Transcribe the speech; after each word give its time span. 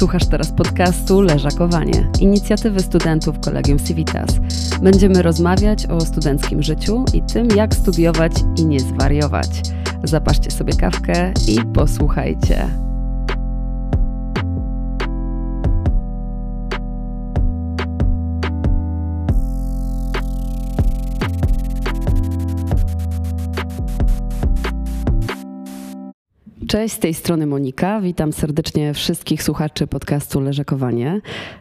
Słuchasz 0.00 0.26
teraz 0.26 0.52
podcastu 0.52 1.20
Leżakowanie, 1.20 2.08
inicjatywy 2.20 2.80
studentów 2.80 3.40
Kolegium 3.40 3.78
Civitas. 3.78 4.26
Będziemy 4.82 5.22
rozmawiać 5.22 5.86
o 5.86 6.00
studenckim 6.00 6.62
życiu 6.62 7.04
i 7.14 7.22
tym, 7.22 7.48
jak 7.56 7.74
studiować 7.74 8.32
i 8.56 8.66
nie 8.66 8.80
zwariować. 8.80 9.48
Zapaszcie 10.04 10.50
sobie 10.50 10.72
kawkę 10.72 11.32
i 11.48 11.58
posłuchajcie. 11.74 12.89
Cześć, 26.70 26.94
z 26.94 26.98
tej 26.98 27.14
strony 27.14 27.46
Monika. 27.46 28.00
Witam 28.00 28.32
serdecznie 28.32 28.94
wszystkich 28.94 29.42
słuchaczy 29.42 29.86
podcastu 29.86 30.40
Leżakowanie. 30.40 31.20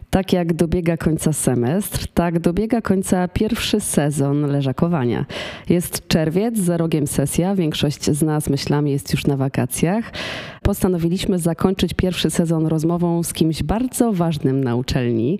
Tak 0.10 0.34
jak 0.34 0.54
dobiega 0.54 0.98
końca 0.98 1.34
semestr, 1.34 2.08
tak 2.14 2.40
dobiega 2.40 2.82
końca 2.82 3.28
pierwszy 3.28 3.80
sezon 3.80 4.42
leżakowania. 4.42 5.26
Jest 5.70 6.08
czerwiec, 6.08 6.58
za 6.58 6.78
rogiem 6.78 7.08
sesja, 7.08 7.56
większość 7.56 8.12
z 8.12 8.22
nas 8.22 8.50
myślami 8.50 8.92
jest 8.92 9.12
już 9.12 9.28
na 9.28 9.38
wakacjach. 9.38 10.12
Postanowiliśmy 10.62 11.40
zakończyć 11.40 11.94
pierwszy 11.94 12.30
sezon 12.30 12.66
rozmową 12.66 13.24
z 13.24 13.34
kimś 13.34 13.64
bardzo 13.64 14.14
ważnym 14.14 14.64
na 14.64 14.76
uczelni. 14.76 15.40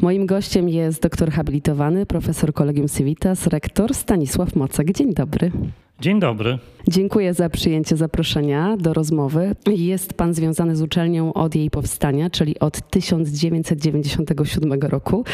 Moim 0.00 0.26
gościem 0.26 0.68
jest 0.68 1.02
doktor 1.02 1.30
habilitowany, 1.30 2.06
profesor 2.06 2.52
Kolegium 2.52 2.88
Civitas, 2.88 3.46
rektor 3.46 3.94
Stanisław 3.94 4.56
Mocek. 4.56 4.92
Dzień 4.92 5.14
dobry. 5.14 5.52
Dzień 6.00 6.20
dobry. 6.20 6.58
Dziękuję 6.88 7.34
za 7.34 7.48
przyjęcie 7.48 7.96
zaproszenia 7.96 8.76
do 8.76 8.94
rozmowy. 8.94 9.56
Jest 9.66 10.14
Pan 10.14 10.34
związany 10.34 10.76
z 10.76 10.82
uczelnią 10.82 11.32
od 11.32 11.54
jej 11.54 11.70
powstania, 11.70 12.30
czyli 12.30 12.58
od 12.58 12.90
1997 12.90 14.72
roku. 14.72 15.24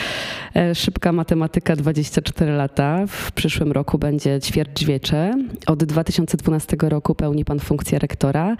E, 0.56 0.74
szybka 0.74 1.12
matematyka 1.12 1.76
24 1.76 2.52
lata. 2.52 3.06
W 3.06 3.32
przyszłym 3.32 3.72
roku 3.72 3.98
będzie 3.98 4.40
ćwierćwiecze. 4.40 5.34
Od 5.66 5.84
2012 5.84 6.76
roku 6.80 7.14
pełni 7.14 7.44
Pan 7.44 7.58
funkcję 7.58 7.98
rektora, 7.98 8.56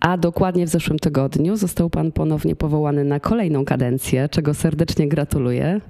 a 0.00 0.16
dokładnie 0.16 0.66
w 0.66 0.68
zeszłym 0.68 0.98
tygodniu 0.98 1.56
został 1.56 1.90
Pan 1.90 2.12
ponownie 2.12 2.56
powołany 2.56 3.04
na 3.04 3.20
kolejną 3.20 3.64
kadencję, 3.64 4.28
czego 4.28 4.54
serdecznie 4.54 5.08
gratuluję. 5.08 5.80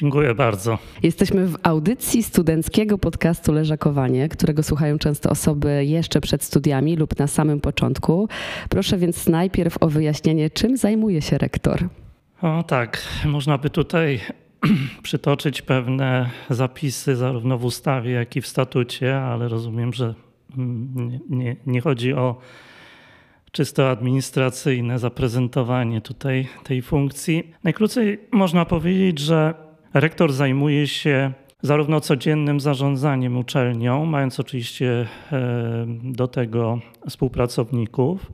Dziękuję 0.00 0.34
bardzo. 0.34 0.78
Jesteśmy 1.02 1.46
w 1.46 1.56
audycji 1.62 2.22
studenckiego 2.22 2.98
podcastu 2.98 3.52
Leżakowanie, 3.52 4.28
którego 4.28 4.62
słuchają 4.62 4.98
często 4.98 5.30
osoby 5.30 5.84
jeszcze 5.84 6.20
przed 6.20 6.42
studiami 6.42 6.96
lub 6.96 7.18
na 7.18 7.26
samym 7.26 7.60
początku. 7.60 8.28
Proszę 8.68 8.98
więc 8.98 9.28
najpierw 9.28 9.76
o 9.80 9.88
wyjaśnienie, 9.88 10.50
czym 10.50 10.76
zajmuje 10.76 11.22
się 11.22 11.38
rektor. 11.38 11.88
O 12.42 12.62
tak, 12.62 13.02
można 13.24 13.58
by 13.58 13.70
tutaj 13.70 14.20
przytoczyć 15.02 15.62
pewne 15.62 16.30
zapisy 16.50 17.16
zarówno 17.16 17.58
w 17.58 17.64
ustawie, 17.64 18.10
jak 18.10 18.36
i 18.36 18.40
w 18.40 18.46
statucie, 18.46 19.18
ale 19.18 19.48
rozumiem, 19.48 19.92
że 19.92 20.14
nie, 20.56 21.20
nie, 21.30 21.56
nie 21.66 21.80
chodzi 21.80 22.12
o 22.12 22.40
czysto 23.52 23.90
administracyjne 23.90 24.98
zaprezentowanie 24.98 26.00
tutaj 26.00 26.48
tej 26.64 26.82
funkcji. 26.82 27.52
Najkrócej 27.64 28.20
można 28.30 28.64
powiedzieć, 28.64 29.18
że 29.18 29.65
Rektor 30.00 30.32
zajmuje 30.32 30.86
się 30.86 31.32
zarówno 31.62 32.00
codziennym 32.00 32.60
zarządzaniem 32.60 33.36
uczelnią, 33.36 34.06
mając 34.06 34.40
oczywiście 34.40 35.06
e, 35.32 35.86
do 36.02 36.28
tego 36.28 36.78
współpracowników, 37.08 38.32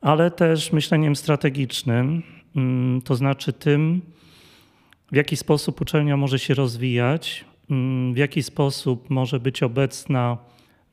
ale 0.00 0.30
też 0.30 0.72
myśleniem 0.72 1.16
strategicznym, 1.16 2.22
mm, 2.56 3.02
to 3.02 3.14
znaczy 3.14 3.52
tym, 3.52 4.00
w 5.12 5.16
jaki 5.16 5.36
sposób 5.36 5.80
uczelnia 5.80 6.16
może 6.16 6.38
się 6.38 6.54
rozwijać, 6.54 7.44
mm, 7.70 8.14
w 8.14 8.16
jaki 8.16 8.42
sposób 8.42 9.10
może 9.10 9.40
być 9.40 9.62
obecna 9.62 10.38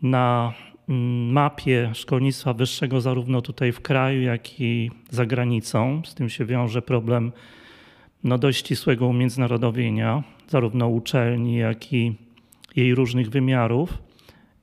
na 0.01 0.53
mm, 0.89 1.31
mapie 1.31 1.91
szkolnictwa 1.93 2.53
wyższego, 2.53 3.01
zarówno 3.01 3.41
tutaj 3.41 3.71
w 3.71 3.81
kraju, 3.81 4.21
jak 4.21 4.59
i 4.59 4.91
za 5.09 5.25
granicą. 5.25 6.01
Z 6.05 6.15
tym 6.15 6.29
się 6.29 6.45
wiąże 6.45 6.81
problem 6.81 7.31
no, 8.23 8.37
dość 8.37 8.59
ścisłego 8.59 9.07
umiędzynarodowienia, 9.07 10.23
zarówno 10.47 10.87
uczelni, 10.87 11.55
jak 11.55 11.93
i 11.93 12.15
jej 12.75 12.95
różnych 12.95 13.29
wymiarów. 13.29 13.97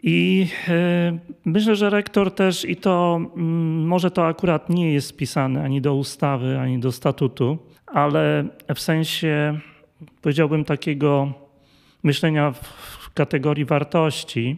I 0.03 0.47
e, 0.69 1.19
myślę, 1.45 1.77
że 1.77 1.91
rektor 1.91 2.35
też, 2.35 2.65
i 2.65 2.77
to 2.77 3.21
mm, 3.37 3.87
może 3.87 4.11
to 4.11 4.27
akurat 4.27 4.71
nie 4.71 4.93
jest 4.93 5.09
spisane 5.09 5.65
ani 5.65 5.81
do 5.81 5.95
ustawy, 5.95 6.59
ani 6.59 6.79
do 6.79 6.93
statutu, 6.93 7.59
ale 7.87 8.45
w 8.75 8.81
sensie 8.81 9.61
powiedziałbym 10.23 10.65
takiego 10.65 11.33
myślenia 12.03 12.53
w 12.53 13.11
kategorii 13.15 13.65
wartości, 13.65 14.57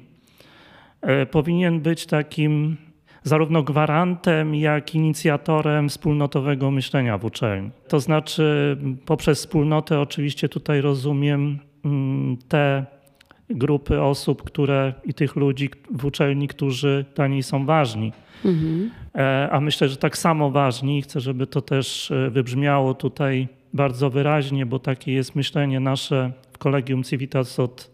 e, 1.02 1.26
powinien 1.26 1.80
być 1.80 2.06
takim 2.06 2.76
zarówno 3.22 3.62
gwarantem, 3.62 4.54
jak 4.54 4.94
i 4.94 4.98
inicjatorem 4.98 5.88
wspólnotowego 5.88 6.70
myślenia 6.70 7.18
w 7.18 7.24
uczelni. 7.24 7.70
To 7.88 8.00
znaczy, 8.00 8.76
poprzez 9.06 9.38
wspólnotę 9.38 10.00
oczywiście 10.00 10.48
tutaj 10.48 10.80
rozumiem 10.80 11.58
mm, 11.84 12.36
te 12.48 12.86
grupy 13.50 14.02
osób, 14.02 14.42
które 14.42 14.94
i 15.04 15.14
tych 15.14 15.36
ludzi 15.36 15.70
w 15.90 16.04
uczelni, 16.04 16.48
którzy 16.48 17.04
dla 17.14 17.26
niej 17.26 17.42
są 17.42 17.66
ważni. 17.66 18.12
Mhm. 18.44 18.90
E, 19.14 19.48
a 19.52 19.60
myślę, 19.60 19.88
że 19.88 19.96
tak 19.96 20.18
samo 20.18 20.50
ważni, 20.50 21.02
chcę, 21.02 21.20
żeby 21.20 21.46
to 21.46 21.60
też 21.60 22.10
e, 22.10 22.30
wybrzmiało 22.30 22.94
tutaj 22.94 23.48
bardzo 23.74 24.10
wyraźnie, 24.10 24.66
bo 24.66 24.78
takie 24.78 25.12
jest 25.12 25.36
myślenie 25.36 25.80
nasze 25.80 26.32
w 26.52 26.58
Kolegium 26.58 27.02
Civitas 27.02 27.60
od 27.60 27.90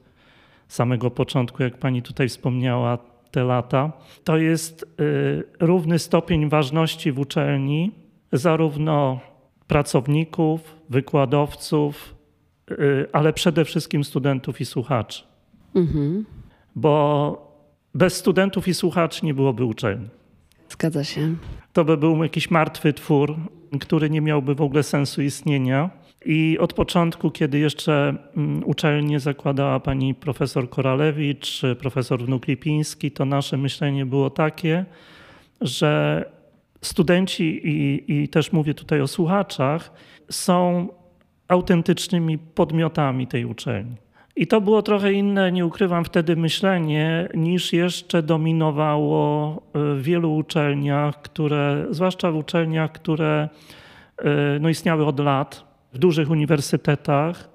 samego 0.69 1.11
początku, 1.11 1.63
jak 1.63 1.79
pani 1.79 2.03
tutaj 2.03 2.29
wspomniała, 2.29 2.99
te 3.37 3.45
lata, 3.45 3.93
to 4.25 4.37
jest 4.37 4.83
y, 4.83 5.45
równy 5.61 5.99
stopień 5.99 6.49
ważności 6.49 7.13
w 7.13 7.19
uczelni 7.19 7.93
zarówno 8.33 9.21
pracowników, 9.67 10.77
wykładowców, 10.91 12.15
y, 12.71 13.07
ale 13.13 13.33
przede 13.33 13.65
wszystkim 13.65 14.05
studentów 14.05 14.61
i 14.61 14.65
słuchaczy. 14.65 15.23
Mhm. 15.75 16.25
Bo 16.77 16.93
bez 17.95 18.17
studentów 18.17 18.69
i 18.69 18.75
słuchaczy 18.75 19.27
nie 19.27 19.35
byłoby 19.35 19.65
uczelni. 19.65 20.09
Zgadza 20.69 21.05
się. 21.05 21.35
To 21.73 21.85
by 21.85 21.97
był 21.97 22.23
jakiś 22.23 22.51
martwy 22.51 22.93
twór, 22.93 23.37
który 23.81 24.11
nie 24.11 24.21
miałby 24.21 24.55
w 24.55 24.61
ogóle 24.61 24.83
sensu 24.83 25.23
istnienia. 25.23 25.91
I 26.27 26.59
od 26.59 26.73
początku, 26.73 27.31
kiedy 27.31 27.59
jeszcze 27.59 28.15
mm, 28.37 28.65
uczelnię 28.65 29.21
zakładała 29.21 29.81
pani 29.81 30.15
profesor 30.15 30.71
Koralewicz, 30.71 31.63
profesor 31.81 32.21
Wnuk 32.21 32.47
Lipiński, 32.47 33.11
to 33.11 33.25
nasze 33.25 33.57
myślenie 33.57 34.07
było 34.07 34.31
takie, 34.31 34.85
że 35.61 36.25
studenci 36.83 37.61
i, 37.69 38.05
i 38.13 38.29
też 38.29 38.53
mówię 38.53 38.75
tutaj 38.75 39.01
o 39.01 39.07
słuchaczach, 39.07 39.93
są 40.31 40.89
autentycznymi 41.49 42.39
podmiotami 42.39 43.27
tej 43.27 43.45
uczelni. 43.45 43.97
I 44.37 44.47
to 44.47 44.61
było 44.61 44.83
trochę 44.83 45.13
inne, 45.13 45.53
nie 45.53 45.67
ukrywam 45.67 46.05
wtedy 46.05 46.37
myślenie, 46.37 47.29
niż 47.35 47.73
jeszcze 47.73 48.23
dominowało 48.23 49.63
w 49.75 50.03
wielu 50.03 50.37
uczelniach, 50.37 51.23
które, 51.23 51.87
zwłaszcza 51.91 52.33
w 52.33 52.37
uczelniach, 52.37 52.93
które 52.93 53.49
e, 54.19 54.59
no, 54.61 54.69
istniały 54.69 55.07
od 55.07 55.21
lat, 55.21 55.66
w 55.97 55.99
dużych 55.99 56.31
uniwersytetach, 56.31 57.49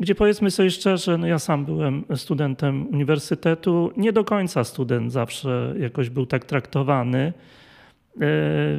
gdzie 0.00 0.14
powiedzmy 0.14 0.50
sobie 0.50 0.70
szczerze, 0.70 1.18
no 1.18 1.26
ja 1.26 1.38
sam 1.38 1.64
byłem 1.64 2.04
studentem 2.16 2.86
uniwersytetu, 2.86 3.90
nie 3.96 4.12
do 4.12 4.24
końca 4.24 4.64
student 4.64 5.12
zawsze 5.12 5.74
jakoś 5.78 6.10
był 6.10 6.26
tak 6.26 6.44
traktowany. 6.44 7.32
E, 8.20 8.22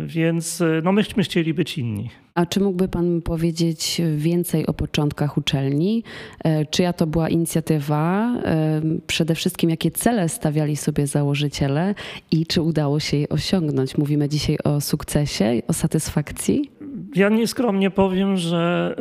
więc 0.05 0.63
no 0.83 0.91
myśmy 0.91 1.23
chcieli 1.23 1.53
być 1.53 1.77
inni. 1.77 2.09
A 2.35 2.45
czy 2.45 2.59
mógłby 2.59 2.87
Pan 2.87 3.21
powiedzieć 3.21 4.01
więcej 4.15 4.67
o 4.67 4.73
początkach 4.73 5.37
uczelni? 5.37 6.03
E, 6.43 6.65
czyja 6.65 6.93
to 6.93 7.07
była 7.07 7.29
inicjatywa? 7.29 8.33
E, 8.43 8.81
przede 9.07 9.35
wszystkim, 9.35 9.69
jakie 9.69 9.91
cele 9.91 10.29
stawiali 10.29 10.75
sobie 10.75 11.07
założyciele 11.07 11.95
i 12.31 12.45
czy 12.45 12.61
udało 12.61 12.99
się 12.99 13.17
je 13.17 13.29
osiągnąć? 13.29 13.97
Mówimy 13.97 14.29
dzisiaj 14.29 14.57
o 14.63 14.81
sukcesie, 14.81 15.61
o 15.67 15.73
satysfakcji? 15.73 16.71
Ja 17.15 17.29
nieskromnie 17.29 17.89
powiem, 17.89 18.37
że 18.37 18.95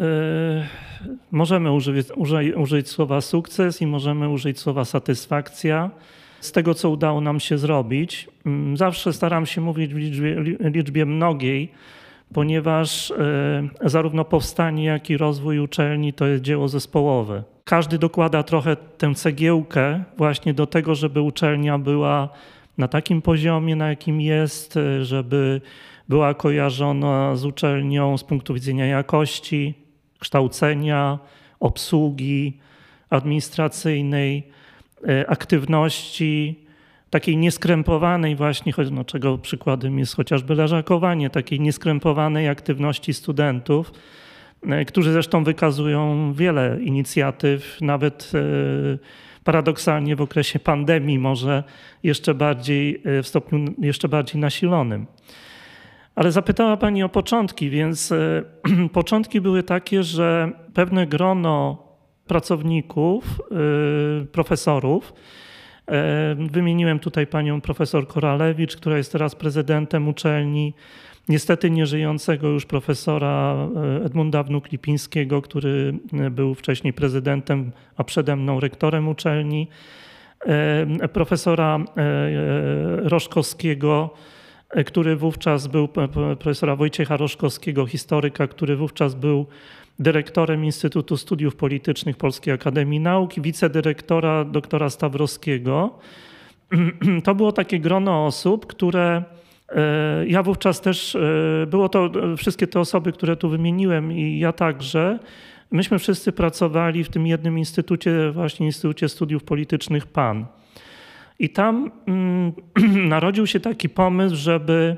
możemy 1.31 1.73
użyć, 1.73 2.09
użyć, 2.17 2.55
użyć 2.57 2.89
słowa 2.89 3.21
sukces 3.21 3.83
i 3.83 3.87
możemy 3.87 4.29
użyć 4.29 4.59
słowa 4.59 4.85
satysfakcja 4.85 5.91
z 6.41 6.53
tego, 6.53 6.75
co 6.75 6.91
udało 6.91 7.21
nam 7.21 7.41
się 7.41 7.59
zrobić. 7.59 8.29
Mm, 8.47 8.77
zawsze 8.77 9.13
staram 9.13 9.47
się 9.47 9.61
mówić 9.61 9.95
w 9.95 9.97
liczbie, 9.97 10.37
liczbie 10.61 11.07
mnogiej, 11.07 11.73
ponieważ 12.35 13.11
e, 13.11 13.69
zarówno 13.83 14.25
powstanie, 14.25 14.85
jak 14.85 15.11
i 15.11 15.17
rozwój 15.17 15.59
uczelni 15.59 16.13
to 16.13 16.27
jest 16.27 16.43
dzieło 16.43 16.69
zespołowe. 16.69 17.43
Każdy 17.65 17.99
dokłada 17.99 18.43
trochę 18.43 18.77
tę 18.77 19.15
cegiełkę 19.15 20.05
właśnie 20.17 20.55
do 20.55 20.67
tego, 20.67 20.95
żeby 20.95 21.21
uczelnia 21.21 21.79
była 21.79 22.29
na 22.79 22.89
takim 22.89 23.23
poziomie, 23.23 23.77
na 23.77 23.89
jakim 23.89 24.21
jest, 24.21 24.79
żeby 25.03 25.61
była 26.11 26.35
kojarzona 26.35 27.37
z 27.37 27.45
uczelnią 27.45 28.19
z 28.19 28.25
punktu 28.25 28.55
widzenia 28.55 28.87
jakości, 28.87 29.75
kształcenia, 30.19 31.19
obsługi 31.61 32.59
administracyjnej, 33.11 34.49
aktywności, 35.29 36.65
takiej 37.11 37.37
nieskrępowanej 37.37 38.37
właśnie, 38.37 38.73
no, 38.91 39.05
czego 39.05 39.39
przykładem 39.39 39.99
jest 39.99 40.17
chociażby 40.17 40.55
leżakowanie, 40.55 41.31
takiej 41.31 41.61
nieskrępowanej 41.61 42.49
aktywności 42.49 43.15
studentów, 43.15 43.93
e, 44.63 44.85
którzy 44.85 45.13
zresztą 45.13 45.45
wykazują 45.45 46.33
wiele 46.33 46.79
inicjatyw, 46.83 47.81
nawet 47.81 48.33
e, 48.35 48.41
paradoksalnie 49.45 50.17
w 50.17 50.21
okresie 50.21 50.59
pandemii 50.59 51.19
może 51.19 51.65
jeszcze 52.03 52.35
bardziej, 52.35 53.03
e, 53.05 53.23
w 53.23 53.29
stopniu 53.29 53.65
jeszcze 53.79 54.09
bardziej 54.09 54.41
nasilonym. 54.41 55.07
Ale 56.15 56.33
zapytała 56.33 56.77
Pani 56.77 57.03
o 57.03 57.09
początki, 57.09 57.71
więc 57.71 58.13
początki 58.93 59.41
były 59.41 59.63
takie, 59.63 60.03
że 60.03 60.53
pewne 60.75 61.07
grono 61.07 61.83
pracowników, 62.27 63.41
profesorów, 64.33 65.13
Wymieniłem 66.37 66.99
tutaj 66.99 67.27
panią 67.27 67.61
profesor 67.61 68.07
Koralewicz, 68.09 68.77
która 68.77 68.97
jest 68.97 69.13
teraz 69.13 69.35
prezydentem 69.35 70.09
uczelni. 70.09 70.75
Niestety 71.29 71.71
nieżyjącego 71.71 72.49
już 72.49 72.67
profesora 72.67 73.69
e, 74.01 74.05
Edmunda 74.05 74.43
Wnuk-Lipińskiego, 74.43 75.43
który 75.43 75.95
e, 76.13 76.31
był 76.31 76.55
wcześniej 76.55 76.93
prezydentem, 76.93 77.73
a 77.97 78.05
przede 78.05 78.37
mną 78.37 78.61
rektorem 78.61 79.09
uczelni. 79.09 79.69
Profesora 81.13 81.79
e, 81.79 81.83
Roszkowskiego, 83.09 84.11
który 84.87 85.17
wówczas 85.17 85.67
był, 85.67 85.89
profesora 86.39 86.77
Wojciecha 86.77 87.17
Roszkowskiego, 87.17 87.87
historyka, 87.87 88.47
który 88.47 88.77
wówczas 88.77 89.15
był 89.15 89.47
dyrektorem 89.99 90.65
Instytutu 90.65 91.17
Studiów 91.17 91.57
Politycznych 91.57 92.17
Polskiej 92.17 92.55
Akademii 92.55 93.01
Nauk 93.01 93.41
wicedyrektora 93.41 94.45
doktora 94.45 94.91
Stawrowskiego. 94.91 95.99
To 97.25 97.35
było 97.35 97.53
takie 97.53 97.81
grono 97.81 98.27
osób, 98.27 98.67
które 98.67 99.23
e, 99.69 100.27
ja 100.27 100.43
wówczas 100.43 100.81
też, 100.81 101.15
e, 101.15 101.67
było 101.67 101.89
to 101.89 102.11
wszystkie 102.37 102.67
te 102.67 102.81
osoby, 102.81 103.13
które 103.13 103.37
tu 103.37 103.49
wymieniłem 103.49 104.13
i 104.13 104.39
ja 104.39 104.53
także, 104.53 105.19
myśmy 105.71 105.99
wszyscy 105.99 106.33
pracowali 106.33 107.05
w 107.05 107.09
tym 107.09 107.27
jednym 107.27 107.59
instytucie, 107.59 108.31
właśnie 108.31 108.67
Instytucie 108.67 109.09
Studiów 109.09 109.45
Politycznych 109.45 110.07
PAN. 110.07 110.47
I 111.41 111.49
tam 111.49 111.91
mm, 112.07 112.53
narodził 113.15 113.47
się 113.47 113.61
taki 113.61 113.89
pomysł, 113.89 114.37
żeby 114.37 114.97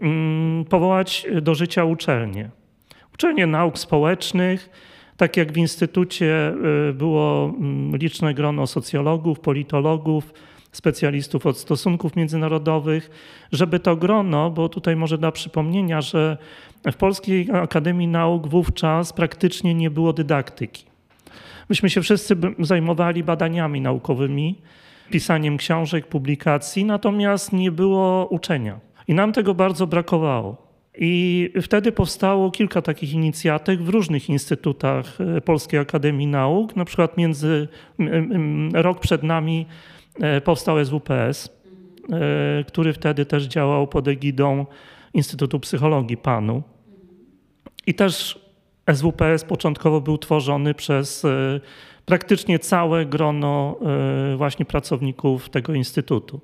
mm, 0.00 0.64
powołać 0.64 1.26
do 1.42 1.54
życia 1.54 1.84
uczelnię 1.84 2.50
uczelnie 3.20 3.46
nauk 3.46 3.78
społecznych, 3.78 4.70
tak 5.16 5.36
jak 5.36 5.52
w 5.52 5.56
instytucie 5.56 6.54
y, 6.90 6.92
było 6.92 7.54
mm, 7.58 7.96
liczne 7.96 8.34
grono 8.34 8.66
socjologów, 8.66 9.40
politologów, 9.40 10.34
specjalistów 10.72 11.46
od 11.46 11.58
stosunków 11.58 12.16
międzynarodowych, 12.16 13.10
żeby 13.52 13.78
to 13.78 13.96
grono, 13.96 14.50
bo 14.50 14.68
tutaj 14.68 14.96
może 14.96 15.18
dla 15.18 15.32
przypomnienia, 15.32 16.00
że 16.00 16.36
w 16.92 16.96
Polskiej 16.96 17.48
Akademii 17.52 18.08
Nauk 18.08 18.48
wówczas 18.48 19.12
praktycznie 19.12 19.74
nie 19.74 19.90
było 19.90 20.12
dydaktyki. 20.12 20.84
Myśmy 21.68 21.90
się 21.90 22.02
wszyscy 22.02 22.36
zajmowali 22.58 23.24
badaniami 23.24 23.80
naukowymi, 23.80 24.58
pisaniem 25.10 25.56
książek, 25.56 26.06
publikacji, 26.06 26.84
natomiast 26.84 27.52
nie 27.52 27.72
było 27.72 28.26
uczenia. 28.26 28.80
I 29.08 29.14
nam 29.14 29.32
tego 29.32 29.54
bardzo 29.54 29.86
brakowało. 29.86 30.70
I 30.98 31.50
wtedy 31.62 31.92
powstało 31.92 32.50
kilka 32.50 32.82
takich 32.82 33.12
inicjatyw 33.12 33.80
w 33.80 33.88
różnych 33.88 34.28
instytutach 34.28 35.18
e, 35.20 35.40
Polskiej 35.40 35.80
Akademii 35.80 36.26
Nauk. 36.26 36.76
Na 36.76 36.84
przykład 36.84 37.16
między 37.16 37.68
rok 38.72 39.00
przed 39.00 39.22
nami 39.22 39.66
e, 40.20 40.40
powstał 40.40 40.84
SWPS, 40.84 41.48
e, 42.12 42.64
który 42.64 42.92
wtedy 42.92 43.26
też 43.26 43.44
działał 43.44 43.86
pod 43.86 44.08
egidą 44.08 44.66
Instytutu 45.14 45.60
Psychologii 45.60 46.16
PANU. 46.16 46.62
I 47.86 47.94
też 47.94 48.40
SWPS 48.94 49.44
początkowo 49.44 50.00
był 50.00 50.18
tworzony 50.18 50.74
przez 50.74 51.26
praktycznie 52.10 52.58
całe 52.58 53.06
grono 53.06 53.78
właśnie 54.36 54.64
pracowników 54.64 55.48
tego 55.48 55.74
instytutu. 55.74 56.40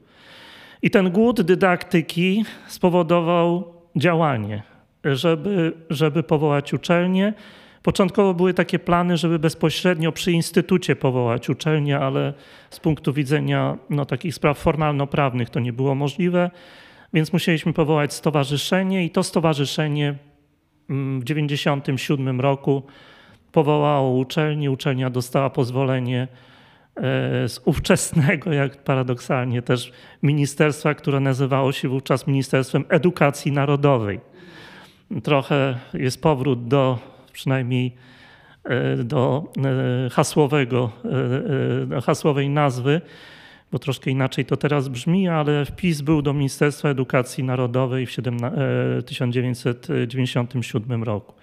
I 0.83 0.91
ten 0.91 1.11
głód 1.11 1.41
dydaktyki 1.41 2.45
spowodował 2.69 3.75
działanie, 3.97 4.63
żeby, 5.05 5.73
żeby 5.91 6.23
powołać 6.23 6.73
uczelnię. 6.73 7.35
Początkowo 7.83 8.35
były 8.35 8.55
takie 8.55 8.79
plany, 8.79 9.17
żeby 9.17 9.39
bezpośrednio 9.39 10.13
przy 10.13 10.33
instytucie 10.33 10.97
powołać 10.97 11.49
uczelnię, 11.49 11.99
ale 11.99 12.35
z 12.71 12.81
punktu 12.81 13.13
widzenia 13.13 13.79
no, 13.91 14.05
takich 14.05 14.35
spraw 14.35 14.59
formalno-prawnych 14.59 15.51
to 15.51 15.61
nie 15.61 15.73
było 15.73 15.95
możliwe, 15.95 16.51
więc 17.13 17.33
musieliśmy 17.33 17.73
powołać 17.73 18.15
stowarzyszenie 18.15 19.05
i 19.05 19.11
to 19.11 19.23
stowarzyszenie 19.23 20.15
mm, 20.91 21.21
w 21.21 21.25
1997 21.25 22.41
roku 22.41 22.83
powołało 23.57 24.19
uczelnię. 24.19 24.71
Uczelnia 24.71 25.11
dostała 25.11 25.51
pozwolenie 25.51 26.29
E, 26.97 27.49
z 27.49 27.61
ówczesnego, 27.65 28.53
jak 28.53 28.85
paradoksalnie 28.85 29.63
też 29.63 29.93
ministerstwa, 30.23 30.95
które 30.95 31.21
nazywało 31.21 31.73
się 31.73 31.89
wówczas 31.89 32.27
Ministerstwem 32.27 32.85
Edukacji 32.89 33.53
Narodowej. 33.53 34.21
Trochę 35.23 35.79
jest 35.95 36.23
powrót 36.23 36.69
do 36.69 36.99
przynajmniej 37.33 37.93
e, 38.65 38.97
do 38.97 39.45
e, 40.07 40.11
hasłowego, 40.11 40.91
hasłowej 42.05 42.51
nazwy, 42.51 43.01
bo 43.73 43.79
troszkę 43.79 44.11
inaczej 44.11 44.45
to 44.45 44.57
teraz 44.57 44.89
brzmi, 44.89 45.29
ale 45.29 45.65
wpis 45.65 46.01
był 46.01 46.23
do 46.23 46.33
Ministerstwa 46.33 46.89
Edukacji 46.89 47.45
Narodowej 47.45 48.07
w 48.07 48.17
1997 49.07 51.03
roku. 51.03 51.35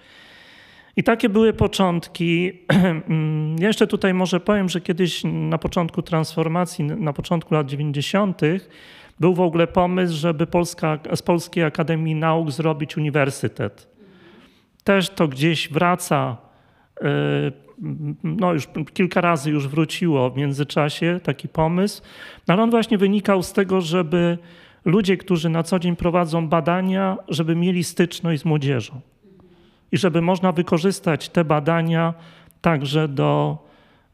I 0.96 1.02
takie 1.02 1.28
były 1.28 1.52
początki. 1.52 2.52
Ja 3.58 3.66
jeszcze 3.66 3.86
tutaj 3.86 4.14
może 4.14 4.40
powiem, 4.40 4.68
że 4.68 4.80
kiedyś 4.80 5.22
na 5.24 5.58
początku 5.58 6.02
transformacji, 6.02 6.84
na 6.84 7.12
początku 7.12 7.54
lat 7.54 7.66
90., 7.66 8.40
był 9.20 9.34
w 9.34 9.40
ogóle 9.40 9.66
pomysł, 9.66 10.14
żeby 10.14 10.46
Polska, 10.46 10.98
z 11.14 11.22
Polskiej 11.22 11.64
Akademii 11.64 12.14
Nauk 12.14 12.50
zrobić 12.50 12.96
uniwersytet. 12.96 13.88
Też 14.84 15.10
to 15.10 15.28
gdzieś 15.28 15.68
wraca, 15.68 16.36
e, 17.00 17.06
no 18.24 18.52
już 18.52 18.68
kilka 18.94 19.20
razy 19.20 19.50
już 19.50 19.68
wróciło 19.68 20.30
w 20.30 20.36
międzyczasie 20.36 21.20
taki 21.22 21.48
pomysł, 21.48 22.02
no 22.48 22.54
ale 22.54 22.62
on 22.62 22.70
właśnie 22.70 22.98
wynikał 22.98 23.42
z 23.42 23.52
tego, 23.52 23.80
żeby 23.80 24.38
ludzie, 24.84 25.16
którzy 25.16 25.48
na 25.48 25.62
co 25.62 25.78
dzień 25.78 25.96
prowadzą 25.96 26.48
badania, 26.48 27.16
żeby 27.28 27.56
mieli 27.56 27.84
styczność 27.84 28.42
z 28.42 28.44
młodzieżą 28.44 29.00
i 29.94 29.98
żeby 29.98 30.22
można 30.22 30.52
wykorzystać 30.52 31.28
te 31.28 31.44
badania 31.44 32.14
także 32.60 33.08
do, 33.08 33.58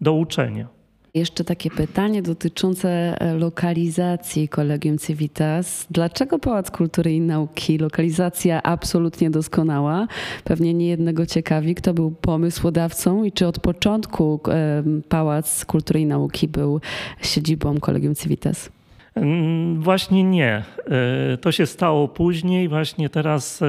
do 0.00 0.12
uczenia. 0.12 0.66
Jeszcze 1.14 1.44
takie 1.44 1.70
pytanie 1.70 2.22
dotyczące 2.22 2.88
e, 3.20 3.34
lokalizacji 3.34 4.48
Kolegium 4.48 4.98
Civitas. 4.98 5.86
Dlaczego 5.90 6.38
Pałac 6.38 6.70
Kultury 6.70 7.12
i 7.12 7.20
Nauki? 7.20 7.78
Lokalizacja 7.78 8.62
absolutnie 8.62 9.30
doskonała. 9.30 10.06
Pewnie 10.44 10.74
nie 10.74 10.88
jednego 10.88 11.26
ciekawi, 11.26 11.74
kto 11.74 11.94
był 11.94 12.10
pomysłodawcą 12.10 13.24
i 13.24 13.32
czy 13.32 13.46
od 13.46 13.60
początku 13.60 14.40
e, 14.48 14.82
Pałac 15.08 15.64
Kultury 15.64 16.00
i 16.00 16.06
Nauki 16.06 16.48
był 16.48 16.80
siedzibą 17.22 17.80
Kolegium 17.80 18.14
Civitas? 18.14 18.70
Mm, 19.14 19.80
właśnie 19.80 20.24
nie. 20.24 20.64
E, 20.86 21.36
to 21.36 21.52
się 21.52 21.66
stało 21.66 22.08
później. 22.08 22.68
Właśnie 22.68 23.08
teraz 23.08 23.60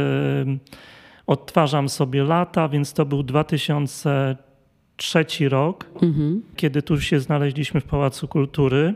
odtwarzam 1.28 1.90
sobie 1.90 2.24
lata, 2.24 2.70
więc 2.70 2.94
to 2.94 3.06
był 3.06 3.24
2003 3.24 5.26
rok, 5.50 5.86
mhm. 6.02 6.42
kiedy 6.56 6.82
tu 6.82 7.02
się 7.02 7.20
znaleźliśmy 7.20 7.82
w 7.82 7.84
Pałacu 7.84 8.28
Kultury. 8.28 8.94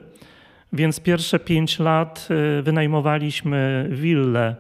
Więc 0.73 0.99
pierwsze 0.99 1.39
pięć 1.39 1.79
lat 1.79 2.27
y, 2.59 2.61
wynajmowaliśmy 2.61 3.89
willę. 3.91 4.55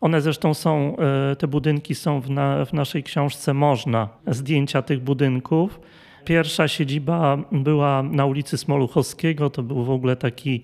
One 0.00 0.20
zresztą 0.20 0.54
są, 0.54 0.96
y, 1.32 1.36
te 1.36 1.48
budynki 1.48 1.94
są 1.94 2.20
w, 2.20 2.30
na, 2.30 2.64
w 2.64 2.72
naszej 2.72 3.02
książce 3.02 3.54
Można, 3.54 4.08
zdjęcia 4.26 4.82
tych 4.82 5.00
budynków. 5.00 5.80
Pierwsza 6.24 6.68
siedziba 6.68 7.38
była 7.52 8.02
na 8.02 8.26
ulicy 8.26 8.58
Smoluchowskiego, 8.58 9.50
to 9.50 9.62
był 9.62 9.84
w 9.84 9.90
ogóle 9.90 10.16
taki 10.16 10.62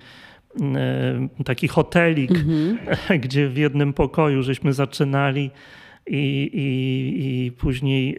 y, 1.41 1.45
taki 1.45 1.69
hotelik, 1.69 2.31
mm 2.31 2.47
-hmm. 2.47 3.19
gdzie 3.25 3.49
w 3.49 3.57
jednym 3.57 3.93
pokoju 3.93 4.43
żeśmy 4.43 4.73
zaczynali 4.73 5.51
i, 6.07 6.51
i, 6.53 7.47
i 7.47 7.53
później 7.53 8.17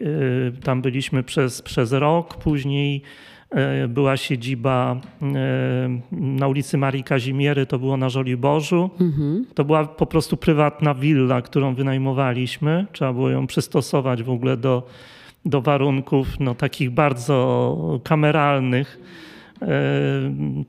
y, 0.48 0.52
tam 0.62 0.82
byliśmy 0.82 1.22
przez, 1.22 1.62
przez 1.62 1.92
rok, 1.92 2.36
później 2.36 3.02
była 3.88 4.16
siedziba 4.16 4.96
na 6.12 6.48
ulicy 6.48 6.78
Marii 6.78 7.04
Kazimiery, 7.04 7.66
to 7.66 7.78
było 7.78 7.96
na 7.96 8.08
Żoliborzu. 8.08 8.90
Mhm. 9.00 9.46
To 9.54 9.64
była 9.64 9.84
po 9.84 10.06
prostu 10.06 10.36
prywatna 10.36 10.94
willa, 10.94 11.42
którą 11.42 11.74
wynajmowaliśmy. 11.74 12.86
Trzeba 12.92 13.12
było 13.12 13.30
ją 13.30 13.46
przystosować 13.46 14.22
w 14.22 14.30
ogóle 14.30 14.56
do, 14.56 14.86
do 15.44 15.60
warunków 15.60 16.40
no, 16.40 16.54
takich 16.54 16.90
bardzo 16.90 18.00
kameralnych. 18.04 19.00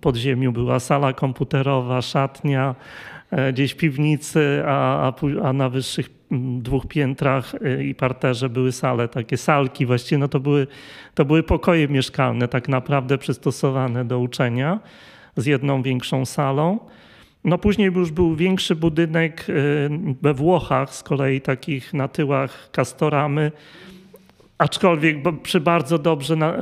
Pod 0.01 0.15
ziemią 0.15 0.51
była 0.51 0.79
sala 0.79 1.13
komputerowa, 1.13 2.01
szatnia, 2.01 2.75
E, 2.75 3.18
gdzieś 3.53 3.71
w 3.71 3.77
piwnicy, 3.77 4.63
a, 4.65 5.07
a, 5.07 5.13
a 5.43 5.53
na 5.53 5.69
wyższych 5.69 6.09
dwóch 6.61 6.87
piętrach 6.87 7.55
e, 7.55 7.83
i 7.83 7.95
parterze 7.95 8.49
były 8.49 8.71
sale, 8.71 9.07
takie 9.07 9.37
salki 9.37 9.85
właściwie, 9.85 10.19
no 10.19 10.27
to 10.27 10.39
były, 10.39 10.67
to 11.15 11.25
były 11.25 11.43
pokoje 11.43 11.87
mieszkalne 11.87 12.47
tak 12.47 12.67
naprawdę 12.69 13.17
przystosowane 13.17 14.05
do 14.05 14.19
uczenia 14.19 14.79
z 15.37 15.45
jedną 15.45 15.81
większą 15.81 16.25
salą. 16.25 16.79
No 17.43 17.57
później 17.57 17.91
już 17.95 18.11
był 18.11 18.35
większy 18.35 18.75
budynek 18.75 19.45
e, 19.49 19.53
we 20.21 20.33
Włochach, 20.33 20.93
z 20.93 21.03
kolei 21.03 21.41
takich 21.41 21.93
na 21.93 22.07
tyłach 22.07 22.69
Kastoramy, 22.71 23.51
aczkolwiek 24.59 25.17
przy 25.43 25.59
bardzo 25.59 25.97
dobrze 25.97 26.35
na, 26.35 26.53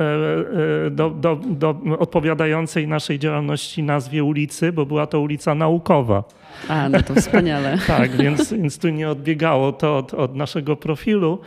do, 0.91 1.09
do, 1.09 1.35
do 1.35 1.75
odpowiadającej 1.99 2.87
naszej 2.87 3.19
działalności 3.19 3.83
nazwie 3.83 4.23
ulicy, 4.23 4.71
bo 4.71 4.85
była 4.85 5.07
to 5.07 5.19
ulica 5.19 5.55
naukowa. 5.55 6.23
A, 6.67 6.89
no 6.89 7.01
to 7.01 7.15
wspaniale. 7.15 7.77
tak, 7.87 8.17
więc, 8.17 8.53
więc 8.53 8.79
tu 8.79 8.89
nie 8.89 9.09
odbiegało 9.09 9.71
to 9.71 9.97
od, 9.97 10.13
od 10.13 10.35
naszego 10.35 10.75
profilu, 10.75 11.39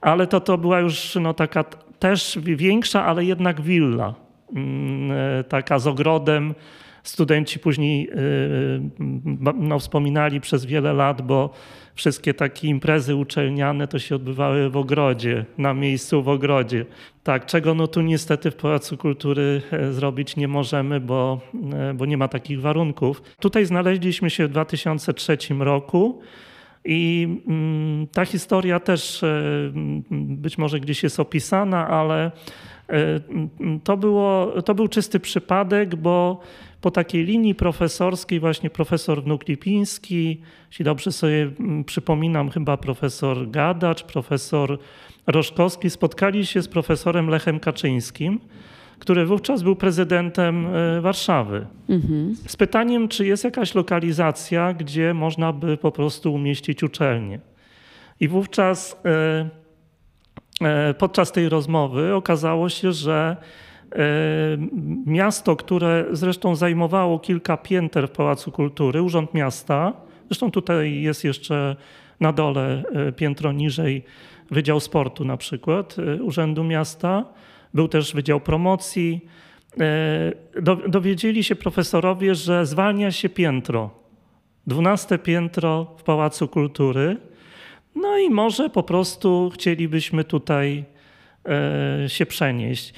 ale 0.00 0.26
to, 0.26 0.40
to 0.40 0.58
była 0.58 0.80
już 0.80 1.18
no, 1.20 1.34
taka 1.34 1.64
też 1.98 2.38
większa, 2.42 3.04
ale 3.04 3.24
jednak 3.24 3.60
willa. 3.60 4.14
Mm, 4.56 5.12
e, 5.12 5.44
taka 5.44 5.78
z 5.78 5.86
ogrodem. 5.86 6.54
Studenci 7.02 7.58
później 7.58 8.10
e, 8.10 8.14
no, 9.54 9.78
wspominali 9.78 10.40
przez 10.40 10.66
wiele 10.66 10.92
lat, 10.92 11.22
bo 11.22 11.50
wszystkie 11.98 12.34
takie 12.34 12.68
imprezy 12.68 13.16
uczelniane 13.16 13.88
to 13.88 13.98
się 13.98 14.16
odbywały 14.16 14.70
w 14.70 14.76
ogrodzie, 14.76 15.44
na 15.58 15.74
miejscu 15.74 16.22
w 16.22 16.28
ogrodzie. 16.28 16.86
Tak, 17.22 17.46
czego 17.46 17.74
no 17.74 17.86
tu 17.88 18.00
niestety 18.00 18.50
w 18.50 18.56
Pałacu 18.56 18.96
Kultury 18.96 19.62
e, 19.72 19.92
zrobić 19.92 20.36
nie 20.36 20.48
możemy, 20.48 21.00
bo, 21.00 21.40
e, 21.72 21.94
bo 21.94 22.06
nie 22.06 22.16
ma 22.16 22.28
takich 22.28 22.60
warunków. 22.60 23.22
Tutaj 23.40 23.64
znaleźliśmy 23.64 24.30
się 24.30 24.46
w 24.46 24.50
2003 24.50 25.38
roku. 25.58 26.20
I 26.84 27.28
mm, 27.46 28.06
ta 28.06 28.24
historia 28.24 28.80
też 28.80 29.22
e, 29.22 29.42
być 30.10 30.58
może 30.58 30.80
gdzieś 30.80 31.02
jest 31.02 31.20
opisana, 31.20 31.88
ale 31.88 32.30
to, 33.84 33.96
było, 33.96 34.62
to 34.62 34.74
był 34.74 34.88
czysty 34.88 35.20
przypadek, 35.20 35.96
bo 35.96 36.40
po 36.80 36.90
takiej 36.90 37.24
linii 37.24 37.54
profesorskiej 37.54 38.40
właśnie 38.40 38.70
profesor 38.70 39.22
Wnuk 39.22 39.48
Lipiński, 39.48 40.40
jeśli 40.70 40.84
dobrze 40.84 41.12
sobie 41.12 41.50
mm, 41.60 41.84
przypominam, 41.84 42.50
chyba 42.50 42.76
profesor 42.76 43.50
Gadacz, 43.50 44.02
profesor 44.02 44.78
Roszkowski 45.26 45.90
spotkali 45.90 46.46
się 46.46 46.62
z 46.62 46.68
profesorem 46.68 47.28
Lechem 47.28 47.60
Kaczyńskim, 47.60 48.40
który 48.98 49.26
wówczas 49.26 49.62
był 49.62 49.76
prezydentem 49.76 50.66
e, 50.66 51.00
Warszawy. 51.00 51.66
Mhm. 51.88 52.36
Z 52.46 52.56
pytaniem, 52.56 53.08
czy 53.08 53.26
jest 53.26 53.44
jakaś 53.44 53.74
lokalizacja, 53.74 54.74
gdzie 54.74 55.14
można 55.14 55.52
by 55.52 55.76
po 55.76 55.92
prostu 55.92 56.34
umieścić 56.34 56.82
uczelnię. 56.82 57.40
I 58.20 58.28
wówczas 58.28 59.00
e, 59.04 59.48
e, 60.66 60.94
podczas 60.94 61.32
tej 61.32 61.48
rozmowy 61.48 62.14
okazało 62.14 62.68
się, 62.68 62.92
że 62.92 63.36
miasto, 65.06 65.56
które 65.56 66.04
zresztą 66.12 66.56
zajmowało 66.56 67.18
kilka 67.18 67.56
pięter 67.56 68.08
w 68.08 68.10
Pałacu 68.10 68.52
Kultury, 68.52 69.02
Urząd 69.02 69.34
Miasta, 69.34 69.92
zresztą 70.28 70.50
tutaj 70.50 71.02
jest 71.02 71.24
jeszcze 71.24 71.76
na 72.20 72.32
dole 72.32 72.82
piętro 73.16 73.52
niżej 73.52 74.04
Wydział 74.50 74.80
Sportu 74.80 75.24
na 75.24 75.36
przykład 75.36 75.96
e, 75.98 76.22
Urzędu 76.22 76.64
Miasta, 76.64 77.24
był 77.74 77.88
też 77.88 78.14
Wydział 78.14 78.40
Promocji. 78.40 79.20
E, 79.80 80.32
dowiedzieli 80.88 81.44
się 81.44 81.56
profesorowie, 81.56 82.34
że 82.34 82.66
zwalnia 82.66 83.10
się 83.10 83.28
piętro, 83.28 83.90
dwunaste 84.66 85.18
piętro 85.18 85.94
w 85.98 86.02
Pałacu 86.02 86.48
Kultury. 86.48 87.16
No 87.94 88.18
i 88.18 88.30
może 88.30 88.70
po 88.70 88.82
prostu 88.82 89.50
chcielibyśmy 89.54 90.24
tutaj 90.24 90.84
e, 92.04 92.08
się 92.08 92.26
przenieść. 92.26 92.94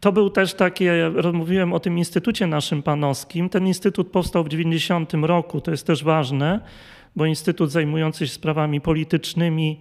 To 0.00 0.12
był 0.12 0.30
też 0.30 0.54
taki, 0.54 0.84
ja 0.84 1.10
mówiłem 1.32 1.72
o 1.72 1.80
tym 1.80 1.98
instytucie 1.98 2.46
naszym 2.46 2.82
panowskim. 2.82 3.48
Ten 3.48 3.66
instytut 3.66 4.08
powstał 4.08 4.44
w 4.44 4.48
90 4.48 5.12
roku, 5.14 5.60
to 5.60 5.70
jest 5.70 5.86
też 5.86 6.04
ważne, 6.04 6.60
bo 7.16 7.26
instytut 7.26 7.70
zajmujący 7.70 8.26
się 8.26 8.34
sprawami 8.34 8.80
politycznymi, 8.80 9.78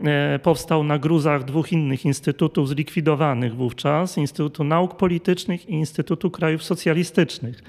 E, 0.00 0.38
powstał 0.38 0.84
na 0.84 0.98
gruzach 0.98 1.44
dwóch 1.44 1.72
innych 1.72 2.04
instytutów 2.04 2.68
zlikwidowanych 2.68 3.56
wówczas, 3.56 4.18
Instytutu 4.18 4.64
Nauk 4.64 4.96
Politycznych 4.96 5.68
i 5.68 5.72
Instytutu 5.72 6.30
Krajów 6.30 6.62
Socjalistycznych. 6.64 7.62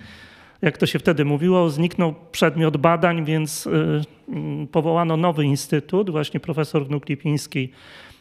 Jak 0.61 0.77
to 0.77 0.85
się 0.85 0.99
wtedy 0.99 1.25
mówiło, 1.25 1.69
zniknął 1.69 2.15
przedmiot 2.31 2.77
badań, 2.77 3.25
więc 3.25 3.67
e, 3.67 4.67
powołano 4.71 5.17
nowy 5.17 5.45
instytut. 5.45 6.09
Właśnie 6.09 6.39
profesor 6.39 6.85
Wnuk 6.85 7.09
Lipiński 7.09 7.69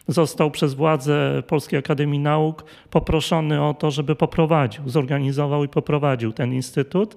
został 0.09 0.51
przez 0.51 0.75
władze 0.75 1.43
Polskiej 1.47 1.79
Akademii 1.79 2.19
Nauk 2.19 2.65
poproszony 2.91 3.63
o 3.63 3.75
to, 3.75 3.91
żeby 3.91 4.17
poprowadził, 4.17 4.89
zorganizował 4.89 5.65
i 5.65 5.69
poprowadził 5.69 6.33
ten 6.33 6.55
instytut. 6.55 7.17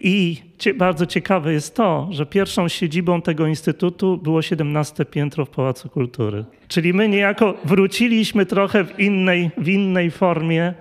I 0.00 0.42
bardzo 0.76 1.06
ciekawe 1.06 1.52
jest 1.52 1.76
to, 1.76 2.08
że 2.10 2.26
pierwszą 2.26 2.68
siedzibą 2.68 3.22
tego 3.22 3.46
instytutu 3.46 4.16
było 4.16 4.42
17 4.42 5.04
piętro 5.04 5.44
w 5.44 5.50
Pałacu 5.50 5.88
Kultury. 5.88 6.44
Czyli 6.68 6.94
my 6.94 7.08
niejako 7.08 7.54
wróciliśmy 7.64 8.46
trochę 8.46 8.84
w 8.84 9.00
innej, 9.00 9.50
w 9.56 9.68
innej 9.68 10.10
formie. 10.10 10.74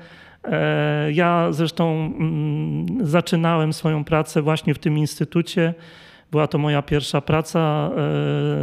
E, 0.43 1.11
ja 1.11 1.47
zresztą 1.51 2.13
mm, 2.19 3.07
zaczynałem 3.07 3.73
swoją 3.73 4.03
pracę 4.03 4.41
właśnie 4.41 4.73
w 4.73 4.79
tym 4.79 4.97
instytucie. 4.97 5.73
Była 6.31 6.47
to 6.47 6.57
moja 6.57 6.81
pierwsza 6.81 7.21
praca 7.21 7.91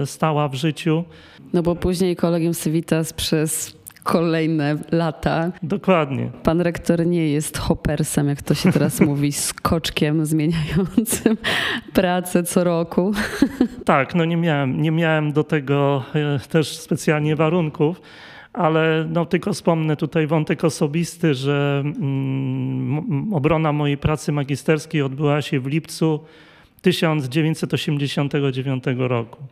e, 0.02 0.06
stała 0.06 0.49
w 0.49 0.54
życiu. 0.54 1.04
No 1.52 1.62
bo 1.62 1.75
później 1.75 2.16
Kolegium 2.16 2.54
Civitas 2.54 3.12
przez 3.12 3.76
kolejne 4.04 4.76
lata. 4.92 5.52
Dokładnie. 5.62 6.30
Pan 6.42 6.61
rektor 6.61 7.06
nie 7.06 7.28
jest 7.28 7.59
hoppersem, 7.59 8.28
jak 8.28 8.42
to 8.42 8.54
się 8.54 8.73
teraz 8.73 9.00
mówi, 9.11 9.33
skoczkiem 9.33 10.26
zmieniającym 10.26 11.37
pracę 11.92 12.42
co 12.42 12.64
roku. 12.64 13.12
Tak, 13.85 14.14
no 14.14 14.25
nie 14.25 14.37
miałem, 14.37 14.83
nie 14.83 14.90
miałem 14.90 15.33
do 15.33 15.44
tego 15.44 16.04
e, 16.14 16.38
też 16.49 16.76
specjalnie 16.76 17.37
warunków. 17.37 18.00
Ale 18.52 19.06
no, 19.11 19.26
tylko 19.26 19.52
wspomnę 19.52 19.97
tutaj 19.97 20.26
wątek 20.26 20.64
osobisty, 20.64 21.35
że 21.35 21.83
mm, 21.85 23.35
obrona 23.35 23.73
mojej 23.73 23.99
pracy 23.99 24.33
magisterskiej 24.33 25.02
odbyła 25.02 25.42
się 25.42 25.61
w 25.61 25.66
lipcu 25.66 26.21
1989 26.85 28.85
roku. 28.99 29.43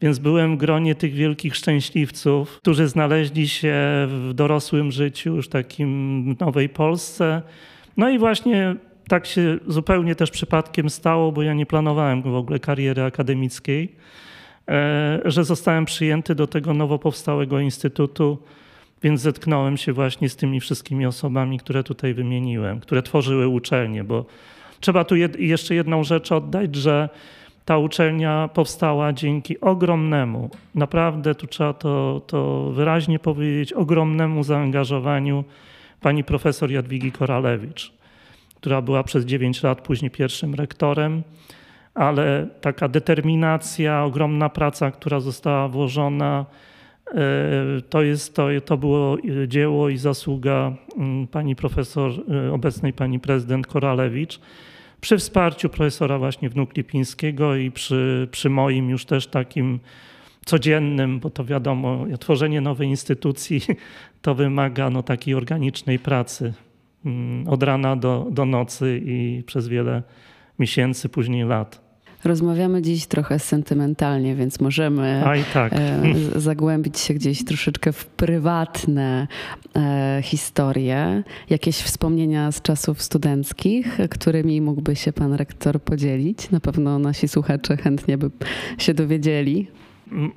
Więc 0.00 0.18
byłem 0.18 0.56
w 0.56 0.58
gronie 0.58 0.94
tych 0.94 1.14
wielkich 1.14 1.56
szczęśliwców, 1.56 2.56
którzy 2.56 2.88
znaleźli 2.88 3.48
się 3.48 3.74
w 4.08 4.30
dorosłym 4.34 4.92
życiu, 4.92 5.36
już 5.36 5.48
takim 5.48 6.36
nowej 6.40 6.68
Polsce. 6.68 7.42
No 7.96 8.10
i 8.10 8.18
właśnie 8.18 8.76
tak 9.08 9.26
się 9.26 9.58
zupełnie 9.66 10.14
też 10.14 10.30
przypadkiem 10.30 10.90
stało, 10.90 11.32
bo 11.32 11.42
ja 11.42 11.54
nie 11.54 11.66
planowałem 11.66 12.22
w 12.22 12.34
ogóle 12.34 12.58
kariery 12.58 13.02
akademickiej, 13.02 13.94
e, 14.68 15.20
że 15.24 15.44
zostałem 15.44 15.84
przyjęty 15.84 16.34
do 16.34 16.46
tego 16.46 16.74
nowo 16.74 16.98
powstałego 16.98 17.60
instytutu, 17.60 18.38
więc 19.02 19.20
zetknąłem 19.20 19.76
się 19.76 19.92
właśnie 19.92 20.28
z 20.28 20.36
tymi 20.36 20.60
wszystkimi 20.60 21.06
osobami, 21.06 21.58
które 21.58 21.84
tutaj 21.84 22.14
wymieniłem, 22.14 22.80
które 22.80 23.02
tworzyły 23.02 23.48
uczelnię, 23.48 24.04
bo 24.04 24.26
trzeba 24.82 25.04
tu 25.04 25.16
jeszcze 25.38 25.74
jedną 25.74 26.04
rzecz 26.04 26.32
oddać, 26.32 26.76
że 26.76 27.08
ta 27.64 27.78
uczelnia 27.78 28.48
powstała 28.54 29.12
dzięki 29.12 29.60
ogromnemu, 29.60 30.50
naprawdę 30.74 31.34
tu 31.34 31.46
trzeba 31.46 31.72
to, 31.72 32.22
to 32.26 32.70
wyraźnie 32.70 33.18
powiedzieć, 33.18 33.72
ogromnemu 33.72 34.42
zaangażowaniu 34.42 35.44
pani 36.00 36.24
profesor 36.24 36.70
Jadwigi 36.70 37.12
Koralewicz, 37.12 37.92
która 38.56 38.82
była 38.82 39.02
przez 39.02 39.24
9 39.24 39.62
lat 39.62 39.80
później 39.80 40.10
pierwszym 40.10 40.54
rektorem, 40.54 41.22
ale 41.94 42.46
taka 42.60 42.88
determinacja, 42.88 44.04
ogromna 44.04 44.48
praca, 44.48 44.90
która 44.90 45.20
została 45.20 45.68
włożona, 45.68 46.46
e, 47.06 47.20
to, 47.88 48.02
jest, 48.02 48.36
to, 48.36 48.48
to 48.64 48.76
było 48.76 49.16
dzieło 49.46 49.88
i 49.88 49.96
zasługa 49.96 50.72
mm, 50.96 51.26
pani 51.26 51.56
profesor, 51.56 52.10
e, 52.10 52.52
obecnej 52.52 52.92
pani 52.92 53.20
prezydent 53.20 53.66
Koralewicz 53.66 54.40
przy 55.02 55.18
wsparciu 55.18 55.68
profesora 55.68 56.18
właśnie 56.18 56.50
Wnuk 56.50 56.76
Lipińskiego 56.76 57.56
i 57.56 57.70
przy, 57.70 58.28
przy 58.30 58.50
moim 58.50 58.90
już 58.90 59.04
też 59.04 59.26
takim 59.26 59.80
codziennym, 60.44 61.20
bo 61.20 61.30
to 61.30 61.44
wiadomo, 61.44 62.06
tworzenie 62.20 62.60
nowej 62.60 62.88
instytucji 62.88 63.60
to 64.22 64.34
wymaga 64.34 64.90
no, 64.90 65.02
takiej 65.02 65.34
organicznej 65.34 65.98
pracy 65.98 66.54
mm, 67.04 67.48
od 67.48 67.62
rana 67.62 67.96
do, 67.96 68.26
do 68.30 68.46
nocy 68.46 69.00
i 69.04 69.42
przez 69.46 69.68
wiele 69.68 70.02
miesięcy, 70.58 71.08
później 71.08 71.44
lat. 71.44 71.81
Rozmawiamy 72.24 72.82
dziś 72.82 73.06
trochę 73.06 73.38
sentymentalnie, 73.38 74.34
więc 74.34 74.60
możemy 74.60 75.22
tak. 75.54 75.72
E, 75.72 76.02
zagłębić 76.40 76.98
się 76.98 77.14
gdzieś 77.14 77.44
troszeczkę 77.44 77.92
w 77.92 78.06
prywatne 78.06 79.26
e, 79.76 80.20
historie. 80.22 81.22
Jakieś 81.50 81.76
wspomnienia 81.76 82.52
z 82.52 82.62
czasów 82.62 83.02
studenckich, 83.02 83.98
którymi 84.10 84.60
mógłby 84.60 84.96
się 84.96 85.12
pan 85.12 85.32
rektor 85.32 85.80
podzielić? 85.80 86.50
Na 86.50 86.60
pewno 86.60 86.98
nasi 86.98 87.28
słuchacze 87.28 87.76
chętnie 87.76 88.18
by 88.18 88.30
się 88.78 88.94
dowiedzieli. 88.94 89.66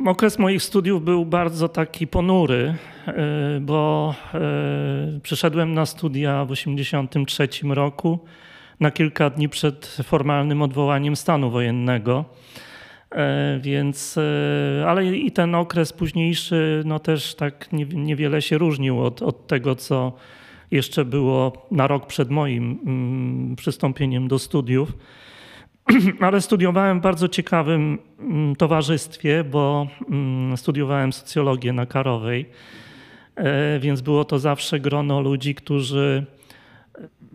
Okres 0.06 0.39
moich 0.39 0.63
studiów 0.63 1.04
był 1.04 1.25
bardzo 1.25 1.70
taki 1.70 2.08
ponury, 2.08 2.75
e, 3.08 3.60
bo 3.62 4.15
przyszedłem 5.24 5.74
na 5.74 5.86
studia 5.86 6.46
w 6.46 6.50
1983 6.50 7.74
roku 7.74 8.20
na 8.79 8.91
kilka 8.91 9.29
dni 9.29 9.50
przed 9.50 9.98
formalnym 10.03 10.62
odwołaniem 10.62 11.15
stanu 11.15 11.51
wojennego. 11.51 12.25
E, 13.12 13.60
więc, 13.62 14.17
e, 14.17 14.86
ale 14.88 15.15
i 15.15 15.32
ten 15.32 15.55
okres 15.55 15.94
późniejszy 15.94 16.84
no 16.86 17.00
też 17.00 17.36
tak 17.36 17.67
niewiele 17.94 18.41
się 18.41 18.58
różnił 18.58 19.01
od, 19.01 19.22
od 19.22 19.48
tego, 19.48 19.75
co 19.75 20.13
jeszcze 20.72 21.05
było 21.05 21.67
na 21.72 21.88
rok 21.88 22.08
przed 22.08 22.29
moim 22.29 22.79
mm, 22.86 23.55
przystąpieniem 23.55 24.27
do 24.27 24.39
studiów. 24.39 24.94
Ale 26.20 26.41
studiowałem 26.41 27.00
w 27.00 27.03
bardzo 27.03 27.27
ciekawym 27.27 27.98
mm, 28.20 28.55
towarzystwie, 28.55 29.44
bo 29.44 29.88
mm, 30.10 30.58
studiowałem 30.58 31.13
socjologię 31.13 31.74
na 31.74 31.86
Karowej, 31.86 32.50
e, 33.36 33.79
więc 33.79 34.01
było 34.01 34.25
to 34.25 34.39
zawsze 34.39 34.79
grono 34.79 35.22
ludzi, 35.22 35.55
którzy 35.55 36.25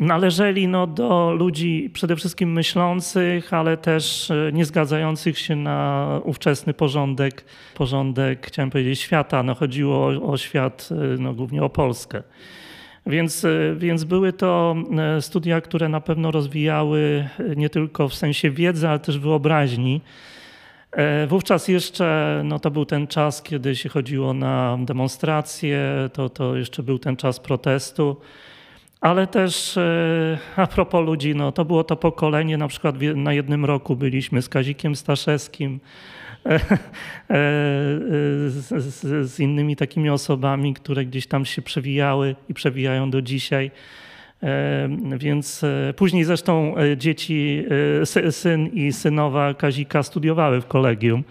należeli 0.01 0.69
no, 0.69 0.87
do 0.87 1.33
ludzi 1.39 1.91
przede 1.93 2.17
wszystkim 2.17 2.53
myślących, 2.53 3.55
ale 3.55 3.77
też 3.77 4.31
e, 4.31 4.51
nie 4.53 4.65
zgadzających 4.65 5.39
się 5.39 5.57
na 5.57 6.21
ówczesny 6.25 6.75
porządek, 6.75 7.45
porządek 7.75 8.47
chciałem 8.47 8.71
powiedzieć, 8.71 9.01
świata. 9.01 9.43
No, 9.43 9.55
chodziło 9.55 10.07
o, 10.07 10.33
o 10.33 10.37
świat, 10.37 10.89
e, 10.93 10.95
no, 11.19 11.35
głównie 11.35 11.63
o 11.63 11.71
Polskę. 11.71 12.23
Więc, 13.07 13.45
e, 13.45 13.75
więc 13.77 14.05
były 14.05 14.33
to 14.33 14.77
studia, 15.21 15.61
które 15.61 15.89
na 15.89 16.01
pewno 16.01 16.31
rozwijały 16.31 17.29
nie 17.57 17.71
tylko 17.71 18.09
w 18.09 18.15
sensie 18.15 18.51
wiedzy, 18.51 18.89
ale 18.89 18.99
też 18.99 19.19
wyobraźni. 19.19 20.01
Wówczas 21.29 21.69
jeszcze 21.69 22.41
no 22.45 22.59
to 22.59 22.71
był 22.71 22.85
ten 22.85 23.07
czas, 23.07 23.43
kiedy 23.43 23.77
się 23.77 23.89
chodziło 23.89 24.35
na 24.35 24.79
demonstracje, 24.81 25.81
to, 26.13 26.29
to 26.29 26.57
jeszcze 26.57 26.83
był 26.83 26.99
ten 26.99 27.17
czas 27.17 27.41
protestu. 27.41 28.17
Ale 29.01 29.27
też 29.27 29.77
e, 29.77 30.39
a 30.57 30.67
propos 30.67 31.07
ludzi, 31.07 31.35
no 31.35 31.53
to 31.53 31.65
było 31.65 31.85
to 31.85 31.97
pokolenie, 31.97 32.59
na 32.59 32.69
przykład 32.69 32.97
na 33.17 33.33
jednym 33.33 33.65
roku 33.65 33.97
byliśmy 33.97 34.43
z 34.43 34.49
Kazikiem 34.49 34.97
Staszewskim, 34.97 35.81
e, 36.47 36.55
e, 36.55 36.61
z, 38.49 39.31
z, 39.31 39.41
innymi 39.41 39.77
takimi 39.77 40.11
osobami, 40.11 40.75
które 40.75 41.05
gdzieś 41.05 41.27
tam 41.27 41.45
się 41.45 41.63
przewijały 41.63 42.37
i 42.49 42.55
przewijają 42.55 43.11
do 43.11 43.23
dzisiaj. 43.23 43.71
Więc 45.19 45.63
później 45.97 46.25
zresztą 46.25 46.75
dzieci, 46.97 47.65
syn 48.31 48.67
i 48.67 48.93
synowa 48.93 49.55
Kazika 49.55 50.03
studiowały 50.03 50.61
w 50.61 50.67
kolegium. 50.67 51.25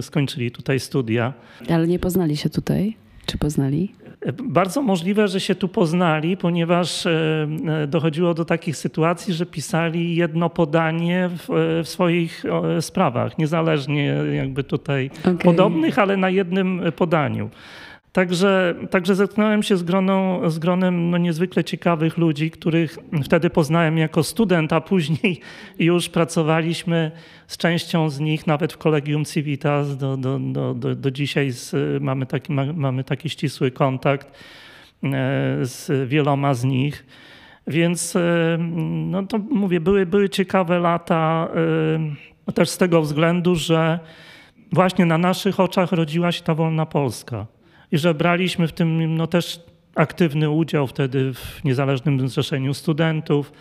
Skończyli 0.00 0.50
tutaj 0.50 0.80
studia. 0.80 1.32
Ale 1.70 1.86
nie 1.86 1.98
poznali 1.98 2.36
się 2.36 2.50
tutaj? 2.50 2.96
Czy 3.26 3.38
poznali? 3.38 3.92
Bardzo 4.32 4.82
możliwe, 4.82 5.28
że 5.28 5.40
się 5.40 5.54
tu 5.54 5.68
poznali, 5.68 6.36
ponieważ 6.36 7.06
e, 7.06 7.48
e, 7.82 7.86
dochodziło 7.86 8.34
do 8.34 8.44
takich 8.44 8.76
sytuacji, 8.76 9.34
że 9.34 9.46
pisali 9.46 10.16
jedno 10.16 10.50
podanie 10.50 11.30
w, 11.38 11.50
e, 11.50 11.84
w 11.84 11.88
swoich 11.88 12.44
sprawach, 12.80 13.38
niezależnie 13.38 14.04
jakby 14.32 14.64
tutaj 14.64 15.10
okay. 15.20 15.34
podobnych, 15.34 15.98
ale 15.98 16.16
na 16.16 16.30
jednym 16.30 16.82
podaniu. 16.96 17.50
Także, 18.16 18.74
także 18.90 19.14
zetknąłem 19.14 19.62
się 19.62 19.76
z, 19.76 19.82
groną, 19.82 20.50
z 20.50 20.58
gronem 20.58 21.10
no 21.10 21.18
niezwykle 21.18 21.64
ciekawych 21.64 22.18
ludzi, 22.18 22.50
których 22.50 22.98
wtedy 23.24 23.50
poznałem 23.50 23.98
jako 23.98 24.22
student, 24.22 24.72
a 24.72 24.80
później 24.80 25.40
już 25.78 26.08
pracowaliśmy 26.08 27.10
z 27.46 27.56
częścią 27.56 28.10
z 28.10 28.20
nich, 28.20 28.46
nawet 28.46 28.72
w 28.72 28.78
Kolegium 28.78 29.24
Civitas. 29.24 29.96
Do, 29.96 30.16
do, 30.16 30.38
do, 30.38 30.74
do, 30.74 30.94
do 30.94 31.10
dzisiaj 31.10 31.50
z, 31.50 31.74
mamy, 32.02 32.26
taki, 32.26 32.52
mamy 32.52 33.04
taki 33.04 33.30
ścisły 33.30 33.70
kontakt 33.70 34.26
e, 34.26 35.58
z 35.62 36.08
wieloma 36.08 36.54
z 36.54 36.64
nich. 36.64 37.06
Więc 37.66 38.16
e, 38.16 38.58
no 38.86 39.26
to 39.26 39.38
mówię, 39.38 39.80
były, 39.80 40.06
były 40.06 40.28
ciekawe 40.28 40.78
lata 40.78 41.48
e, 42.48 42.52
też 42.52 42.68
z 42.68 42.78
tego 42.78 43.02
względu, 43.02 43.54
że 43.54 43.98
właśnie 44.72 45.06
na 45.06 45.18
naszych 45.18 45.60
oczach 45.60 45.92
rodziła 45.92 46.32
się 46.32 46.42
ta 46.42 46.54
wolna 46.54 46.86
Polska 46.86 47.55
i 47.92 47.98
że 47.98 48.14
braliśmy 48.14 48.68
w 48.68 48.72
tym 48.72 49.16
no, 49.16 49.26
też 49.26 49.60
aktywny 49.94 50.50
udział 50.50 50.86
wtedy 50.86 51.34
w 51.34 51.64
Niezależnym 51.64 52.28
Zrzeszeniu 52.28 52.74
Studentów. 52.74 53.52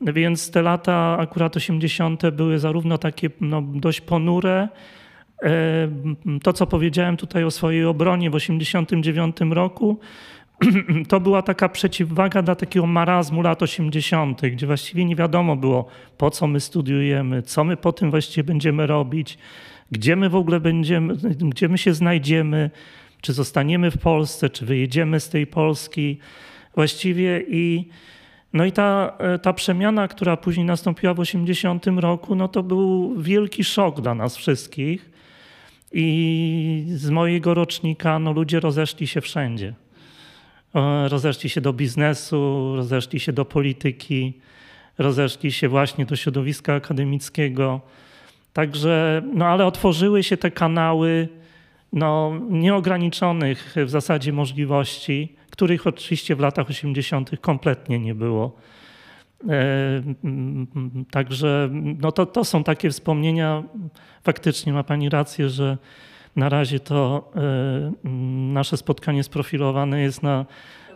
Więc 0.00 0.50
te 0.50 0.62
lata 0.62 1.16
akurat 1.20 1.56
80. 1.56 2.30
były 2.30 2.58
zarówno 2.58 2.98
takie 2.98 3.30
no, 3.40 3.62
dość 3.62 4.00
ponure. 4.00 4.68
E, 5.42 5.88
to, 6.42 6.52
co 6.52 6.66
powiedziałem 6.66 7.16
tutaj 7.16 7.44
o 7.44 7.50
swojej 7.50 7.84
obronie 7.84 8.30
w 8.30 8.34
89 8.34 9.36
roku, 9.50 9.98
to 11.08 11.20
była 11.20 11.42
taka 11.42 11.68
przeciwwaga 11.68 12.42
dla 12.42 12.54
takiego 12.54 12.86
marazmu 12.86 13.42
lat 13.42 13.62
80., 13.62 14.42
gdzie 14.42 14.66
właściwie 14.66 15.04
nie 15.04 15.16
wiadomo 15.16 15.56
było, 15.56 15.86
po 16.18 16.30
co 16.30 16.46
my 16.46 16.60
studiujemy, 16.60 17.42
co 17.42 17.64
my 17.64 17.76
po 17.76 17.92
tym 17.92 18.10
właściwie 18.10 18.44
będziemy 18.44 18.86
robić, 18.86 19.38
gdzie 19.90 20.16
my 20.16 20.28
w 20.28 20.34
ogóle 20.34 20.60
będziemy, 20.60 21.14
gdzie 21.38 21.68
my 21.68 21.78
się 21.78 21.94
znajdziemy 21.94 22.70
czy 23.20 23.32
zostaniemy 23.32 23.90
w 23.90 23.98
Polsce, 23.98 24.50
czy 24.50 24.66
wyjedziemy 24.66 25.20
z 25.20 25.28
tej 25.28 25.46
Polski 25.46 26.18
właściwie 26.74 27.44
i 27.48 27.88
no 28.52 28.64
i 28.64 28.72
ta, 28.72 29.16
e, 29.18 29.38
ta 29.38 29.52
przemiana, 29.52 30.08
która 30.08 30.36
później 30.36 30.66
nastąpiła 30.66 31.14
w 31.14 31.20
80 31.20 31.86
roku, 32.00 32.34
no 32.34 32.48
to 32.48 32.62
był 32.62 33.14
wielki 33.22 33.64
szok 33.64 34.00
dla 34.00 34.14
nas 34.14 34.36
wszystkich. 34.36 35.10
I 35.92 36.84
z 36.88 37.10
mojego 37.10 37.54
rocznika 37.54 38.18
no 38.18 38.32
ludzie 38.32 38.60
rozeszli 38.60 39.06
się 39.06 39.20
wszędzie. 39.20 39.74
Rozeszli 41.08 41.50
się 41.50 41.60
do 41.60 41.72
biznesu, 41.72 42.72
rozeszli 42.76 43.20
się 43.20 43.32
do 43.32 43.44
polityki, 43.44 44.32
rozeszli 44.98 45.52
się 45.52 45.68
właśnie 45.68 46.06
do 46.06 46.16
środowiska 46.16 46.74
akademickiego. 46.74 47.80
Także, 48.52 49.22
no 49.34 49.46
ale 49.46 49.66
otworzyły 49.66 50.22
się 50.22 50.36
te 50.36 50.50
kanały 50.50 51.28
no, 51.92 52.32
nieograniczonych 52.50 53.74
w 53.84 53.90
zasadzie 53.90 54.32
możliwości, 54.32 55.36
których 55.50 55.86
oczywiście 55.86 56.36
w 56.36 56.40
latach 56.40 56.70
80. 56.70 57.30
kompletnie 57.40 57.98
nie 57.98 58.14
było. 58.14 58.56
E, 59.48 60.02
także 61.10 61.70
no 61.72 62.12
to, 62.12 62.26
to 62.26 62.44
są 62.44 62.64
takie 62.64 62.90
wspomnienia. 62.90 63.62
Faktycznie 64.22 64.72
ma 64.72 64.84
Pani 64.84 65.08
rację, 65.08 65.48
że 65.48 65.78
na 66.36 66.48
razie 66.48 66.80
to 66.80 67.30
e, 67.36 68.08
nasze 68.52 68.76
spotkanie 68.76 69.24
sprofilowane 69.24 70.00
jest 70.00 70.22
na 70.22 70.46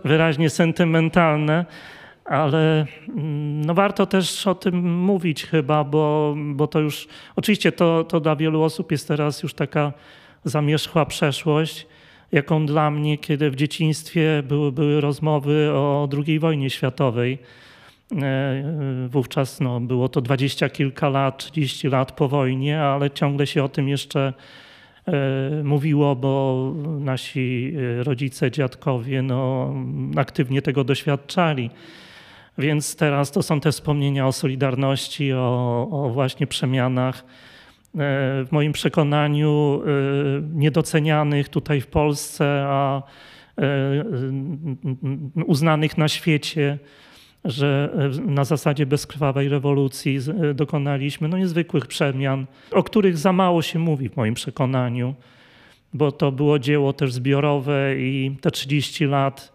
wyraźnie 0.04 0.50
sentymentalne, 0.50 1.66
ale 2.24 2.86
no 3.66 3.74
warto 3.74 4.06
też 4.06 4.46
o 4.46 4.54
tym 4.54 4.94
mówić 4.94 5.44
chyba, 5.44 5.84
bo, 5.84 6.34
bo 6.54 6.66
to 6.66 6.80
już 6.80 7.08
oczywiście 7.36 7.72
to, 7.72 8.04
to 8.04 8.20
dla 8.20 8.36
wielu 8.36 8.62
osób 8.62 8.92
jest 8.92 9.08
teraz 9.08 9.42
już 9.42 9.54
taka 9.54 9.92
zamierzchła 10.44 11.06
przeszłość, 11.06 11.86
jaką 12.32 12.66
dla 12.66 12.90
mnie, 12.90 13.18
kiedy 13.18 13.50
w 13.50 13.56
dzieciństwie 13.56 14.42
były, 14.48 14.72
były 14.72 15.00
rozmowy 15.00 15.70
o 15.72 16.08
II 16.26 16.38
wojnie 16.38 16.70
światowej. 16.70 17.38
E, 18.22 18.62
wówczas 19.08 19.60
no, 19.60 19.80
było 19.80 20.08
to 20.08 20.20
dwadzieścia 20.20 20.68
kilka 20.68 21.08
lat, 21.08 21.38
30 21.38 21.88
lat 21.88 22.12
po 22.12 22.28
wojnie, 22.28 22.80
ale 22.80 23.10
ciągle 23.10 23.46
się 23.46 23.64
o 23.64 23.68
tym 23.68 23.88
jeszcze 23.88 24.32
e, 25.06 25.12
mówiło, 25.64 26.16
bo 26.16 26.72
nasi 27.00 27.74
e, 28.00 28.04
rodzice, 28.04 28.50
dziadkowie 28.50 29.22
no, 29.22 29.74
aktywnie 30.16 30.62
tego 30.62 30.84
doświadczali. 30.84 31.70
Więc 32.58 32.96
teraz 32.96 33.30
to 33.30 33.42
są 33.42 33.60
te 33.60 33.72
wspomnienia 33.72 34.26
o 34.26 34.32
Solidarności, 34.32 35.32
o, 35.32 35.88
o 35.90 36.10
właśnie 36.10 36.46
przemianach 36.46 37.24
w 37.94 38.48
moim 38.50 38.72
przekonaniu 38.72 39.82
e, 39.82 39.88
niedocenianych 40.54 41.48
tutaj 41.48 41.80
w 41.80 41.86
Polsce, 41.86 42.64
a 42.66 43.02
e, 43.58 43.62
uznanych 45.46 45.98
na 45.98 46.08
świecie. 46.08 46.78
że 47.44 47.90
na 48.26 48.44
zasadzie 48.44 48.86
bezkrwawej 48.86 49.48
rewolucji 49.48 50.18
dokonaliśmy 50.54 51.28
no, 51.28 51.38
niezwykłych 51.38 51.86
przemian, 51.86 52.46
o 52.70 52.82
których 52.82 53.18
za 53.18 53.32
mało 53.32 53.62
się 53.62 53.78
mówi 53.78 54.08
w 54.08 54.16
moim 54.16 54.34
przekonaniu, 54.34 55.14
bo 55.94 56.12
to 56.12 56.32
było 56.32 56.58
dzieło 56.58 56.92
też 56.92 57.12
zbiorowe 57.12 57.96
i 57.98 58.36
te 58.40 58.50
30 58.50 59.04
lat 59.06 59.52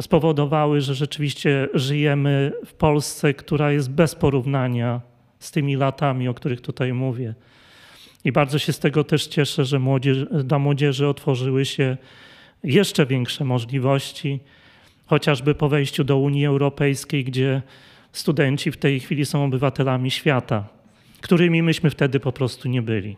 spowodowały, 0.00 0.80
że 0.80 0.94
rzeczywiście 0.94 1.68
żyjemy 1.74 2.52
w 2.66 2.74
Polsce, 2.74 3.34
która 3.34 3.72
jest 3.72 3.90
bez 3.90 4.14
porównania 4.14 5.00
z 5.40 5.50
tymi 5.50 5.76
latami, 5.76 6.28
o 6.28 6.34
których 6.34 6.60
tutaj 6.60 6.92
mówię. 6.92 7.34
I 8.24 8.32
bardzo 8.32 8.58
się 8.58 8.72
z 8.72 8.78
tego 8.78 9.04
też 9.04 9.26
cieszę, 9.26 9.64
że 9.64 9.78
młodzież, 9.78 10.26
dla 10.44 10.58
młodzieży 10.58 11.08
otworzyły 11.08 11.64
się 11.64 11.96
jeszcze 12.64 13.06
większe 13.06 13.44
możliwości, 13.44 14.40
chociażby 15.06 15.54
po 15.54 15.68
wejściu 15.68 16.04
do 16.04 16.18
Unii 16.18 16.46
Europejskiej, 16.46 17.24
gdzie 17.24 17.62
studenci 18.12 18.70
w 18.70 18.76
tej 18.76 19.00
chwili 19.00 19.26
są 19.26 19.44
obywatelami 19.44 20.10
świata, 20.10 20.68
którymi 21.20 21.62
myśmy 21.62 21.90
wtedy 21.90 22.20
po 22.20 22.32
prostu 22.32 22.68
nie 22.68 22.82
byli. 22.82 23.16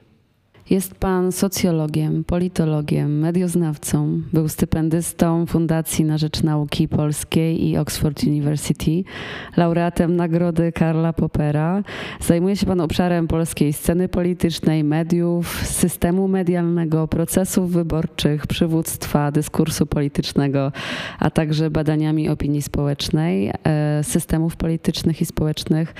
Jest 0.70 0.94
pan 0.94 1.33
socjologiem, 1.33 2.24
politologiem, 2.24 3.18
medioznawcą. 3.18 4.22
Był 4.33 4.48
stypendystą 4.48 5.46
Fundacji 5.46 6.04
na 6.04 6.18
Rzecz 6.18 6.42
Nauki 6.42 6.88
Polskiej 6.88 7.68
i 7.68 7.76
Oxford 7.76 8.24
University, 8.24 9.04
laureatem 9.56 10.16
Nagrody 10.16 10.72
Karla 10.72 11.12
Popera. 11.12 11.83
Zajmuje 12.20 12.56
się 12.56 12.66
pan 12.66 12.80
obszarem 12.80 13.28
polskiej 13.28 13.72
sceny 13.72 14.09
politycznej, 14.09 14.85
mediów, 14.85 15.66
systemu 15.66 16.28
medialnego, 16.28 17.09
procesów 17.09 17.72
wyborczych, 17.72 18.46
przywództwa, 18.46 19.33
dyskursu 19.33 19.87
politycznego, 19.87 20.72
a 21.18 21.30
także 21.30 21.70
badaniami 21.70 22.28
opinii 22.28 22.62
społecznej, 22.62 23.52
e, 23.64 24.04
systemów 24.04 24.56
politycznych 24.56 25.20
i 25.20 25.26
społecznych. 25.26 25.94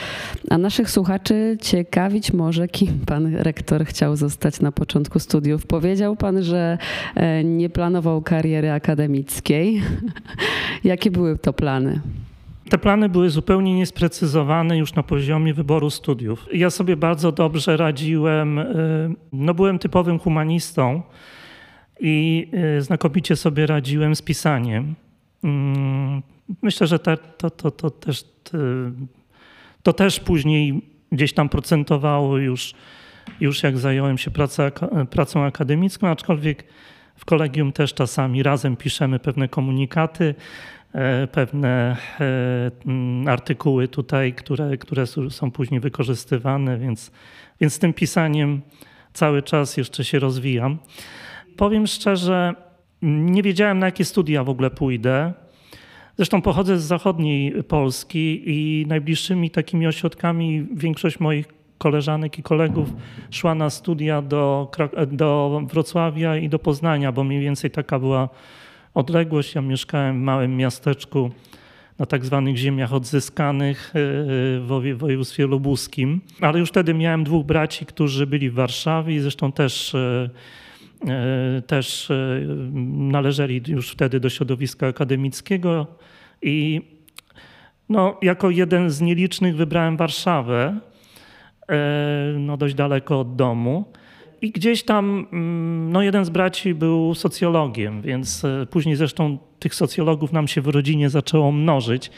A 0.50 0.59
naszych 0.59 0.90
słuchaczy 0.90 1.59
ciekawić 1.61 2.33
może, 2.33 2.68
kim 2.68 3.00
pan 3.06 3.37
rektor 3.37 3.85
chciał 3.85 4.16
zostać 4.16 4.60
na 4.62 4.73
początku 4.73 5.18
studiów. 5.18 5.66
Powiedział 5.66 6.16
pan, 6.16 6.42
że 6.42 6.79
e, 7.14 7.44
nie 7.44 7.70
planował 7.70 8.23
kariery 8.23 8.70
akademickiej. 8.70 9.83
Jakie 10.85 11.11
były 11.11 11.38
to 11.38 11.53
plany? 11.53 12.01
Te 12.70 12.79
plany 12.79 13.09
były 13.09 13.31
zupełnie 13.31 13.75
niesprecyzowane 13.75 14.79
już 14.79 14.94
na 14.94 15.03
poziomie 15.03 15.55
wyboru 15.55 15.90
studiów. 15.90 16.46
Ja 16.53 16.70
sobie 16.70 16.96
bardzo 16.96 17.33
dobrze 17.33 17.77
radziłem, 17.77 18.59
e, 18.59 18.64
no 19.33 19.55
byłem 19.55 19.79
typowym 19.79 20.18
humanistą 20.18 21.03
i 22.01 22.49
e, 22.53 22.83
znakomicie 22.83 23.37
sobie 23.37 23.66
radziłem 23.66 24.16
z 24.16 24.23
pisaniem. 24.23 24.94
Mm, 25.44 26.23
myślę, 26.62 26.87
że 26.87 26.99
to, 26.99 27.16
to, 27.16 27.51
to, 27.51 27.70
to, 27.70 27.90
też, 27.90 28.25
to 29.83 29.92
też 29.92 30.20
później 30.20 30.83
gdzieś 31.12 31.33
tam 31.33 31.49
procentowało 31.49 32.38
już 32.38 32.75
już 33.40 33.62
jak 33.62 33.78
zająłem 33.78 34.18
się 34.18 34.30
pracą, 34.30 34.62
pracą 35.11 35.44
akademicką, 35.44 36.09
aczkolwiek 36.09 36.64
w 37.16 37.24
kolegium 37.24 37.72
też 37.72 37.94
czasami 37.94 38.42
razem 38.42 38.76
piszemy 38.76 39.18
pewne 39.18 39.48
komunikaty, 39.48 40.35
e, 40.92 41.26
pewne 41.26 41.96
e, 42.20 43.30
artykuły 43.30 43.88
tutaj, 43.88 44.33
które, 44.33 44.76
które 44.76 45.04
są 45.30 45.50
później 45.50 45.80
wykorzystywane, 45.80 46.78
więc, 46.78 47.11
więc 47.61 47.74
z 47.74 47.78
tym 47.78 47.92
pisaniem 47.92 48.61
cały 49.12 49.42
czas 49.42 49.76
jeszcze 49.76 50.04
się 50.04 50.18
rozwijam. 50.18 50.78
Powiem 51.56 51.87
szczerze, 51.87 52.54
nie 53.02 53.42
wiedziałem 53.42 53.78
na 53.78 53.87
jakie 53.87 54.04
studia 54.04 54.44
w 54.44 54.48
ogóle 54.48 54.70
pójdę. 54.70 55.33
Zresztą 56.16 56.42
pochodzę 56.42 56.78
z 56.78 56.83
zachodniej 56.83 57.62
Polski 57.64 58.42
i 58.46 58.87
najbliższymi 58.87 59.50
takimi 59.50 59.87
ośrodkami 59.87 60.66
większość 60.74 61.20
moich 61.20 61.60
koleżanek 61.80 62.38
i 62.38 62.42
kolegów 62.42 62.88
szła 63.30 63.54
na 63.54 63.70
studia 63.70 64.22
do, 64.22 64.70
do 65.06 65.60
Wrocławia 65.72 66.36
i 66.36 66.48
do 66.48 66.58
Poznania, 66.58 67.12
bo 67.12 67.24
mniej 67.24 67.40
więcej 67.40 67.70
taka 67.70 67.98
była 67.98 68.28
odległość. 68.94 69.54
Ja 69.54 69.62
mieszkałem 69.62 70.20
w 70.20 70.22
małym 70.22 70.56
miasteczku 70.56 71.30
na 71.98 72.06
tak 72.06 72.24
zwanych 72.24 72.56
ziemiach 72.56 72.92
odzyskanych 72.92 73.92
e, 73.94 74.00
w 74.60 74.96
województwie 74.96 75.46
lubuskim. 75.46 76.20
Ale 76.40 76.58
już 76.58 76.68
wtedy 76.68 76.94
miałem 76.94 77.24
dwóch 77.24 77.46
braci, 77.46 77.86
którzy 77.86 78.26
byli 78.26 78.50
w 78.50 78.54
Warszawie 78.54 79.14
i 79.14 79.20
zresztą 79.20 79.52
też, 79.52 79.94
e, 79.94 80.30
e, 81.08 81.62
też 81.62 82.08
należeli 82.96 83.62
już 83.66 83.90
wtedy 83.90 84.20
do 84.20 84.30
środowiska 84.30 84.86
akademickiego. 84.86 85.86
I 86.42 86.80
no, 87.88 88.16
jako 88.22 88.50
jeden 88.50 88.90
z 88.90 89.00
nielicznych 89.00 89.56
wybrałem 89.56 89.96
Warszawę, 89.96 90.80
E, 90.80 90.89
no 92.38 92.56
dość 92.56 92.74
daleko 92.74 93.20
od 93.20 93.37
domu. 93.37 93.85
I 94.42 94.50
gdzieś 94.50 94.83
tam, 94.83 95.26
mm, 95.33 95.92
no 95.92 96.02
jeden 96.02 96.24
z 96.24 96.30
braci 96.30 96.74
był 96.74 97.14
socjologiem, 97.14 98.02
więc 98.02 98.44
e, 98.44 98.66
później 98.70 98.96
zresztą 98.96 99.38
tych 99.59 99.74
socjologów 99.74 100.33
nam 100.33 100.48
się 100.48 100.61
w 100.61 100.68
rodzinie 100.68 101.11
zaczęło 101.11 101.52
mnożyć. 101.52 102.11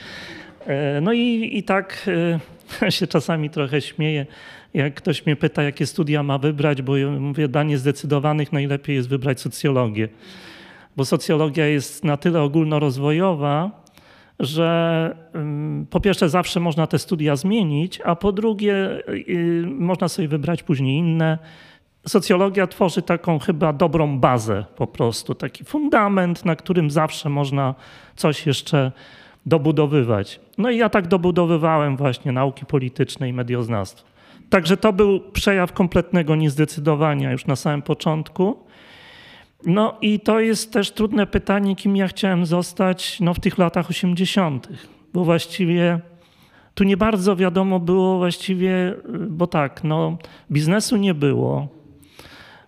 E, 0.66 1.00
no 1.00 1.12
i, 1.12 1.50
i 1.58 1.62
tak 1.62 2.10
się 2.88 3.06
czasami 3.06 3.50
trochę 3.50 3.80
śmieję, 3.80 4.26
jak 4.74 4.94
ktoś 4.94 5.26
mnie 5.26 5.36
pyta, 5.36 5.62
jakie 5.62 5.86
studia 5.86 6.22
ma 6.22 6.38
wybrać, 6.38 6.82
bo 6.82 6.96
ja 6.96 7.10
mówię, 7.10 7.48
dla 7.48 7.62
niezdecydowanych 7.62 8.52
najlepiej 8.52 8.96
jest 8.96 9.08
wybrać 9.08 9.40
socjologię. 9.40 10.08
Bo 10.96 11.04
socjologia 11.04 11.66
jest 11.66 12.04
na 12.04 12.16
tyle 12.16 12.42
ogólnorozwojowa, 12.42 13.81
że 14.40 15.16
po 15.90 16.00
pierwsze 16.00 16.28
zawsze 16.28 16.60
można 16.60 16.86
te 16.86 16.98
studia 16.98 17.36
zmienić, 17.36 18.00
a 18.04 18.16
po 18.16 18.32
drugie 18.32 19.02
y, 19.08 19.64
można 19.66 20.08
sobie 20.08 20.28
wybrać 20.28 20.62
później 20.62 20.98
inne. 20.98 21.38
Socjologia 22.06 22.66
tworzy 22.66 23.02
taką 23.02 23.38
chyba 23.38 23.72
dobrą 23.72 24.18
bazę 24.18 24.64
po 24.76 24.86
prostu, 24.86 25.34
taki 25.34 25.64
fundament, 25.64 26.44
na 26.44 26.56
którym 26.56 26.90
zawsze 26.90 27.28
można 27.28 27.74
coś 28.16 28.46
jeszcze 28.46 28.92
dobudowywać. 29.46 30.40
No 30.58 30.70
i 30.70 30.76
ja 30.76 30.88
tak 30.88 31.06
dobudowywałem 31.06 31.96
właśnie 31.96 32.32
nauki 32.32 32.66
polityczne 32.66 33.28
i 33.28 33.32
medioznawstwo. 33.32 34.12
Także 34.50 34.76
to 34.76 34.92
był 34.92 35.20
przejaw 35.20 35.72
kompletnego 35.72 36.36
niezdecydowania 36.36 37.32
już 37.32 37.46
na 37.46 37.56
samym 37.56 37.82
początku. 37.82 38.66
No 39.66 39.96
i 40.00 40.20
to 40.20 40.40
jest 40.40 40.72
też 40.72 40.90
trudne 40.90 41.26
pytanie, 41.26 41.76
kim 41.76 41.96
ja 41.96 42.08
chciałem 42.08 42.46
zostać 42.46 43.20
no, 43.20 43.34
w 43.34 43.40
tych 43.40 43.58
latach 43.58 43.90
80., 43.90 44.68
bo 45.14 45.24
właściwie 45.24 46.00
tu 46.74 46.84
nie 46.84 46.96
bardzo 46.96 47.36
wiadomo 47.36 47.80
było 47.80 48.18
właściwie, 48.18 48.94
bo 49.28 49.46
tak, 49.46 49.84
no, 49.84 50.18
biznesu 50.50 50.96
nie 50.96 51.14
było. 51.14 51.68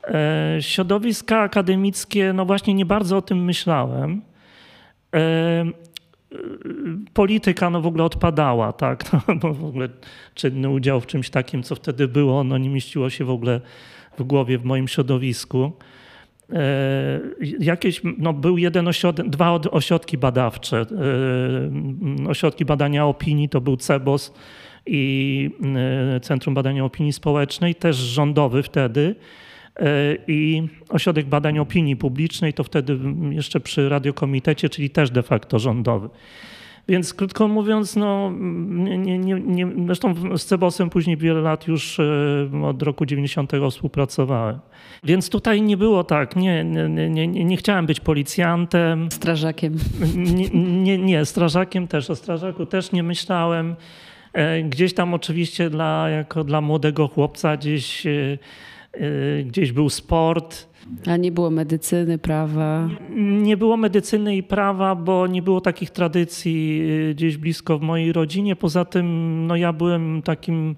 E, 0.04 0.56
środowiska 0.60 1.40
akademickie, 1.40 2.32
no 2.32 2.44
właśnie 2.44 2.74
nie 2.74 2.86
bardzo 2.86 3.16
o 3.16 3.22
tym 3.22 3.44
myślałem. 3.44 4.22
E, 5.14 5.64
polityka 7.14 7.70
no 7.70 7.80
w 7.80 7.86
ogóle 7.86 8.04
odpadała, 8.04 8.72
tak, 8.72 9.12
no, 9.28 9.34
bo 9.34 9.54
w 9.54 9.64
ogóle 9.64 9.88
czynny 10.34 10.68
udział 10.68 11.00
w 11.00 11.06
czymś 11.06 11.30
takim, 11.30 11.62
co 11.62 11.74
wtedy 11.74 12.08
było, 12.08 12.44
no 12.44 12.58
nie 12.58 12.68
mieściło 12.68 13.10
się 13.10 13.24
w 13.24 13.30
ogóle 13.30 13.60
w 14.18 14.22
głowie 14.22 14.58
w 14.58 14.64
moim 14.64 14.88
środowisku. 14.88 15.72
E, 16.52 17.20
jakieś, 17.60 18.00
no 18.18 18.32
był 18.32 18.58
jeden 18.58 18.88
ośrodek, 18.88 19.28
dwa 19.28 19.52
ośrodki 19.52 20.18
badawcze. 20.18 20.80
E, 22.26 22.28
ośrodki 22.28 22.64
badania 22.64 23.06
opinii 23.06 23.48
to 23.48 23.60
był 23.60 23.76
CEBOS 23.76 24.32
i 24.86 25.50
e, 26.16 26.20
Centrum 26.20 26.54
Badania 26.54 26.84
Opinii 26.84 27.12
Społecznej, 27.12 27.74
też 27.74 27.96
rządowy 27.96 28.62
wtedy. 28.62 29.14
I 30.28 30.62
Ośrodek 30.88 31.26
Badań 31.26 31.58
Opinii 31.58 31.96
Publicznej 31.96 32.52
to 32.52 32.64
wtedy 32.64 32.98
jeszcze 33.30 33.60
przy 33.60 33.88
Radiokomitecie, 33.88 34.68
czyli 34.68 34.90
też 34.90 35.10
de 35.10 35.22
facto 35.22 35.58
rządowy. 35.58 36.08
Więc 36.88 37.14
krótko 37.14 37.48
mówiąc, 37.48 37.96
no, 37.96 38.32
nie, 38.76 39.18
nie, 39.18 39.34
nie, 39.40 39.66
zresztą 39.86 40.14
z 40.38 40.44
Cebosem 40.44 40.90
później 40.90 41.16
wiele 41.16 41.40
lat 41.40 41.66
już 41.66 42.00
e, 42.00 42.04
od 42.64 42.82
roku 42.82 43.06
90 43.06 43.52
współpracowałem. 43.70 44.58
Więc 45.04 45.30
tutaj 45.30 45.62
nie 45.62 45.76
było 45.76 46.04
tak, 46.04 46.36
nie, 46.36 46.64
nie, 46.64 47.08
nie, 47.10 47.44
nie 47.44 47.56
chciałem 47.56 47.86
być 47.86 48.00
policjantem. 48.00 49.08
Strażakiem. 49.10 49.76
Nie, 50.16 50.48
nie, 50.48 50.98
nie, 50.98 51.24
strażakiem 51.24 51.88
też, 51.88 52.10
o 52.10 52.16
strażaku 52.16 52.66
też 52.66 52.92
nie 52.92 53.02
myślałem. 53.02 53.76
E, 54.32 54.62
gdzieś 54.62 54.94
tam 54.94 55.14
oczywiście 55.14 55.70
dla, 55.70 56.08
jako 56.08 56.44
dla 56.44 56.60
młodego 56.60 57.08
chłopca 57.08 57.56
gdzieś, 57.56 58.06
e, 58.06 58.38
gdzieś 59.44 59.72
był 59.72 59.90
sport 59.90 60.73
a 61.06 61.16
nie 61.16 61.32
było 61.32 61.50
medycyny, 61.50 62.18
prawa? 62.18 62.88
Nie 63.16 63.56
było 63.56 63.76
medycyny 63.76 64.36
i 64.36 64.42
prawa, 64.42 64.94
bo 64.94 65.26
nie 65.26 65.42
było 65.42 65.60
takich 65.60 65.90
tradycji 65.90 66.82
y, 67.10 67.14
gdzieś 67.14 67.36
blisko 67.36 67.78
w 67.78 67.82
mojej 67.82 68.12
rodzinie. 68.12 68.56
Poza 68.56 68.84
tym 68.84 69.46
no 69.46 69.56
ja 69.56 69.72
byłem 69.72 70.22
takim, 70.22 70.76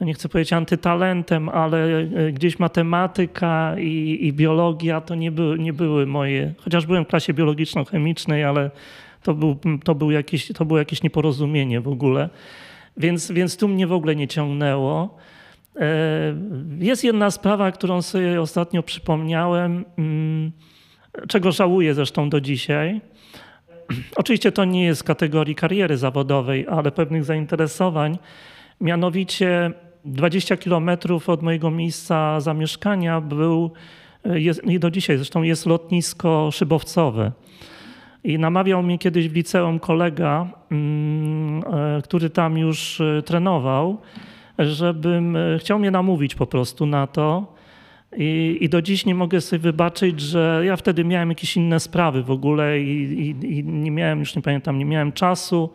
no 0.00 0.06
nie 0.06 0.14
chcę 0.14 0.28
powiedzieć 0.28 0.52
antytalentem, 0.52 1.48
ale 1.48 2.00
y, 2.28 2.32
gdzieś 2.32 2.58
matematyka 2.58 3.76
i, 3.78 4.18
i 4.22 4.32
biologia 4.32 5.00
to 5.00 5.14
nie 5.14 5.30
były, 5.30 5.58
nie 5.58 5.72
były 5.72 6.06
moje, 6.06 6.54
chociaż 6.58 6.86
byłem 6.86 7.04
w 7.04 7.08
klasie 7.08 7.34
biologiczno-chemicznej, 7.34 8.44
ale 8.44 8.70
To, 9.22 9.34
był, 9.34 9.56
to, 9.84 9.94
był 9.94 10.10
jakieś, 10.10 10.52
to 10.54 10.64
było 10.64 10.78
jakieś 10.78 11.02
nieporozumienie 11.02 11.80
w 11.80 11.88
ogóle. 11.88 12.30
Więc, 12.96 13.30
więc 13.30 13.56
tu 13.56 13.68
mnie 13.68 13.86
w 13.86 13.92
ogóle 13.92 14.16
nie 14.16 14.28
ciągnęło. 14.28 15.16
E, 15.76 16.36
jest 16.78 17.04
jedna 17.04 17.30
sprawa, 17.30 17.72
którą 17.72 18.02
sobie 18.02 18.40
ostatnio 18.40 18.82
przypomniałem, 18.82 19.84
mm, 19.98 20.52
czego 21.28 21.52
żałuję 21.52 21.94
zresztą 21.94 22.30
do 22.30 22.40
dzisiaj. 22.40 23.00
Oczywiście 24.16 24.52
to 24.52 24.64
nie 24.64 24.84
jest 24.84 25.04
kategorii 25.04 25.54
kariery 25.54 25.96
zawodowej, 25.96 26.66
ale 26.68 26.92
pewnych 26.92 27.24
zainteresowań. 27.24 28.18
Mianowicie 28.80 29.72
20 30.04 30.56
kilometrów 30.56 31.28
od 31.28 31.42
mojego 31.42 31.70
miejsca 31.70 32.40
zamieszkania 32.40 33.20
był, 33.20 33.70
jest, 34.24 34.64
i 34.64 34.78
do 34.78 34.90
dzisiaj 34.90 35.16
zresztą 35.16 35.42
jest 35.42 35.66
lotnisko 35.66 36.50
szybowcowe. 36.52 37.32
I 38.24 38.38
namawiał 38.38 38.82
mnie 38.82 38.98
kiedyś 38.98 39.28
w 39.28 39.34
liceum 39.34 39.78
kolega, 39.78 40.46
mm, 40.70 41.62
e, 41.98 42.02
który 42.02 42.30
tam 42.30 42.58
już 42.58 43.00
e, 43.00 43.22
trenował, 43.22 43.98
żebym 44.58 45.36
e, 45.36 45.58
chciał 45.58 45.78
mnie 45.78 45.90
namówić 45.90 46.34
po 46.34 46.46
prostu 46.46 46.86
na 46.86 47.06
to. 47.06 47.54
I, 48.16 48.58
I, 48.60 48.68
do 48.68 48.82
dziś 48.82 49.06
nie 49.06 49.14
mogę 49.14 49.40
sobie 49.40 49.60
wybaczyć, 49.60 50.20
że 50.20 50.62
ja 50.64 50.76
wtedy 50.76 51.04
miałem 51.04 51.28
jakieś 51.28 51.56
inne 51.56 51.80
sprawy 51.80 52.22
w 52.22 52.30
ogóle 52.30 52.80
i, 52.80 53.02
i, 53.02 53.58
i, 53.58 53.64
nie 53.64 53.90
miałem, 53.90 54.18
już 54.18 54.36
nie 54.36 54.42
pamiętam, 54.42 54.78
nie 54.78 54.84
miałem 54.84 55.12
czasu, 55.12 55.70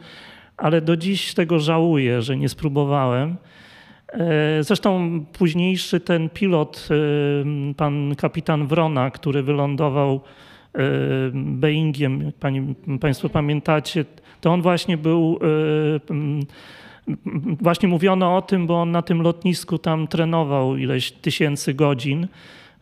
ale 0.58 0.82
do 0.82 0.98
dziś 0.98 1.34
tego 1.34 1.60
żałuję, 1.60 2.22
że 2.22 2.38
nie 2.38 2.50
spróbowałem. 2.50 3.36
Zresztą 4.62 5.20
późniejszy 5.34 6.00
ten 6.00 6.30
pilot, 6.30 6.90
pan 7.78 8.16
kapitan 8.16 8.68
Wrona, 8.68 9.12
który 9.12 9.44
wylądował 9.44 10.22
Boeingiem, 11.34 12.22
jak 12.22 12.36
pani, 12.36 12.76
Państwo 13.02 13.30
pamiętacie, 13.30 14.06
to 14.42 14.54
on 14.54 14.62
właśnie 14.62 14.98
był, 14.98 15.40
właśnie 17.62 17.90
mówiono 17.90 18.38
o 18.38 18.42
tym, 18.42 18.68
bo 18.68 18.82
on 18.82 18.92
na 18.92 19.02
tym 19.02 19.22
lotnisku 19.22 19.78
tam 19.78 20.08
trenował 20.08 20.78
ileś 20.78 21.12
tysięcy 21.12 21.74
godzin 21.74 22.28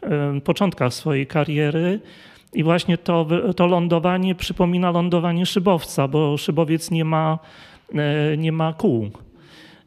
w 0.02 0.42
początkach 0.44 0.94
swojej 0.94 1.28
kariery. 1.28 2.00
I 2.54 2.64
właśnie 2.64 2.98
to, 2.98 3.28
to 3.56 3.68
lądowanie 3.68 4.36
przypomina 4.36 4.92
lądowanie 4.92 5.46
szybowca, 5.46 6.08
bo 6.08 6.38
szybowiec 6.38 6.92
nie 6.92 7.06
ma, 7.06 7.40
e, 7.94 8.38
nie 8.38 8.52
ma 8.52 8.74
kół. 8.74 9.10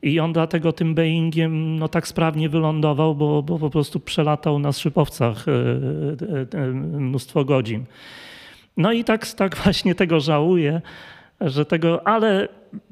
I 0.03 0.21
on 0.21 0.33
dlatego 0.33 0.73
tym 0.73 0.95
Boeingiem 0.95 1.79
no, 1.79 1.89
tak 1.89 2.09
sprawnie 2.09 2.49
wylądował, 2.49 3.15
bo, 3.15 3.43
bo 3.43 3.59
po 3.59 3.71
prostu 3.71 4.01
przelatał 4.01 4.59
na 4.59 4.73
szybowcach 4.73 5.47
e, 5.49 5.53
e, 6.59 6.67
mnóstwo 6.73 7.45
godzin. 7.45 7.85
No 8.77 8.93
i 8.93 9.05
tak, 9.05 9.27
tak 9.27 9.57
właśnie 9.57 9.95
tego 9.95 10.21
żałuję, 10.21 10.81
że 11.41 11.65
tego, 11.67 12.07
ale 12.07 12.49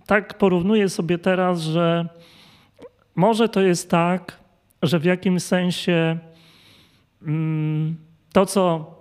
tak 0.07 0.39
porównuję 0.39 0.89
sobie 0.89 1.19
teraz, 1.19 1.61
że 1.61 2.09
może 3.15 3.49
to 3.49 3.61
jest 3.61 3.91
tak, 3.91 4.39
że 4.83 4.99
w 4.99 5.05
jakimś 5.05 5.43
sensie 5.43 6.19
mm, 7.23 7.97
to, 8.33 8.47
co 8.47 8.95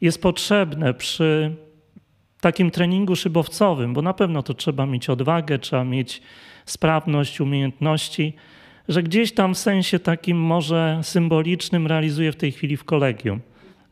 jest 0.00 0.22
potrzebne 0.22 0.94
przy 0.94 1.56
takim 2.40 2.70
treningu 2.70 3.16
szybowcowym, 3.16 3.94
bo 3.94 4.02
na 4.02 4.14
pewno 4.14 4.42
to 4.42 4.54
trzeba 4.54 4.86
mieć 4.86 5.10
odwagę, 5.10 5.58
trzeba 5.58 5.84
mieć 5.84 6.22
sprawność, 6.66 7.40
umiejętności, 7.40 8.32
że 8.88 9.02
gdzieś 9.02 9.34
tam 9.34 9.54
w 9.54 9.58
sensie 9.58 9.98
takim 9.98 10.40
może 10.40 11.00
symbolicznym 11.02 11.86
realizuje 11.86 12.32
w 12.32 12.36
tej 12.36 12.52
chwili 12.52 12.76
w 12.76 12.84
kolegium. 12.84 13.40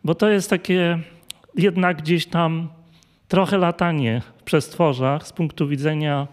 Bo 0.05 0.14
to 0.14 0.29
jest 0.29 0.51
takie 0.51 0.99
jednak 1.55 2.03
gdzieś 2.03 2.27
tam 2.27 2.69
trochę 3.29 3.59
latanie 3.59 4.23
przestworzach 4.46 5.26
z 5.26 5.32
punktu 5.32 5.68
widzenia 5.68 6.26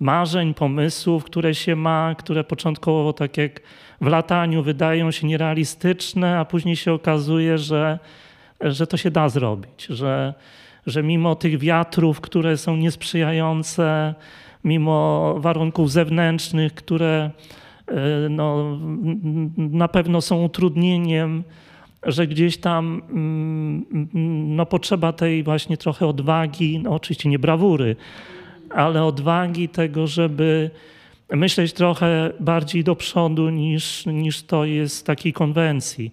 marzeń, 0.00 0.54
pomysłów, 0.54 1.24
które 1.24 1.54
się 1.54 1.76
ma, 1.76 2.14
które 2.18 2.44
początkowo 2.44 3.12
tak 3.12 3.36
jak 3.36 3.60
w 4.00 4.06
lataniu 4.06 4.62
wydają 4.62 5.10
się 5.10 5.26
nierealistyczne, 5.26 6.38
a 6.38 6.44
później 6.44 6.76
się 6.76 6.92
okazuje, 6.92 7.58
że, 7.58 7.98
że 8.60 8.86
to 8.86 8.96
się 8.96 9.10
da 9.10 9.28
zrobić, 9.28 9.86
że, 9.86 10.34
że 10.86 11.02
mimo 11.02 11.34
tych 11.34 11.58
wiatrów, 11.58 12.20
które 12.20 12.56
są 12.56 12.76
niesprzyjające, 12.76 14.14
mimo 14.64 15.34
warunków 15.38 15.90
zewnętrznych, 15.90 16.74
które 16.74 17.30
e, 17.88 18.28
no, 18.28 18.78
na 19.56 19.88
pewno 19.88 20.20
są 20.20 20.44
utrudnieniem, 20.44 21.44
że 22.02 22.26
gdzieś 22.26 22.56
tam 22.56 23.02
mm, 23.10 24.08
no, 24.56 24.66
potrzeba 24.66 25.12
tej 25.12 25.42
właśnie 25.42 25.76
trochę 25.76 26.06
odwagi, 26.06 26.78
no, 26.78 26.90
oczywiście 26.90 27.28
nie 27.28 27.38
brawury, 27.38 27.96
ale 28.70 29.04
odwagi 29.04 29.68
tego, 29.68 30.06
żeby 30.06 30.70
myśleć 31.32 31.72
trochę 31.72 32.32
bardziej 32.40 32.84
do 32.84 32.96
przodu 32.96 33.50
niż, 33.50 34.06
niż 34.06 34.42
to 34.42 34.64
jest 34.64 35.06
takiej 35.06 35.32
konwencji, 35.32 36.12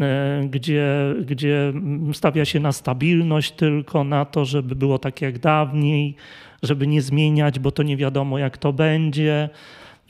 e, 0.00 0.42
gdzie, 0.50 1.14
gdzie 1.26 1.72
stawia 2.12 2.44
się 2.44 2.60
na 2.60 2.72
stabilność 2.72 3.52
tylko, 3.52 4.04
na 4.04 4.24
to, 4.24 4.44
żeby 4.44 4.76
było 4.76 4.98
tak 4.98 5.22
jak 5.22 5.38
dawniej, 5.38 6.14
żeby 6.62 6.86
nie 6.86 7.02
zmieniać, 7.02 7.58
bo 7.58 7.70
to 7.70 7.82
nie 7.82 7.96
wiadomo 7.96 8.38
jak 8.38 8.58
to 8.58 8.72
będzie. 8.72 9.48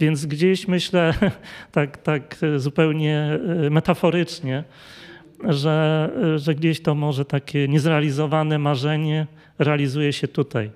Więc 0.00 0.26
gdzieś 0.26 0.68
myślę, 0.68 1.14
tak, 1.72 1.96
tak 1.96 2.37
zupełnie 2.57 3.38
e, 3.66 3.70
metaforycznie, 3.70 4.64
że, 5.48 6.11
że 6.37 6.55
gdzieś 6.55 6.83
to 6.83 6.94
może 6.94 7.24
takie 7.24 7.68
niezrealizowane 7.68 8.59
marzenie 8.59 9.26
realizuje 9.59 10.12
się 10.12 10.28
tutaj. 10.28 10.70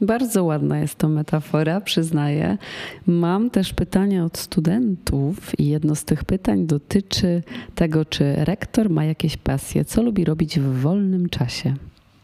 Bardzo 0.00 0.44
ładna 0.44 0.78
jest 0.78 0.94
to 0.94 1.08
metafora, 1.08 1.80
przyznaję. 1.80 2.58
Mam 3.06 3.50
też 3.50 3.72
pytania 3.72 4.24
od 4.24 4.38
studentów 4.38 5.60
i 5.60 5.66
jedno 5.68 5.94
z 5.94 6.04
tych 6.04 6.24
pytań 6.24 6.66
dotyczy 6.66 7.42
tego, 7.74 8.04
czy 8.04 8.34
rektor 8.36 8.90
ma 8.90 9.04
jakieś 9.04 9.36
pasje, 9.36 9.84
co 9.84 10.02
lubi 10.02 10.24
robić 10.24 10.60
w 10.60 10.80
wolnym 10.80 11.28
czasie. 11.28 11.74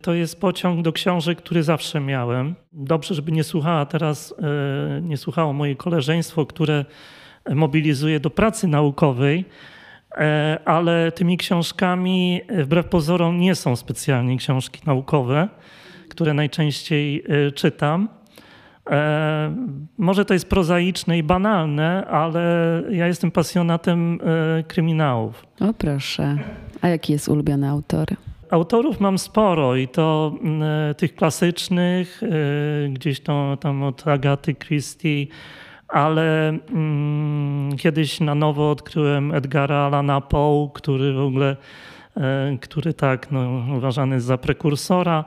To 0.07 0.15
jest 0.15 0.41
pociąg 0.41 0.83
do 0.83 0.93
książek, 0.93 1.39
który 1.39 1.63
zawsze 1.63 2.01
miałem. 2.01 2.55
Dobrze, 2.73 3.15
żeby 3.15 3.33
nie 3.33 3.45
słuchała 3.45 3.87
teraz, 3.87 4.35
e, 4.99 5.01
nie 5.01 5.17
słuchało 5.17 5.53
moje 5.53 5.77
koleżeństwo, 5.77 6.47
które 6.47 6.85
mobilizuje 7.55 8.21
do 8.21 8.31
pracy 8.31 8.69
naukowej, 8.69 9.45
e, 10.17 10.59
ale 10.65 11.13
tymi 11.13 11.37
książkami 11.37 12.41
wbrew 12.49 12.87
pozorom 12.87 13.39
nie 13.39 13.55
są 13.55 13.77
specjalnie 13.77 14.37
książki 14.37 14.81
naukowe, 14.87 15.49
które 16.09 16.35
najczęściej 16.35 17.25
e, 17.29 17.53
czytam. 17.53 18.09
Może 19.99 20.25
to 20.25 20.35
jest 20.35 20.49
prozaiczne 20.49 21.19
i 21.19 21.23
banalne, 21.23 22.07
ale 22.07 22.83
ja 22.91 23.07
jestem 23.07 23.31
pasjonatem 23.31 24.19
kryminałów. 24.69 25.47
O 25.61 25.75
proszę. 25.75 26.39
A 26.81 26.89
jaki 26.89 27.13
jest 27.13 27.29
ulubiony 27.29 27.69
autor? 27.69 28.07
Autorów 28.51 29.01
mam 29.01 29.19
sporo 29.19 29.77
i 29.77 29.89
to 29.89 30.35
y, 30.91 30.95
tych 30.95 31.15
klasycznych, 31.15 32.23
y, 32.23 32.89
gdzieś 32.93 33.21
to, 33.21 33.57
tam 33.61 33.83
od 33.83 34.09
Agaty 34.09 34.55
Christie, 34.55 35.27
ale 35.89 36.53
y, 36.53 37.77
kiedyś 37.77 38.21
na 38.21 38.35
nowo 38.35 38.71
odkryłem 38.71 39.35
Edgara 39.35 39.77
Alana 39.77 40.21
Poe, 40.21 40.71
który 40.75 41.13
w 41.13 41.21
ogóle, 41.21 41.57
e, 42.17 42.59
który 42.61 42.95
tak 42.95 43.31
no, 43.31 43.63
uważany 43.77 44.15
jest 44.15 44.27
za 44.27 44.39
prekursora, 44.39 45.25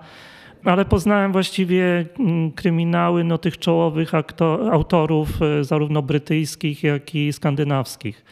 ale 0.65 0.85
poznałem 0.85 1.31
właściwie 1.31 2.05
mm, 2.19 2.51
kryminały 2.51 3.23
no, 3.23 3.37
tych 3.37 3.57
czołowych 3.57 4.15
aktor, 4.15 4.73
autorów, 4.73 5.29
zarówno 5.61 6.01
brytyjskich, 6.01 6.83
jak 6.83 7.15
i 7.15 7.33
skandynawskich. 7.33 8.25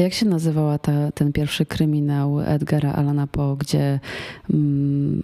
Jak 0.00 0.12
się 0.12 0.26
nazywała 0.26 0.78
ta, 0.78 1.12
ten 1.12 1.32
pierwszy 1.32 1.66
kryminał 1.66 2.40
Edgara 2.40 2.92
Alana 2.92 3.26
Poe, 3.26 3.56
gdzie 3.58 4.00
mm, 4.50 5.22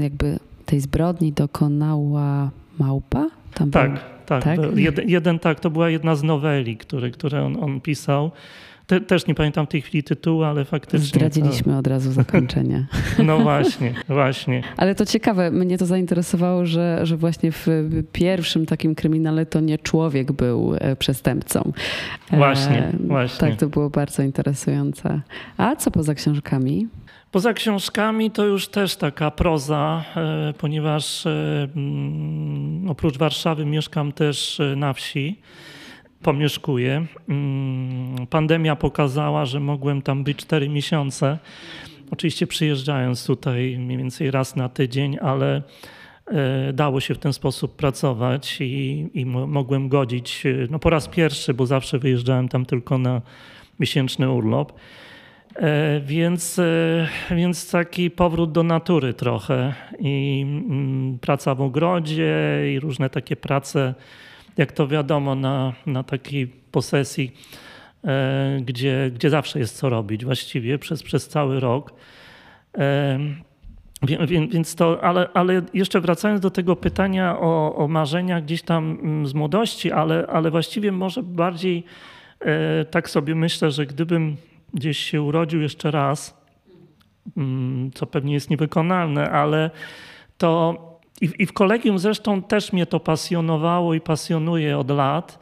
jakby 0.00 0.38
tej 0.66 0.80
zbrodni 0.80 1.32
dokonała 1.32 2.50
małpa? 2.78 3.26
Tam 3.54 3.70
tak, 3.70 3.90
był, 3.90 4.00
tak. 4.26 4.44
tak? 4.44 4.58
Jeden, 4.74 5.08
jeden, 5.08 5.38
tak, 5.38 5.60
to 5.60 5.70
była 5.70 5.90
jedna 5.90 6.14
z 6.14 6.22
noweli, 6.22 6.76
które, 6.76 7.10
które 7.10 7.44
on, 7.44 7.56
on 7.64 7.80
pisał. 7.80 8.30
Te, 8.88 9.00
też 9.00 9.26
nie 9.26 9.34
pamiętam 9.34 9.66
w 9.66 9.68
tej 9.68 9.82
chwili 9.82 10.02
tytułu, 10.02 10.42
ale 10.42 10.64
faktycznie. 10.64 11.08
Zdradziliśmy 11.08 11.72
to... 11.72 11.78
od 11.78 11.86
razu 11.86 12.12
zakończenie. 12.12 12.86
No 13.24 13.38
właśnie, 13.38 13.94
właśnie. 14.08 14.62
Ale 14.76 14.94
to 14.94 15.06
ciekawe, 15.06 15.50
mnie 15.50 15.78
to 15.78 15.86
zainteresowało, 15.86 16.66
że, 16.66 17.00
że 17.02 17.16
właśnie 17.16 17.52
w 17.52 17.66
pierwszym 18.12 18.66
takim 18.66 18.94
kryminale 18.94 19.46
to 19.46 19.60
nie 19.60 19.78
człowiek 19.78 20.32
był 20.32 20.74
e, 20.80 20.96
przestępcą. 20.96 21.72
Właśnie, 22.32 22.78
e, 22.78 22.92
właśnie. 23.06 23.48
Tak, 23.48 23.58
to 23.58 23.68
było 23.68 23.90
bardzo 23.90 24.22
interesujące. 24.22 25.20
A 25.56 25.76
co 25.76 25.90
poza 25.90 26.14
książkami? 26.14 26.88
Poza 27.30 27.52
książkami 27.52 28.30
to 28.30 28.44
już 28.44 28.68
też 28.68 28.96
taka 28.96 29.30
proza, 29.30 30.04
e, 30.16 30.52
ponieważ 30.58 31.24
mm, 31.26 32.90
oprócz 32.90 33.16
Warszawy 33.16 33.64
mieszkam 33.66 34.12
też 34.12 34.60
na 34.76 34.92
wsi 34.92 35.40
pomieszkuję. 36.22 37.06
Mm, 37.28 38.26
pandemia 38.26 38.76
pokazała, 38.76 39.44
że 39.44 39.60
mogłem 39.60 40.02
tam 40.02 40.24
być 40.24 40.38
4 40.38 40.68
miesiące. 40.68 41.38
Oczywiście 42.10 42.46
przyjeżdżając 42.46 43.26
tutaj 43.26 43.78
mniej 43.78 43.98
więcej 43.98 44.30
raz 44.30 44.56
na 44.56 44.68
tydzień, 44.68 45.18
ale 45.22 45.62
dało 46.74 47.00
się 47.00 47.14
w 47.14 47.18
ten 47.18 47.32
sposób 47.32 47.76
pracować 47.76 48.60
i, 48.60 49.08
i 49.14 49.26
mogłem 49.26 49.88
godzić, 49.88 50.44
no 50.70 50.78
po 50.78 50.90
raz 50.90 51.08
pierwszy, 51.08 51.54
bo 51.54 51.66
zawsze 51.66 51.98
wyjeżdżałem 51.98 52.48
tam 52.48 52.66
tylko 52.66 52.98
na 52.98 53.22
miesięczny 53.80 54.30
urlop. 54.30 54.72
Więc, 56.02 56.60
więc 57.30 57.70
taki 57.70 58.10
powrót 58.10 58.52
do 58.52 58.62
natury 58.62 59.14
trochę 59.14 59.74
i 59.98 60.44
mm, 60.46 61.18
praca 61.18 61.54
w 61.54 61.60
ogrodzie 61.60 62.34
i 62.74 62.80
różne 62.80 63.10
takie 63.10 63.36
prace, 63.36 63.94
jak 64.56 64.72
to 64.72 64.88
wiadomo, 64.88 65.34
na, 65.34 65.72
na 65.86 66.02
takiej 66.02 66.46
posesji 66.46 67.32
E, 68.04 68.60
gdzie, 68.62 69.10
gdzie 69.14 69.30
zawsze 69.30 69.58
jest 69.58 69.76
co 69.76 69.88
robić 69.88 70.24
właściwie 70.24 70.78
przez, 70.78 71.02
przez 71.02 71.28
cały 71.28 71.60
rok. 71.60 71.92
E, 72.78 73.18
więc 74.50 74.74
to, 74.74 75.04
ale, 75.04 75.28
ale 75.34 75.62
jeszcze 75.74 76.00
wracając 76.00 76.40
do 76.40 76.50
tego 76.50 76.76
pytania 76.76 77.38
o, 77.40 77.76
o 77.76 77.88
marzenia 77.88 78.40
gdzieś 78.40 78.62
tam 78.62 78.98
mm, 79.02 79.26
z 79.26 79.34
młodości, 79.34 79.92
ale, 79.92 80.26
ale 80.26 80.50
właściwie 80.50 80.92
może 80.92 81.22
bardziej 81.22 81.84
e, 82.40 82.84
tak 82.84 83.10
sobie 83.10 83.34
myślę, 83.34 83.70
że 83.70 83.86
gdybym 83.86 84.36
gdzieś 84.74 84.98
się 84.98 85.22
urodził 85.22 85.60
jeszcze 85.60 85.90
raz, 85.90 86.42
mm, 87.36 87.90
co 87.94 88.06
pewnie 88.06 88.34
jest 88.34 88.50
niewykonalne, 88.50 89.30
ale 89.30 89.70
to 90.38 90.76
i, 91.20 91.46
w 91.46 91.52
kolegium 91.52 91.98
zresztą 91.98 92.42
też 92.42 92.72
mnie 92.72 92.86
to 92.86 93.00
pasjonowało 93.00 93.94
i 93.94 94.00
pasjonuje 94.00 94.78
od 94.78 94.90
lat 94.90 95.38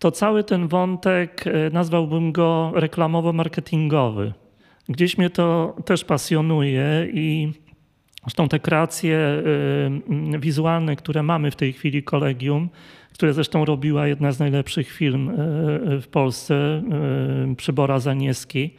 to 0.00 0.10
cały 0.10 0.44
ten 0.44 0.68
wątek 0.68 1.46
e, 1.46 1.70
nazwałbym 1.70 2.32
go 2.32 2.72
reklamowo-marketingowy. 2.74 4.32
Gdzieś 4.88 5.18
mnie 5.18 5.30
to 5.30 5.76
też 5.84 6.04
pasjonuje 6.04 7.08
i 7.12 7.52
zresztą 8.22 8.48
te 8.48 8.58
kreacje 8.58 9.16
e, 9.16 10.38
wizualne, 10.38 10.96
które 10.96 11.22
mamy 11.22 11.50
w 11.50 11.56
tej 11.56 11.72
chwili 11.72 12.02
kolegium, 12.02 12.68
które 13.20 13.34
zresztą 13.34 13.64
robiła 13.64 14.06
jedna 14.06 14.32
z 14.32 14.38
najlepszych 14.38 14.90
firm 14.90 15.28
e, 15.28 15.34
w 16.00 16.08
Polsce, 16.10 16.82
Przybora 17.56 17.98
Zanieski, 17.98 18.74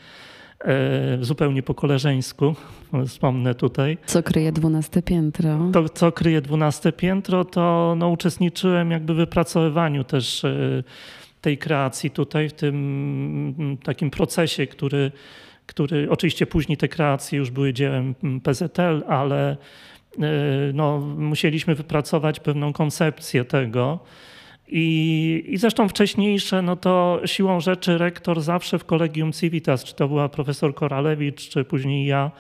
zupełnie 1.21 1.63
po 1.63 1.73
koleżeńsku, 1.73 2.55
wspomnę 3.07 3.55
tutaj. 3.55 3.97
Co 4.05 4.23
kryje 4.23 4.51
dwunaste 4.51 5.01
piętro? 5.01 5.69
To, 5.73 5.89
co 5.89 6.11
kryje 6.11 6.41
dwunaste 6.41 6.91
piętro, 6.91 7.45
to 7.45 7.95
no, 7.97 8.09
uczestniczyłem 8.09 8.91
jakby 8.91 9.13
w 9.13 9.17
wypracowywaniu 9.17 10.03
też 10.03 10.45
tej 11.41 11.57
kreacji 11.57 12.11
tutaj, 12.11 12.49
w 12.49 12.53
tym 12.53 12.75
mm, 13.59 13.77
takim 13.77 14.09
procesie, 14.09 14.67
który, 14.67 15.11
który 15.65 16.09
oczywiście 16.09 16.45
później 16.45 16.77
te 16.77 16.87
kreacje 16.87 17.39
już 17.39 17.51
były 17.51 17.73
dziełem 17.73 18.15
PZL, 18.43 19.03
ale 19.07 19.51
e, 19.51 19.57
no, 20.73 20.99
musieliśmy 20.99 21.75
wypracować 21.75 22.39
pewną 22.39 22.73
koncepcję 22.73 23.45
tego. 23.45 23.99
I, 24.67 25.43
I 25.47 25.57
zresztą 25.57 25.89
wcześniejsze, 25.89 26.61
no 26.61 26.75
to 26.75 27.21
siłą 27.25 27.59
rzeczy 27.59 27.97
rektor 27.97 28.41
zawsze 28.41 28.79
w 28.79 28.85
Kolegium 28.85 29.33
Civitas, 29.33 29.83
czy 29.83 29.95
to 29.95 30.07
była 30.07 30.29
profesor 30.29 30.75
Koralewicz, 30.75 31.49
czy 31.49 31.63
później 31.63 32.05
ja, 32.05 32.31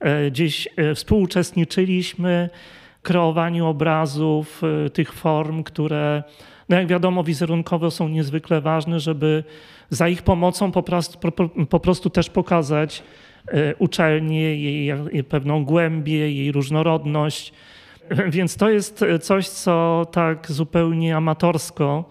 e, 0.00 0.30
gdzieś 0.30 0.68
e, 0.76 0.94
współuczestniczyliśmy 0.94 2.50
w 2.98 3.02
kreowaniu 3.02 3.66
obrazów, 3.66 4.62
tych 4.92 5.12
form, 5.12 5.62
które 5.62 6.22
no 6.68 6.76
jak 6.76 6.86
wiadomo, 6.86 7.24
wizerunkowe 7.24 7.90
są 7.90 8.08
niezwykle 8.08 8.60
ważne, 8.60 9.00
żeby 9.00 9.44
za 9.90 10.08
ich 10.08 10.22
pomocą 10.22 10.72
po 10.72 10.82
prostu, 10.82 11.18
po, 11.18 11.48
po 11.48 11.80
prostu 11.80 12.10
też 12.10 12.30
pokazać 12.30 12.98
e, 12.98 13.02
uczelnię, 13.78 14.56
jej, 14.56 15.24
pewną 15.24 15.64
głębię, 15.64 16.32
jej 16.32 16.52
różnorodność. 16.52 17.52
Więc 18.28 18.56
to 18.56 18.70
jest 18.70 19.04
coś, 19.20 19.48
co 19.48 20.06
tak 20.12 20.52
zupełnie 20.52 21.16
amatorsko 21.16 22.04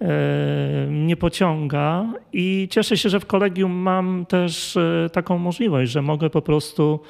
e, 0.00 0.86
mnie 0.90 1.16
pociąga 1.16 2.04
i 2.32 2.68
cieszę 2.70 2.96
się, 2.96 3.08
że 3.08 3.20
w 3.20 3.26
kolegium 3.26 3.72
mam 3.72 4.26
też 4.26 4.76
e, 4.76 5.10
taką 5.12 5.38
możliwość, 5.38 5.92
że 5.92 6.02
mogę 6.02 6.30
po 6.30 6.42
prostu 6.42 7.00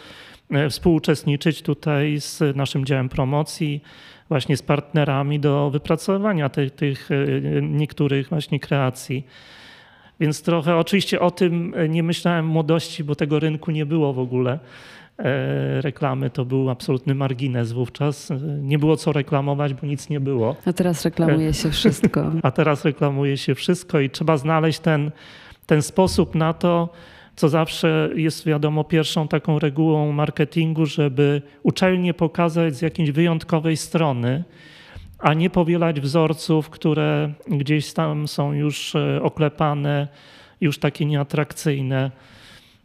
współuczestniczyć 0.70 1.62
tutaj 1.62 2.20
z 2.20 2.56
naszym 2.56 2.84
działem 2.84 3.08
promocji, 3.08 3.80
właśnie 4.28 4.56
z 4.56 4.62
partnerami 4.62 5.40
do 5.40 5.70
wypracowania 5.70 6.48
tych, 6.48 6.70
tych 6.70 7.10
e, 7.10 7.16
niektórych 7.62 8.28
właśnie 8.28 8.60
kreacji. 8.60 9.26
Więc 10.20 10.42
trochę 10.42 10.76
oczywiście 10.76 11.20
o 11.20 11.30
tym 11.30 11.74
nie 11.88 12.02
myślałem 12.02 12.46
w 12.46 12.48
młodości, 12.48 13.04
bo 13.04 13.14
tego 13.14 13.40
rynku 13.40 13.70
nie 13.70 13.86
było 13.86 14.12
w 14.12 14.18
ogóle. 14.18 14.58
E, 15.18 15.80
reklamy 15.80 16.30
to 16.30 16.44
był 16.44 16.70
absolutny 16.70 17.14
margines 17.14 17.72
wówczas. 17.72 18.32
Nie 18.62 18.78
było 18.78 18.96
co 18.96 19.12
reklamować, 19.12 19.74
bo 19.74 19.86
nic 19.86 20.08
nie 20.08 20.20
było. 20.20 20.56
A 20.66 20.72
teraz 20.72 21.04
reklamuje 21.04 21.54
się 21.54 21.70
wszystko. 21.70 22.32
A 22.42 22.50
teraz 22.50 22.84
reklamuje 22.84 23.36
się 23.36 23.54
wszystko 23.54 24.00
i 24.00 24.10
trzeba 24.10 24.36
znaleźć 24.36 24.78
ten, 24.78 25.10
ten 25.66 25.82
sposób 25.82 26.34
na 26.34 26.52
to, 26.52 26.88
co 27.36 27.48
zawsze 27.48 28.10
jest 28.14 28.46
wiadomo 28.46 28.84
pierwszą 28.84 29.28
taką 29.28 29.58
regułą 29.58 30.12
marketingu, 30.12 30.86
żeby 30.86 31.42
uczelnie 31.62 32.14
pokazać 32.14 32.76
z 32.76 32.82
jakiejś 32.82 33.10
wyjątkowej 33.10 33.76
strony, 33.76 34.44
a 35.24 35.34
nie 35.34 35.50
powielać 35.50 36.00
wzorców, 36.00 36.70
które 36.70 37.32
gdzieś 37.48 37.92
tam 37.92 38.28
są 38.28 38.52
już 38.52 38.94
e, 38.94 39.22
oklepane, 39.22 40.08
już 40.60 40.78
takie 40.78 41.06
nieatrakcyjne. 41.06 42.10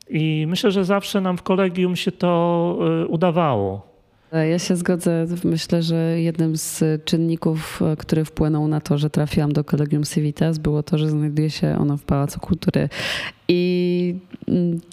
I 0.10 0.46
myślę, 0.48 0.72
że 0.72 0.86
zawsze 0.86 1.22
nam 1.22 1.38
w 1.38 1.44
kolegium 1.44 1.96
się 1.96 2.12
to 2.12 2.78
e, 2.82 3.08
udawało. 3.08 3.90
Ja 4.32 4.60
się 4.60 4.76
zgodzę. 4.76 5.26
Myślę, 5.44 5.84
że 5.84 6.22
jednym 6.22 6.58
z 6.58 6.84
czynników, 7.06 7.82
e, 7.82 7.96
który 7.96 8.26
wpłynął 8.26 8.68
na 8.68 8.82
to, 8.82 8.98
że 8.98 9.10
trafiłam 9.10 9.54
do 9.54 9.64
Kolegium 9.64 10.04
Civitas, 10.04 10.58
było 10.58 10.84
to, 10.84 10.98
że 10.98 11.10
znajduje 11.10 11.50
się 11.50 11.78
ono 11.80 11.98
w 11.98 12.04
Pałacu 12.04 12.40
Kultury. 12.40 12.90
I 13.52 14.16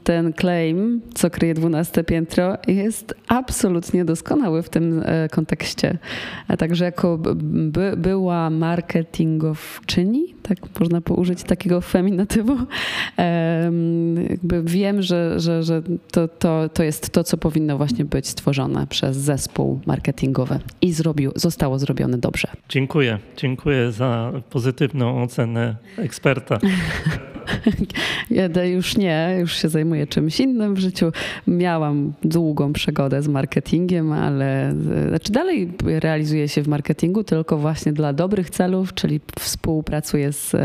ten 0.04 0.32
claim, 0.32 1.00
co 1.14 1.30
kryje 1.30 1.54
12 1.54 2.04
piętro, 2.04 2.58
jest 2.66 3.14
absolutnie 3.28 4.04
doskonały 4.04 4.62
w 4.62 4.68
tym 4.68 5.02
e, 5.04 5.28
kontekście. 5.28 5.98
A 6.48 6.56
także 6.56 6.84
jako 6.84 7.18
by, 7.18 7.94
była 7.96 8.50
marketingowczyni, 8.50 10.34
tak 10.42 10.58
można 10.80 11.00
użyć 11.16 11.42
takiego 11.42 11.80
feminatywu, 11.80 12.56
jakby 14.30 14.62
wiem, 14.62 15.02
że, 15.02 15.40
że, 15.40 15.62
że 15.62 15.82
to, 16.10 16.28
to, 16.28 16.68
to 16.68 16.82
jest 16.82 17.10
to, 17.10 17.24
co 17.24 17.36
powinno 17.36 17.76
właśnie 17.76 18.04
być 18.04 18.28
stworzone 18.28 18.86
przez 18.86 19.16
zespół 19.16 19.80
marketingowy 19.86 20.58
i 20.82 20.92
zrobił, 20.92 21.32
zostało 21.34 21.78
zrobione 21.78 22.18
dobrze. 22.18 22.48
Dziękuję. 22.68 23.18
Dziękuję 23.36 23.92
za 23.92 24.32
pozytywną 24.50 25.22
ocenę 25.22 25.76
eksperta. 25.98 26.58
Jedę 28.46 28.70
już 28.70 28.96
nie, 28.96 29.36
już 29.40 29.56
się 29.56 29.68
zajmuję 29.68 30.06
czymś 30.06 30.40
innym 30.40 30.74
w 30.74 30.78
życiu. 30.78 31.12
Miałam 31.46 32.12
długą 32.24 32.72
przygodę 32.72 33.22
z 33.22 33.28
marketingiem, 33.28 34.12
ale 34.12 34.74
znaczy 35.08 35.32
dalej 35.32 35.72
realizuję 35.84 36.48
się 36.48 36.62
w 36.62 36.68
marketingu, 36.68 37.24
tylko 37.24 37.58
właśnie 37.58 37.92
dla 37.92 38.12
dobrych 38.12 38.50
celów, 38.50 38.94
czyli 38.94 39.20
współpracuję 39.38 40.32
z 40.32 40.56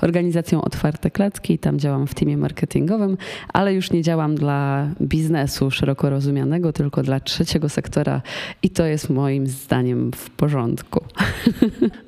organizacją 0.00 0.62
Otwarte 0.62 1.10
Klatki, 1.10 1.58
tam 1.58 1.78
działam 1.78 2.06
w 2.06 2.14
teamie 2.14 2.36
marketingowym, 2.36 3.16
ale 3.52 3.74
już 3.74 3.90
nie 3.90 4.02
działam 4.02 4.34
dla 4.34 4.88
biznesu 5.02 5.70
szeroko 5.70 6.10
rozumianego, 6.10 6.72
tylko 6.72 7.02
dla 7.02 7.20
trzeciego 7.20 7.68
sektora 7.68 8.22
i 8.62 8.70
to 8.70 8.84
jest 8.84 9.10
moim 9.10 9.46
zdaniem 9.46 10.10
w 10.12 10.30
porządku. 10.30 11.04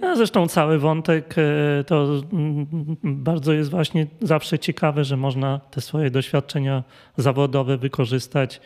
A 0.03 0.17
zresztą 0.21 0.49
cały 0.49 0.79
wątek 0.79 1.35
e, 1.39 1.85
to 1.85 2.23
mm, 2.33 2.67
bardzo 3.05 3.53
jest 3.53 3.71
właśnie 3.71 4.07
zawsze 4.21 4.59
ciekawe, 4.59 5.05
że 5.05 5.16
można 5.17 5.61
te 5.71 5.81
swoje 5.81 6.11
doświadczenia 6.11 6.83
zawodowe 7.17 7.77
wykorzystać 7.77 8.61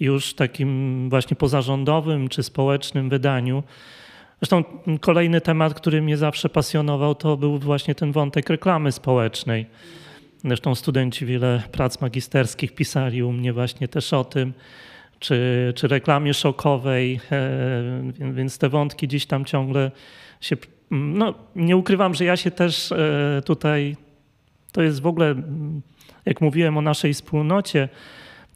już 0.00 0.34
takim 0.34 1.10
właśnie 1.10 1.36
pozarządowym 1.36 2.28
czy 2.28 2.42
społecznym 2.42 3.08
wydaniu. 3.08 3.62
Zresztą 4.40 4.64
kolejny 5.00 5.40
temat, 5.40 5.74
który 5.74 6.02
mnie 6.02 6.16
zawsze 6.16 6.48
pasjonował, 6.48 7.14
to 7.14 7.36
był 7.36 7.58
właśnie 7.58 7.94
ten 7.94 8.12
wątek 8.12 8.50
reklamy 8.50 8.92
społecznej. 8.92 9.66
Zresztą 10.44 10.74
studenci 10.74 11.26
wiele 11.26 11.62
prac 11.72 12.00
magisterskich 12.00 12.74
pisali 12.74 13.22
u 13.22 13.32
mnie 13.32 13.52
właśnie 13.52 13.88
też 13.88 14.12
o 14.12 14.24
tym, 14.24 14.52
czy, 15.18 15.72
czy 15.76 15.88
reklamie 15.88 16.34
szokowej, 16.34 17.20
e, 17.32 18.32
więc 18.32 18.58
te 18.58 18.68
wątki 18.68 19.08
gdzieś 19.08 19.26
tam 19.26 19.44
ciągle 19.44 19.90
się. 20.40 20.56
No, 20.90 21.34
nie 21.56 21.76
ukrywam, 21.76 22.14
że 22.14 22.24
ja 22.24 22.36
się 22.36 22.50
też 22.50 22.92
e, 22.92 23.42
tutaj 23.44 23.96
to 24.72 24.82
jest 24.82 25.00
w 25.00 25.06
ogóle, 25.06 25.34
jak 26.26 26.40
mówiłem 26.40 26.78
o 26.78 26.82
naszej 26.82 27.14
wspólnocie, 27.14 27.88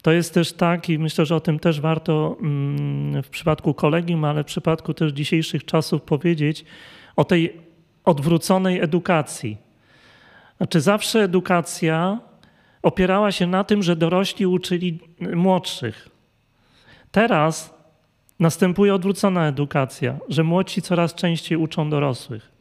to 0.01 0.11
jest 0.11 0.33
też 0.33 0.53
tak 0.53 0.89
i 0.89 0.99
myślę, 0.99 1.25
że 1.25 1.35
o 1.35 1.39
tym 1.39 1.59
też 1.59 1.81
warto 1.81 2.37
mm, 2.41 3.23
w 3.23 3.29
przypadku 3.29 3.73
kolegium, 3.73 4.23
ale 4.23 4.43
w 4.43 4.47
przypadku 4.47 4.93
też 4.93 5.11
dzisiejszych 5.11 5.65
czasów 5.65 6.01
powiedzieć 6.01 6.65
o 7.15 7.23
tej 7.23 7.53
odwróconej 8.05 8.81
edukacji. 8.81 9.57
Znaczy 10.57 10.81
zawsze 10.81 11.23
edukacja 11.23 12.19
opierała 12.81 13.31
się 13.31 13.47
na 13.47 13.63
tym, 13.63 13.83
że 13.83 13.95
dorośli 13.95 14.45
uczyli 14.45 14.99
młodszych. 15.19 16.09
Teraz 17.11 17.77
Następuje 18.39 18.95
odwrócona 18.95 19.47
edukacja, 19.47 20.17
że 20.29 20.43
młodsi 20.43 20.81
coraz 20.81 21.13
częściej 21.13 21.57
uczą 21.57 21.89
dorosłych. 21.89 22.51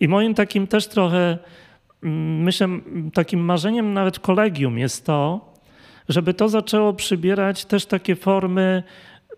I 0.00 0.08
moim 0.08 0.34
takim 0.34 0.66
też 0.66 0.88
trochę, 0.88 1.18
mm, 1.18 1.38
myślę, 2.40 2.68
takim 3.14 3.40
marzeniem 3.40 3.94
nawet 3.94 4.18
kolegium 4.18 4.78
jest 4.78 5.06
to, 5.06 5.52
żeby 6.08 6.34
to 6.34 6.48
zaczęło 6.48 6.92
przybierać 6.92 7.64
też 7.64 7.86
takie 7.86 8.16
formy, 8.16 8.82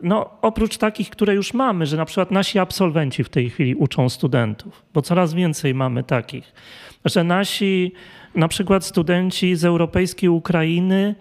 no 0.03 0.31
oprócz 0.43 0.77
takich, 0.77 1.11
które 1.11 1.35
już 1.35 1.55
mamy, 1.55 1.87
że 1.87 1.97
na 1.97 2.05
przykład 2.05 2.31
nasi 2.31 2.59
absolwenci 2.59 3.25
w 3.25 3.29
tej 3.29 3.51
chwili 3.51 3.75
uczą 3.75 4.09
studentów, 4.09 4.85
bo 4.95 5.03
coraz 5.03 5.35
więcej 5.35 5.75
mamy 5.75 6.05
takich, 6.05 6.53
że 7.05 7.25
nasi 7.25 7.93
na 8.35 8.49
przykład 8.49 8.85
studenci 8.85 9.57
z 9.57 9.65
europejskiej 9.65 10.29
Ukrainy 10.29 11.15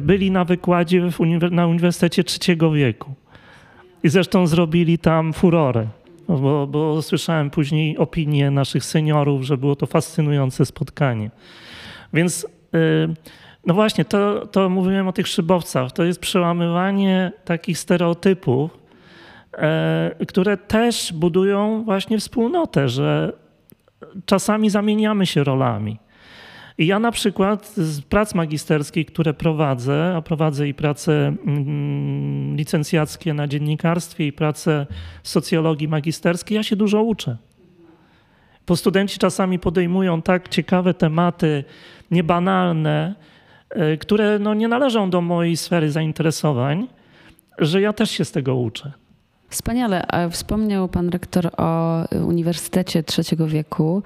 byli 0.00 0.30
na 0.30 0.44
wykładzie 0.44 1.10
na 1.50 1.66
Uniwersytecie 1.66 2.24
Trzeciego 2.24 2.70
Wieku. 2.70 3.14
I 4.02 4.08
zresztą 4.08 4.46
zrobili 4.46 4.98
tam 4.98 5.32
furorę, 5.32 5.86
bo, 6.28 6.66
bo 6.66 7.02
słyszałem 7.02 7.50
później 7.50 7.98
opinie 7.98 8.50
naszych 8.50 8.84
seniorów, 8.84 9.42
że 9.42 9.56
było 9.56 9.76
to 9.76 9.86
fascynujące 9.86 10.66
spotkanie. 10.66 11.30
Więc 12.12 12.46
y, 12.74 13.14
no 13.66 13.74
właśnie, 13.74 14.04
to, 14.04 14.46
to 14.46 14.68
mówiłem 14.68 15.08
o 15.08 15.12
tych 15.12 15.28
szybowcach. 15.28 15.92
To 15.92 16.04
jest 16.04 16.20
przełamywanie 16.20 17.32
takich 17.44 17.78
stereotypów, 17.78 18.78
e, 19.52 20.26
które 20.28 20.56
też 20.56 21.12
budują 21.12 21.84
właśnie 21.84 22.18
wspólnotę, 22.18 22.88
że 22.88 23.32
czasami 24.26 24.70
zamieniamy 24.70 25.26
się 25.26 25.44
rolami. 25.44 25.98
I 26.78 26.86
ja 26.86 26.98
na 26.98 27.12
przykład 27.12 27.68
z 27.76 28.00
prac 28.00 28.34
magisterskich, 28.34 29.06
które 29.06 29.34
prowadzę, 29.34 30.14
a 30.16 30.22
prowadzę 30.22 30.68
i 30.68 30.74
prace 30.74 31.12
mm, 31.12 32.56
licencjackie 32.56 33.34
na 33.34 33.48
dziennikarstwie 33.48 34.26
i 34.26 34.32
prace 34.32 34.86
socjologii 35.22 35.88
magisterskiej, 35.88 36.56
ja 36.56 36.62
się 36.62 36.76
dużo 36.76 37.02
uczę. 37.02 37.36
Bo 38.66 38.76
studenci 38.76 39.18
czasami 39.18 39.58
podejmują 39.58 40.22
tak 40.22 40.48
ciekawe 40.48 40.94
tematy, 40.94 41.64
niebanalne, 42.10 43.14
e, 43.70 43.96
które 43.96 44.38
no 44.38 44.54
nie 44.54 44.68
należą 44.68 45.10
do 45.10 45.20
mojej 45.20 45.56
sfery 45.56 45.90
zainteresowań, 45.90 46.88
że 47.58 47.80
ja 47.80 47.92
też 47.92 48.10
się 48.10 48.24
z 48.24 48.32
tego 48.32 48.56
uczę. 48.56 49.03
Wspaniale. 49.54 50.06
Wspomniał 50.30 50.88
pan 50.88 51.08
rektor 51.08 51.50
o 51.56 52.04
Uniwersytecie 52.26 53.02
Trzeciego 53.02 53.46
Wieku. 53.46 54.02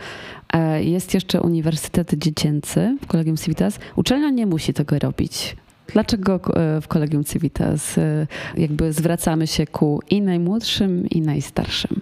E, 0.52 0.84
jest 0.84 1.14
jeszcze 1.14 1.40
Uniwersytet 1.40 2.14
Dziecięcy 2.14 2.96
w 3.02 3.06
Kolegium 3.06 3.36
Civitas. 3.36 3.78
Uczelnia 3.96 4.30
nie 4.30 4.46
musi 4.46 4.74
tego 4.74 4.98
robić. 4.98 5.56
Dlaczego 5.92 6.34
e, 6.34 6.80
w 6.80 6.88
Kolegium 6.88 7.24
Civitas 7.24 7.98
e, 7.98 8.26
jakby 8.56 8.92
zwracamy 8.92 9.46
się 9.46 9.66
ku 9.66 10.00
i 10.10 10.22
najmłodszym, 10.22 11.08
i 11.10 11.20
najstarszym? 11.20 12.00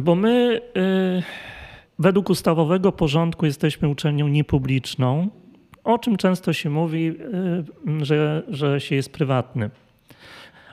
Bo 0.00 0.14
my 0.14 0.60
według 1.98 2.30
ustawowego 2.30 2.92
porządku 2.92 3.46
jesteśmy 3.46 3.88
uczelnią 3.88 4.28
niepubliczną, 4.28 5.28
o 5.84 5.98
czym 5.98 6.16
często 6.16 6.52
się 6.52 6.70
mówi, 6.70 7.14
że, 8.02 8.42
że 8.48 8.80
się 8.80 8.94
jest 8.94 9.12
prywatnym. 9.12 9.70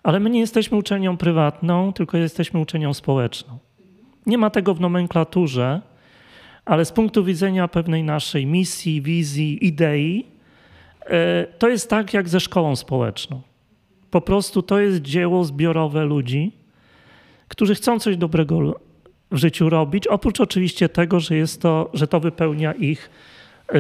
Ale 0.04 0.20
my 0.20 0.30
nie 0.30 0.39
jesteśmy 0.39 0.78
uczelnią 0.78 1.18
prywatną, 1.18 1.93
tylko 1.93 2.18
jesteśmy 2.18 2.60
uczelnią 2.60 2.93
społeczną. 2.93 3.58
Nie 4.26 4.38
ma 4.38 4.49
tego 4.49 4.74
w 4.74 4.82
nomenklaturze, 4.82 5.82
ale 6.66 6.86
z 6.86 6.91
punktu 6.91 7.24
widzenia 7.24 7.68
pewnej 7.68 8.04
naszej 8.04 8.45
misji, 8.45 9.01
wizji, 9.01 9.66
idei, 9.66 10.26
e, 11.06 11.47
to 11.60 11.70
jest 11.70 11.89
tak 11.89 12.14
jak 12.14 12.30
ze 12.30 12.39
szkołą 12.39 12.76
społeczną. 12.76 13.41
Po 14.12 14.22
prostu 14.22 14.62
to 14.62 14.80
jest 14.80 15.01
dzieło 15.01 15.43
zbiorowe 15.43 16.06
ludzi, 16.06 16.51
którzy 17.47 17.76
chcą 17.76 17.99
coś 17.99 18.18
dobrego 18.18 18.80
w 19.32 19.38
życiu 19.38 19.70
robić, 19.70 20.08
oprócz 20.08 20.41
oczywiście 20.41 20.89
tego, 20.89 21.20
że, 21.20 21.36
jest 21.36 21.62
to, 21.62 21.89
że 21.93 22.08
to 22.08 22.20
wypełnia 22.20 22.74
ich 22.74 23.10
e, 23.70 23.80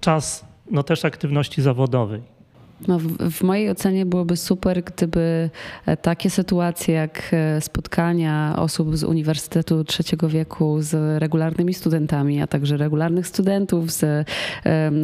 czas 0.00 0.44
no 0.70 0.82
też 0.82 1.04
aktywności 1.04 1.62
zawodowej. 1.62 2.39
No, 2.88 2.98
w, 2.98 3.30
w, 3.30 3.42
mojej 3.42 3.70
ocenie 3.70 4.06
byłoby 4.06 4.36
super, 4.36 4.84
gdyby 4.84 5.50
e, 5.86 5.96
takie 5.96 6.30
sytuacje 6.30 6.94
jak 6.94 7.22
e, 7.32 7.60
spotkania 7.60 8.54
osób 8.58 8.96
z 8.96 9.04
Uniwersytetu 9.04 9.84
Trzeciego 9.84 10.28
Wieku 10.28 10.76
z 10.80 11.20
regularnymi 11.22 11.74
studentami, 11.74 12.42
a 12.42 12.46
także 12.46 12.76
regularnych 12.76 13.26
studentów 13.26 13.92
z, 13.92 14.28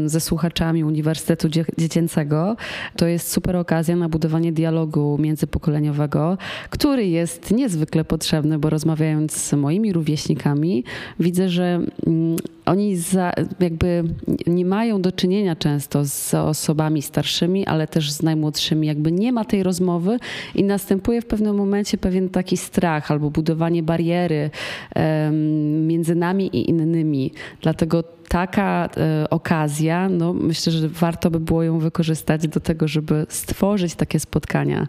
ze 0.06 0.20
słuchaczami 0.20 0.84
Uniwersytetu 0.84 1.48
Dziecięcego, 1.78 2.56
to 2.96 3.06
jest 3.06 3.32
super 3.32 3.56
okazja 3.56 3.96
na 3.96 4.08
budowanie 4.08 4.52
dialogu 4.52 5.18
międzypokoleniowego, 5.20 6.38
który 6.70 7.06
jest 7.06 7.50
niezwykle 7.50 8.04
potrzebny, 8.04 8.58
bo 8.58 8.70
rozmawiając 8.70 9.32
z 9.36 9.52
moimi 9.52 9.92
rówieśnikami, 9.92 10.84
widzę, 11.20 11.48
że 11.48 11.80
mm, 12.06 12.36
oni 12.66 12.96
za, 12.96 13.32
jakby 13.60 14.04
nie 14.46 14.64
mają 14.64 15.02
do 15.02 15.12
czynienia 15.12 15.56
często 15.56 16.04
z 16.04 16.34
osobami 16.34 17.02
starszymi, 17.02 17.65
ale 17.66 17.86
też 17.86 18.12
z 18.12 18.22
najmłodszymi. 18.22 18.86
Jakby 18.86 19.12
nie 19.12 19.32
ma 19.32 19.44
tej 19.44 19.62
rozmowy 19.62 20.18
i 20.54 20.64
następuje 20.64 21.22
w 21.22 21.26
pewnym 21.26 21.56
momencie 21.56 21.98
pewien 21.98 22.28
taki 22.28 22.56
strach 22.56 23.10
albo 23.10 23.30
budowanie 23.30 23.82
bariery 23.82 24.50
między 25.86 26.14
nami 26.14 26.46
i 26.56 26.70
innymi. 26.70 27.32
Dlatego 27.62 28.02
taka 28.28 28.88
e, 28.96 29.30
okazja, 29.30 30.08
no 30.08 30.32
myślę, 30.32 30.72
że 30.72 30.88
warto 30.88 31.30
by 31.30 31.40
było 31.40 31.62
ją 31.62 31.78
wykorzystać 31.78 32.48
do 32.48 32.60
tego, 32.60 32.88
żeby 32.88 33.26
stworzyć 33.28 33.94
takie 33.94 34.20
spotkania. 34.20 34.86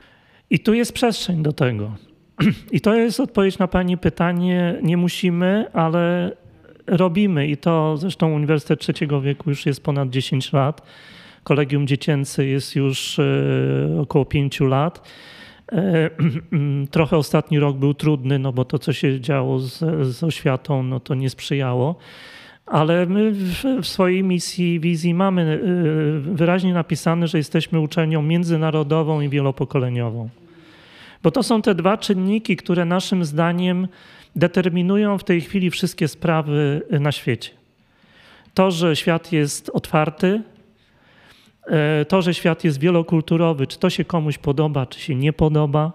I 0.49 0.59
tu 0.59 0.73
jest 0.73 0.93
przestrzeń 0.93 1.43
do 1.43 1.53
tego. 1.53 1.95
I 2.71 2.81
to 2.81 2.95
jest 2.95 3.19
odpowiedź 3.19 3.57
na 3.57 3.67
Pani 3.67 3.97
pytanie. 3.97 4.79
Nie 4.83 4.97
musimy, 4.97 5.65
ale 5.73 6.31
robimy 6.87 7.47
i 7.47 7.57
to 7.57 7.97
zresztą 7.97 8.33
Uniwersytet 8.33 8.79
Trzeciego 8.79 9.21
Wieku 9.21 9.49
już 9.49 9.65
jest 9.65 9.83
ponad 9.83 10.09
10 10.09 10.53
lat. 10.53 10.81
Kolegium 11.47 11.87
Dziecięce 11.87 12.45
jest 12.45 12.75
już 12.75 13.19
e, 13.19 13.99
około 14.01 14.25
5 14.25 14.59
lat. 14.59 15.07
E, 15.71 16.09
trochę 16.91 17.17
ostatni 17.17 17.59
rok 17.59 17.77
był 17.77 17.93
trudny, 17.93 18.39
no 18.39 18.53
bo 18.53 18.65
to, 18.65 18.79
co 18.79 18.93
się 18.93 19.21
działo 19.21 19.59
z, 19.59 19.79
z 20.15 20.23
oświatą, 20.23 20.83
no 20.83 20.99
to 20.99 21.15
nie 21.15 21.29
sprzyjało. 21.29 21.95
Ale 22.65 23.05
my 23.05 23.31
w, 23.31 23.87
swojej 23.87 24.23
misji, 24.23 24.79
wizji 24.79 25.13
mamy 25.13 25.41
e, 25.41 26.19
wyraźnie 26.19 26.73
napisane, 26.73 27.27
że 27.27 27.37
jesteśmy 27.37 27.79
uczelnią 27.79 28.21
międzynarodową 28.21 29.21
i 29.21 29.29
wielopokoleniową. 29.29 30.29
Bo 31.23 31.31
to 31.31 31.43
są 31.43 31.61
te 31.61 31.75
dwa 31.75 31.97
czynniki, 31.97 32.57
które 32.57 32.85
naszym 32.85 33.25
zdaniem 33.25 33.87
determinują 34.35 35.17
w 35.17 35.23
tej 35.23 35.41
chwili 35.41 35.69
wszystkie 35.69 36.07
sprawy 36.07 36.81
na 36.99 37.11
świecie. 37.11 37.49
To, 38.53 38.71
że 38.71 38.95
świat 38.95 39.31
jest 39.31 39.69
otwarty, 39.73 40.41
to, 42.07 42.21
że 42.21 42.33
świat 42.33 42.63
jest 42.63 42.79
wielokulturowy, 42.79 43.67
czy 43.67 43.79
to 43.79 43.89
się 43.89 44.05
komuś 44.05 44.37
podoba, 44.37 44.85
czy 44.85 44.99
się 44.99 45.15
nie 45.15 45.33
podoba, 45.33 45.91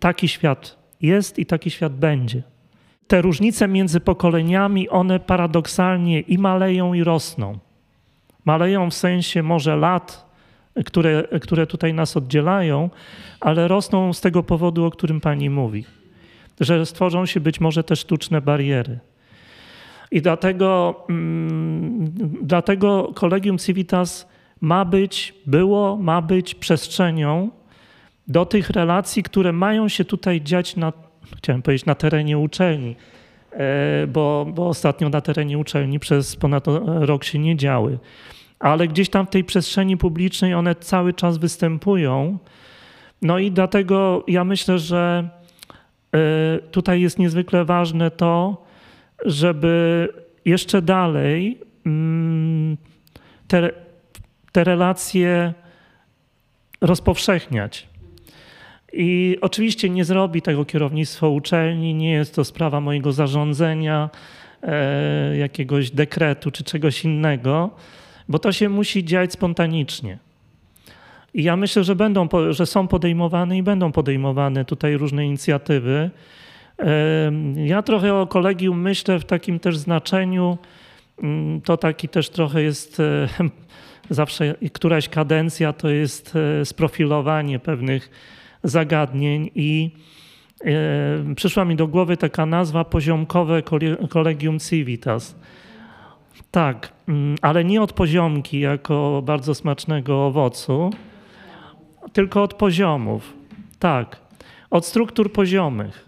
taki 0.00 0.28
świat 0.28 0.78
jest 1.00 1.38
i 1.38 1.46
taki 1.46 1.70
świat 1.70 1.92
będzie. 1.92 2.42
Te 3.06 3.22
różnice 3.22 3.68
między 3.68 4.00
pokoleniami, 4.00 4.88
one 4.88 5.20
paradoksalnie 5.20 6.20
i 6.20 6.38
maleją, 6.38 6.94
i 6.94 7.04
rosną. 7.04 7.58
Maleją 8.44 8.90
w 8.90 8.94
sensie 8.94 9.42
może 9.42 9.76
lat, 9.76 10.26
które, 10.84 11.24
które 11.40 11.66
tutaj 11.66 11.94
nas 11.94 12.16
oddzielają, 12.16 12.90
ale 13.40 13.68
rosną 13.68 14.12
z 14.12 14.20
tego 14.20 14.42
powodu, 14.42 14.84
o 14.84 14.90
którym 14.90 15.20
pani 15.20 15.50
mówi 15.50 15.84
że 16.60 16.86
stworzą 16.86 17.26
się 17.26 17.40
być 17.40 17.60
może 17.60 17.84
te 17.84 17.96
sztuczne 17.96 18.40
bariery. 18.40 18.98
I 20.10 20.22
dlatego, 20.22 20.94
mm, 21.08 22.04
dlatego 22.42 23.12
Collegium 23.14 23.58
Civitas 23.58 24.28
ma 24.60 24.84
być, 24.84 25.34
było, 25.46 25.96
ma 25.96 26.22
być 26.22 26.54
przestrzenią 26.54 27.50
do 28.28 28.46
tych 28.46 28.70
relacji, 28.70 29.22
które 29.22 29.52
mają 29.52 29.88
się 29.88 30.04
tutaj 30.04 30.40
dziać 30.40 30.76
na, 30.76 30.92
chciałem 31.36 31.62
powiedzieć, 31.62 31.86
na 31.86 31.94
terenie 31.94 32.38
uczelni, 32.38 32.96
e, 33.52 34.06
bo, 34.06 34.46
bo 34.54 34.68
ostatnio 34.68 35.08
na 35.08 35.20
terenie 35.20 35.58
uczelni 35.58 36.00
przez 36.00 36.36
ponad 36.36 36.64
rok 36.84 37.24
się 37.24 37.38
nie 37.38 37.56
działy. 37.56 37.98
Ale 38.58 38.88
gdzieś 38.88 39.08
tam 39.08 39.26
w 39.26 39.30
tej 39.30 39.44
przestrzeni 39.44 39.96
publicznej 39.96 40.54
one 40.54 40.74
cały 40.74 41.14
czas 41.14 41.38
występują. 41.38 42.38
No 43.22 43.38
i 43.38 43.50
dlatego 43.50 44.24
ja 44.28 44.44
myślę, 44.44 44.78
że 44.78 45.28
E, 46.16 46.58
tutaj 46.70 47.00
jest 47.00 47.18
niezwykle 47.18 47.64
ważne 47.64 48.10
to, 48.10 48.64
żeby 49.24 50.08
jeszcze 50.44 50.82
dalej 50.82 51.58
mm, 51.86 52.76
te, 53.48 53.70
te 54.56 54.64
relacje 54.64 55.52
rozpowszechniać. 56.80 57.86
I 58.92 59.38
oczywiście 59.40 59.90
nie 59.90 60.04
zrobi 60.04 60.42
tego 60.42 60.64
kierownictwo 60.64 61.30
uczelni, 61.30 61.94
nie 61.94 62.10
jest 62.10 62.34
to 62.34 62.44
sprawa 62.44 62.80
mojego 62.80 63.12
zarządzenia, 63.12 64.10
e, 64.62 65.36
jakiegoś 65.36 65.90
dekretu 65.90 66.50
czy 66.50 66.64
czegoś 66.64 67.04
innego, 67.04 67.70
bo 68.28 68.38
to 68.38 68.52
się 68.52 68.68
musi 68.68 69.04
dziać 69.04 69.32
spontanicznie. 69.32 70.18
I 71.34 71.42
ja 71.42 71.56
myślę, 71.56 71.84
że, 71.84 71.96
będą, 71.96 72.28
że 72.50 72.66
są 72.66 72.88
podejmowane 72.88 73.58
i 73.58 73.62
będą 73.62 73.92
podejmowane 73.92 74.64
tutaj 74.64 74.96
różne 74.96 75.26
inicjatywy. 75.26 76.10
Ja 77.56 77.82
trochę 77.82 78.14
o 78.14 78.26
kolegium 78.26 78.80
myślę 78.80 79.18
w 79.18 79.24
takim 79.24 79.60
też 79.60 79.76
znaczeniu, 79.76 80.58
mm, 81.22 81.60
to 81.60 81.76
taki 81.76 82.08
też 82.08 82.30
trochę 82.30 82.62
jest 82.62 83.00
e, 83.00 83.28
zawsze 84.10 84.54
któraś 84.72 85.08
kadencja 85.08 85.72
to 85.72 85.88
jest 85.88 86.34
e, 86.36 86.64
sprofilowanie 86.64 87.58
pewnych 87.58 88.10
zagadnień 88.64 89.50
i 89.54 89.90
e, 90.64 91.34
przyszła 91.34 91.64
mi 91.64 91.76
do 91.76 91.86
głowy 91.86 92.16
taka 92.16 92.46
nazwa 92.46 92.84
poziomkowe 92.84 93.62
Collegium 94.10 94.58
Civitas. 94.58 95.36
Tak, 96.50 96.92
mm, 97.08 97.36
ale 97.42 97.64
nie 97.64 97.82
od 97.82 97.92
poziomki 97.92 98.60
jako 98.60 99.22
bardzo 99.24 99.54
smacznego 99.54 100.26
owocu, 100.26 100.90
tylko 102.12 102.42
od 102.42 102.54
poziomów. 102.54 103.32
Tak, 103.78 104.20
od 104.70 104.86
struktur 104.86 105.32
poziomych. 105.32 106.06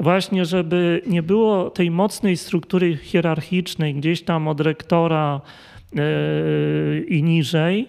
Właśnie, 0.00 0.44
żeby 0.44 1.02
nie 1.06 1.22
było 1.22 1.70
tej 1.70 1.90
mocnej 1.90 2.36
struktury 2.36 2.96
hierarchicznej 2.96 3.94
gdzieś 3.94 4.22
tam 4.22 4.48
od 4.48 4.60
rektora 4.60 5.40
i 7.08 7.22
niżej, 7.22 7.88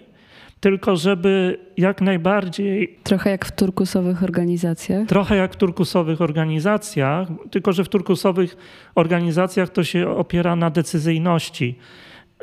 tylko 0.60 0.96
żeby 0.96 1.58
jak 1.76 2.00
najbardziej. 2.00 2.98
Trochę 3.02 3.30
jak 3.30 3.44
w 3.44 3.52
turkusowych 3.52 4.22
organizacjach? 4.22 5.08
Trochę 5.08 5.36
jak 5.36 5.52
w 5.52 5.56
turkusowych 5.56 6.20
organizacjach, 6.20 7.28
tylko 7.50 7.72
że 7.72 7.84
w 7.84 7.88
turkusowych 7.88 8.56
organizacjach 8.94 9.70
to 9.70 9.84
się 9.84 10.08
opiera 10.08 10.56
na 10.56 10.70
decyzyjności, 10.70 11.78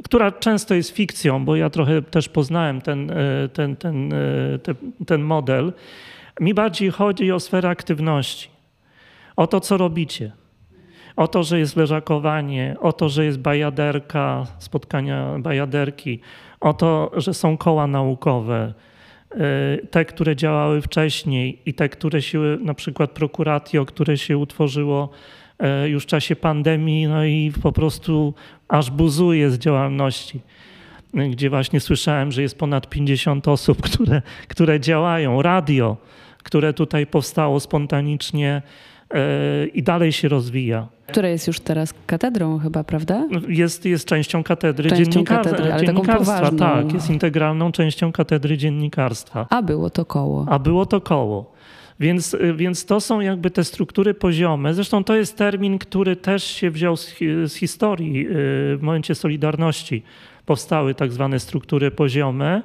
która 0.03 0.31
często 0.31 0.75
jest 0.75 0.89
fikcją, 0.89 1.45
bo 1.45 1.55
ja 1.55 1.69
trochę 1.69 2.01
też 2.01 2.29
poznałem 2.29 2.81
ten, 2.81 3.11
e, 3.11 3.49
ten, 3.53 3.75
ten, 3.75 4.13
e, 4.13 4.59
ten, 4.59 4.75
ten 5.07 5.21
model. 5.21 5.73
Mi 6.39 6.53
bardziej 6.53 6.91
chodzi 6.91 7.31
o 7.31 7.39
sferę 7.39 7.69
aktywności, 7.69 8.49
o 9.35 9.47
to, 9.47 9.59
co 9.59 9.77
robicie. 9.77 10.31
O 11.19 11.27
to, 11.27 11.43
że 11.43 11.59
jest 11.59 11.75
leżakowanie, 11.75 12.75
o 12.81 12.93
to, 12.93 13.09
że 13.09 13.25
jest 13.25 13.39
bajaderka, 13.39 14.45
spotkania 14.59 15.39
bajaderki, 15.39 16.19
o 16.59 16.73
to, 16.73 17.11
że 17.17 17.33
są 17.33 17.57
koła 17.57 17.87
naukowe, 17.87 18.73
y, 19.31 19.87
te, 19.87 20.05
które 20.05 20.35
działały 20.35 20.81
wcześniej 20.81 21.61
i 21.65 21.73
te, 21.73 21.89
które 21.89 22.21
się, 22.21 22.39
na 22.61 22.73
przykład 22.73 23.11
prokuratio, 23.11 23.85
które 23.85 24.17
się 24.17 24.37
utworzyło 24.37 25.09
y, 25.85 25.89
już 25.89 26.03
w 26.03 26.07
czasie 26.07 26.35
pandemii, 26.35 27.07
no 27.07 27.25
i 27.25 27.51
po 27.61 27.71
prostu 27.71 28.33
aż 28.67 28.91
buzuje 28.91 29.49
z 29.49 29.57
działalności. 29.57 30.39
Gdzie 31.13 31.49
właśnie 31.49 31.79
słyszałem, 31.79 32.31
że 32.31 32.41
jest 32.41 32.57
ponad 32.57 32.89
50 32.89 33.47
osób, 33.47 33.81
które, 33.81 34.21
które 34.47 34.79
działają. 34.79 35.41
Radio, 35.41 35.97
które 36.43 36.73
tutaj 36.73 37.07
powstało 37.07 37.59
spontanicznie 37.59 38.61
i 39.73 39.83
dalej 39.83 40.11
się 40.11 40.27
rozwija. 40.27 40.87
Która 41.07 41.29
jest 41.29 41.47
już 41.47 41.59
teraz 41.59 41.93
katedrą 42.07 42.59
chyba, 42.59 42.83
prawda? 42.83 43.27
Jest, 43.47 43.85
jest 43.85 44.05
częścią 44.05 44.43
katedry 44.43 44.89
częścią 44.89 45.11
dziennikarstwa. 45.11 45.51
Katedry, 45.51 45.73
ale 45.73 45.85
dziennikarstwa, 45.85 46.51
tak, 46.51 46.93
jest 46.93 47.09
integralną 47.09 47.71
częścią 47.71 48.11
katedry 48.11 48.57
dziennikarstwa. 48.57 49.47
A 49.49 49.61
było 49.61 49.89
to 49.89 50.05
koło. 50.05 50.45
A 50.49 50.59
było 50.59 50.85
to 50.85 51.01
koło. 51.01 51.53
Więc, 51.99 52.35
więc 52.55 52.85
to 52.85 53.01
są 53.01 53.19
jakby 53.19 53.51
te 53.51 53.63
struktury 53.63 54.13
poziome. 54.13 54.73
Zresztą 54.73 55.03
to 55.03 55.15
jest 55.15 55.37
termin, 55.37 55.79
który 55.79 56.15
też 56.15 56.43
się 56.43 56.71
wziął 56.71 56.97
z, 56.97 57.15
z 57.45 57.53
historii. 57.53 58.27
Y, 58.27 58.29
w 58.77 58.79
momencie 58.81 59.15
Solidarności 59.15 60.03
powstały 60.45 60.95
tak 60.95 61.11
zwane 61.11 61.39
struktury 61.39 61.91
poziome, 61.91 62.61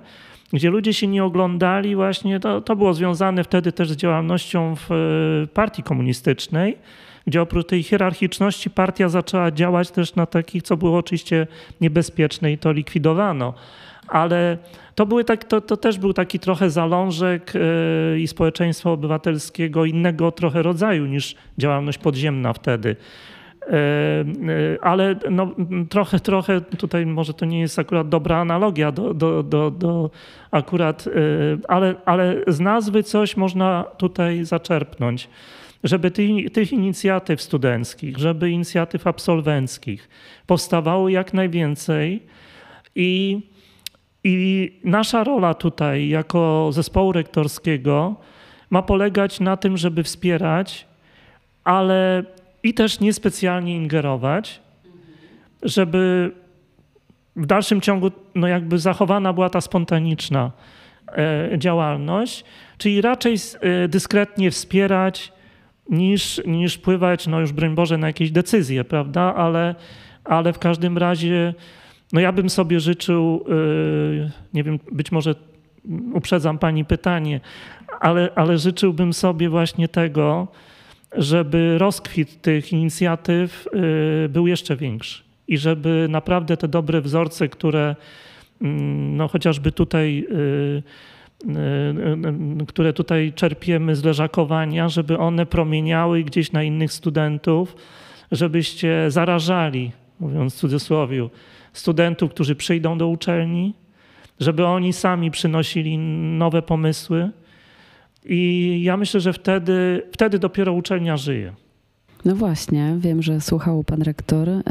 gdzie 0.55 0.71
ludzie 0.71 0.95
się 0.95 1.07
nie 1.07 1.25
oglądali 1.25 1.97
właśnie, 1.97 2.41
to, 2.41 2.61
to 2.61 2.77
było 2.77 2.95
związane 2.95 3.45
wtedy 3.45 3.73
też 3.73 3.91
z 3.91 3.97
działalnością 3.97 4.77
w 4.77 4.91
y, 5.45 5.49
partii 5.55 5.83
komunistycznej, 5.83 6.79
gdzie 7.27 7.43
oprócz 7.43 7.67
tej 7.67 7.83
hierarchiczności 7.83 8.71
partia 8.71 9.09
zaczęła 9.09 9.51
działać 9.51 9.91
też 9.91 10.15
na 10.15 10.27
takich, 10.27 10.63
co 10.63 10.77
było 10.77 10.99
oczywiście 10.99 11.47
niebezpieczne 11.81 12.53
i 12.53 12.59
to 12.59 12.73
likwidowano. 12.73 13.55
Ale 14.09 14.59
to, 14.95 15.07
były 15.07 15.25
tak, 15.25 15.45
to, 15.45 15.61
to 15.61 15.77
też 15.77 15.99
był 15.99 16.13
taki 16.13 16.39
trochę 16.39 16.71
zalążek 16.71 17.53
yy, 17.55 18.21
i 18.21 18.29
społeczeństwa 18.29 18.91
obywatelskiego 18.91 19.85
innego 19.85 20.33
trochę 20.33 20.63
rodzaju 20.63 21.07
niż 21.07 21.35
działalność 21.59 21.99
podziemna 21.99 22.53
wtedy. 22.53 22.97
E, 23.67 23.75
e, 23.75 24.85
ale 24.85 25.17
no, 25.31 25.55
trochę, 25.89 26.21
trochę 26.21 26.61
tutaj 26.61 27.07
może 27.07 27.35
to 27.35 27.45
nie 27.45 27.61
jest 27.61 27.79
akurat 27.79 28.09
dobra 28.09 28.39
analogia 28.39 28.93
do, 28.93 29.15
do, 29.15 29.43
do, 29.43 29.71
do 29.71 30.11
akurat, 30.51 31.09
ale, 31.69 31.95
ale 32.05 32.37
z 32.47 32.61
nazwy 32.61 33.03
coś 33.03 33.37
można 33.37 33.85
tutaj 33.97 34.45
zaczerpnąć 34.45 35.29
żeby 35.85 36.11
tych, 36.11 36.53
tych 36.53 36.73
inicjatyw 36.73 37.43
studenckich, 37.43 38.19
żeby 38.19 38.51
inicjatyw 38.51 39.07
absolwenckich 39.07 40.09
powstawało 40.47 41.09
jak 41.09 41.35
najwięcej 41.35 42.23
i, 42.95 43.41
i 44.25 44.73
nasza 44.85 45.25
rola 45.25 45.55
tutaj 45.55 46.09
jako 46.09 46.71
zespołu 46.73 47.13
rektorskiego 47.13 48.17
ma 48.71 48.83
polegać 48.83 49.41
na 49.41 49.57
tym, 49.57 49.77
żeby 49.77 50.03
wspierać, 50.03 50.87
ale 51.65 52.25
i 52.65 52.75
też 52.75 53.01
niespecjalnie 53.01 53.77
ingerować, 53.77 54.61
żeby 55.63 56.33
w 57.37 57.47
dalszym 57.47 57.81
ciągu 57.81 58.11
no 58.35 58.49
jakby 58.49 58.79
zachowana 58.79 59.33
była 59.33 59.51
ta 59.51 59.61
spontaniczna 59.61 60.51
e, 61.09 61.51
działalność, 61.59 62.45
czyli 62.79 63.01
raczej 63.01 63.35
e, 63.35 63.89
dyskretnie 63.89 64.51
wspierać, 64.51 65.33
niż, 65.89 66.41
niż 66.47 66.75
wpływać, 66.75 67.27
no 67.27 67.41
już 67.41 67.53
broń 67.53 67.75
Boże, 67.75 67.99
na 67.99 68.07
jakieś 68.07 68.31
decyzje, 68.31 68.85
prawda? 68.85 69.35
Ale, 69.35 69.75
ale 70.25 70.53
w 70.53 70.59
każdym 70.59 70.99
razie, 70.99 71.55
no 72.13 72.21
ja 72.21 72.33
bym 72.33 72.51
sobie 72.51 72.81
życzył, 72.81 73.45
yy, 73.49 74.31
nie 74.55 74.65
wiem, 74.65 74.79
być 74.93 75.13
może 75.13 75.35
uprzedzam 76.13 76.59
pani 76.59 76.85
pytanie, 76.85 77.41
ale, 78.01 78.31
ale 78.35 78.59
życzyłbym 78.59 79.13
sobie 79.13 79.49
właśnie 79.49 79.89
tego, 79.89 80.49
żeby 81.17 81.79
rozkwit 81.79 82.43
tych 82.43 82.73
inicjatyw 82.73 83.69
yy, 83.73 84.29
był 84.29 84.47
jeszcze 84.47 84.77
większy 84.77 85.23
i 85.49 85.59
żeby 85.59 86.07
naprawdę 86.11 86.57
te 86.57 86.69
dobre 86.69 87.01
wzorce, 87.01 87.49
które 87.49 87.97
mm, 88.63 89.17
no 89.17 89.29
chociażby 89.29 89.73
tutaj 89.73 90.27
Y, 91.45 92.63
y, 92.63 92.67
które 92.67 92.93
tutaj 92.93 93.33
czerpiemy 93.33 93.97
z 93.97 94.05
leżakowania, 94.05 94.89
żeby 94.89 95.19
one 95.19 95.47
promieniały 95.47 96.25
gdzieś 96.25 96.53
na 96.53 96.63
innych 96.63 96.93
studentów, 96.93 97.77
żebyście 98.33 99.11
zarażali, 99.11 99.93
mówiąc 100.21 100.55
w 100.55 100.59
cudzysłowie, 100.59 101.29
studentów, 101.73 102.31
którzy 102.31 102.55
przyjdą 102.55 102.99
do 102.99 103.09
uczelni, 103.09 103.75
żeby 104.41 104.67
oni 104.67 104.93
sami 104.93 105.31
przynosili 105.31 105.99
nowe 106.39 106.63
pomysły. 106.63 107.31
I 108.25 108.81
ja 108.83 108.97
myślę, 108.97 109.21
że 109.21 109.33
wtedy, 109.33 110.03
wtedy 110.13 110.39
dopiero 110.39 110.73
uczelnia 110.73 111.17
żyje. 111.17 111.53
No 112.25 112.37
właśnie, 112.37 112.97
wiem, 112.99 113.23
że 113.23 113.41
słuchał 113.41 113.85
pan 113.85 114.03
rektor 114.03 114.49
e, 114.49 114.63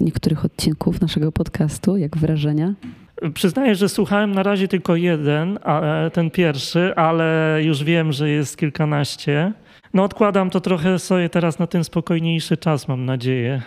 niektórych 0.00 0.44
odcinków 0.44 1.00
naszego 1.00 1.32
podcastu. 1.32 1.96
Jak 1.96 2.16
wrażenia? 2.16 2.74
Przyznaję, 3.34 3.74
że 3.74 3.88
słuchałem 3.88 4.32
na 4.32 4.42
razie 4.42 4.68
tylko 4.68 4.96
jeden, 4.96 5.58
ten 6.12 6.30
pierwszy, 6.30 6.94
ale 6.96 7.58
już 7.62 7.84
wiem, 7.84 8.12
że 8.12 8.28
jest 8.28 8.56
kilkanaście. 8.56 9.52
No 9.94 10.04
odkładam 10.04 10.50
to 10.50 10.60
trochę 10.60 10.98
sobie 10.98 11.28
teraz 11.28 11.58
na 11.58 11.66
ten 11.66 11.84
spokojniejszy 11.84 12.56
czas, 12.56 12.88
mam 12.88 13.04
nadzieję, 13.04 13.62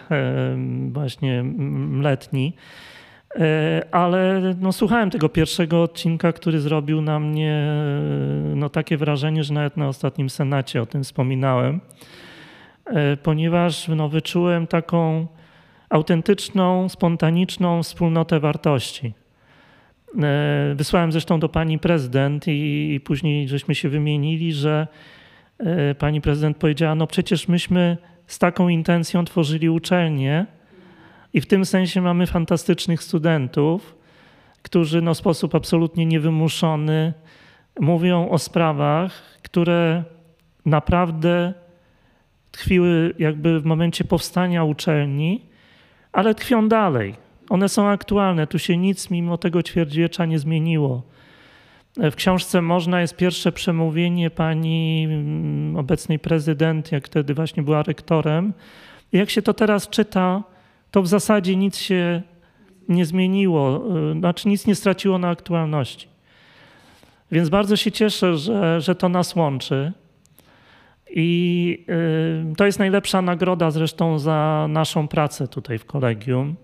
właśnie 0.92 1.44
letni. 2.02 2.54
E, 3.36 3.86
ale 3.92 4.42
no, 4.60 4.72
słuchałem 4.72 5.10
tego 5.10 5.30
pierwszego 5.30 5.84
odcinka, 5.84 6.34
który 6.34 6.60
zrobił 6.60 7.02
na 7.02 7.20
mnie 7.20 7.68
no, 8.56 8.70
takie 8.70 8.98
wrażenie, 8.98 9.44
że 9.44 9.54
nawet 9.54 9.78
na 9.78 9.88
ostatnim 9.88 10.30
Senacie 10.30 10.82
o 10.82 10.86
tym 10.86 11.04
wspominałem, 11.04 11.82
e, 12.86 13.18
ponieważ 13.18 13.88
no, 13.88 14.10
wyczułem 14.10 14.68
taką 14.68 15.28
autentyczną, 15.90 16.90
spontaniczną 16.90 17.84
wspólnotę 17.84 18.40
wartości. 18.40 19.14
E, 20.24 20.74
wysłałem 20.76 21.12
zresztą 21.12 21.40
do 21.40 21.50
pani 21.50 21.80
prezydent 21.80 22.48
i, 22.48 22.94
i 22.94 23.00
później 23.00 23.48
żeśmy 23.48 23.76
się 23.76 23.90
wymienili, 23.90 24.54
że 24.54 24.88
e, 25.60 25.96
pani 25.96 26.22
prezydent 26.22 26.58
powiedziała, 26.58 26.96
no 26.96 27.08
przecież 27.08 27.48
myśmy 27.48 27.98
z 28.28 28.40
taką 28.40 28.70
intencją 28.70 29.26
tworzyli 29.26 29.70
uczelnię 29.70 30.46
i 31.34 31.42
w 31.42 31.46
tym 31.46 31.66
sensie 31.66 32.02
mamy 32.02 32.28
fantastycznych 32.28 33.04
studentów, 33.04 33.96
którzy 34.62 35.02
no, 35.02 35.14
w 35.14 35.18
sposób 35.18 35.56
absolutnie 35.56 36.06
niewymuszony 36.06 37.14
mówią 37.80 38.30
o 38.30 38.40
sprawach, 38.40 39.40
które 39.42 40.04
naprawdę 40.66 41.54
tkwiły 42.52 43.14
jakby 43.20 43.60
w 43.60 43.66
momencie 43.66 44.04
powstania 44.04 44.64
uczelni, 44.64 45.42
ale 46.12 46.36
tkwią 46.36 46.68
dalej. 46.68 47.16
One 47.50 47.70
są 47.70 47.88
aktualne, 47.88 48.48
tu 48.48 48.60
się 48.60 48.78
nic 48.78 49.10
mimo 49.10 49.38
tego 49.38 49.64
ćwierćwiecza 49.64 50.26
nie 50.26 50.40
zmieniło. 50.40 51.04
W 51.98 52.16
książce 52.16 52.62
Można 52.62 53.02
jest 53.02 53.16
pierwsze 53.16 53.52
przemówienie 53.52 54.30
pani 54.30 55.08
mm, 55.10 55.78
obecnej 55.78 56.20
prezydent, 56.20 56.92
jak 56.92 57.08
wtedy 57.08 57.34
właśnie 57.34 57.64
była 57.64 57.84
rektorem. 57.84 58.54
Jak 59.12 59.30
się 59.30 59.42
to 59.42 59.54
teraz 59.54 59.90
czyta, 59.90 60.44
to 60.92 61.02
w 61.02 61.08
zasadzie 61.08 61.56
nic 61.56 61.78
się 61.78 62.22
nie 62.90 63.06
zmieniło, 63.06 63.84
y, 64.12 64.20
znaczy 64.20 64.50
nic 64.50 64.68
nie 64.68 64.76
straciło 64.76 65.18
na 65.18 65.30
aktualności. 65.30 66.08
Więc 67.32 67.50
bardzo 67.50 67.76
się 67.76 67.92
cieszę, 67.92 68.38
że, 68.38 68.82
że 68.82 68.96
to 68.96 69.10
nas 69.10 69.36
łączy. 69.36 69.92
I 71.10 71.86
y, 72.52 72.56
to 72.56 72.66
jest 72.66 72.80
najlepsza 72.80 73.22
nagroda 73.22 73.72
zresztą 73.72 74.20
za 74.20 74.66
naszą 74.70 75.08
pracę 75.08 75.48
tutaj 75.48 75.78
w 75.78 75.86
kolegium. 75.86 76.56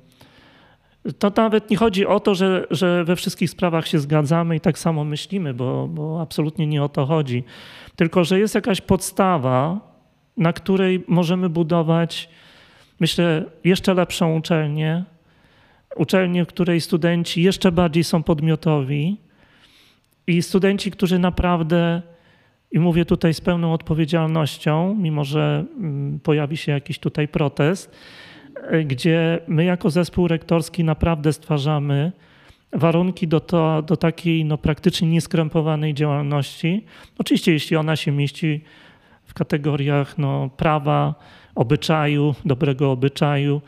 To 1.20 1.32
nawet 1.36 1.70
nie 1.70 1.78
chodzi 1.78 2.06
o 2.06 2.20
to, 2.20 2.36
że, 2.36 2.68
że 2.72 3.04
we 3.04 3.16
wszystkich 3.16 3.50
sprawach 3.50 3.88
się 3.88 4.00
zgadzamy 4.00 4.56
i 4.56 4.60
tak 4.60 4.80
samo 4.80 5.04
myślimy, 5.04 5.54
bo, 5.54 5.88
bo 5.88 6.22
absolutnie 6.22 6.68
nie 6.68 6.84
o 6.84 6.90
to 6.90 7.06
chodzi. 7.06 7.44
Tylko, 7.96 8.24
że 8.24 8.40
jest 8.40 8.56
jakaś 8.56 8.82
podstawa, 8.82 9.80
na 10.38 10.54
której 10.54 11.04
możemy 11.08 11.50
budować, 11.50 12.30
myślę, 13.00 13.46
jeszcze 13.64 13.94
lepszą 13.94 14.36
uczelnię, 14.38 15.04
uczelnię, 15.96 16.46
w 16.46 16.48
której 16.48 16.82
studenci 16.82 17.42
jeszcze 17.42 17.72
bardziej 17.72 18.04
są 18.04 18.24
podmiotowi 18.24 19.18
i 20.28 20.42
studenci, 20.42 20.92
którzy 20.92 21.20
naprawdę, 21.20 22.02
i 22.72 22.80
mówię 22.80 23.06
tutaj 23.06 23.34
z 23.34 23.42
pełną 23.42 23.74
odpowiedzialnością, 23.74 24.96
mimo 24.96 25.24
że 25.24 25.66
mm, 25.78 26.20
pojawi 26.20 26.58
się 26.58 26.72
jakiś 26.72 27.00
tutaj 27.00 27.28
protest, 27.28 27.96
e, 28.56 28.84
gdzie 28.84 29.40
my 29.48 29.66
jako 29.66 29.90
zespół 29.90 30.28
rektorski 30.28 30.84
naprawdę 30.84 31.34
stwarzamy 31.34 32.12
warunki 32.74 33.28
do, 33.28 33.40
to, 33.40 33.82
do 33.82 33.98
takiej 33.98 34.46
no, 34.46 34.58
praktycznie 34.58 35.10
nieskrępowanej 35.10 35.94
działalności. 35.94 36.86
Oczywiście, 37.18 37.52
jeśli 37.52 37.76
ona 37.76 37.96
się 37.96 38.12
mieści 38.12 38.64
w 39.26 39.34
kategoriach 39.34 40.18
no, 40.18 40.50
prawa, 40.58 41.16
obyczaju, 41.58 42.36
dobrego 42.46 42.92
obyczaju, 42.92 43.62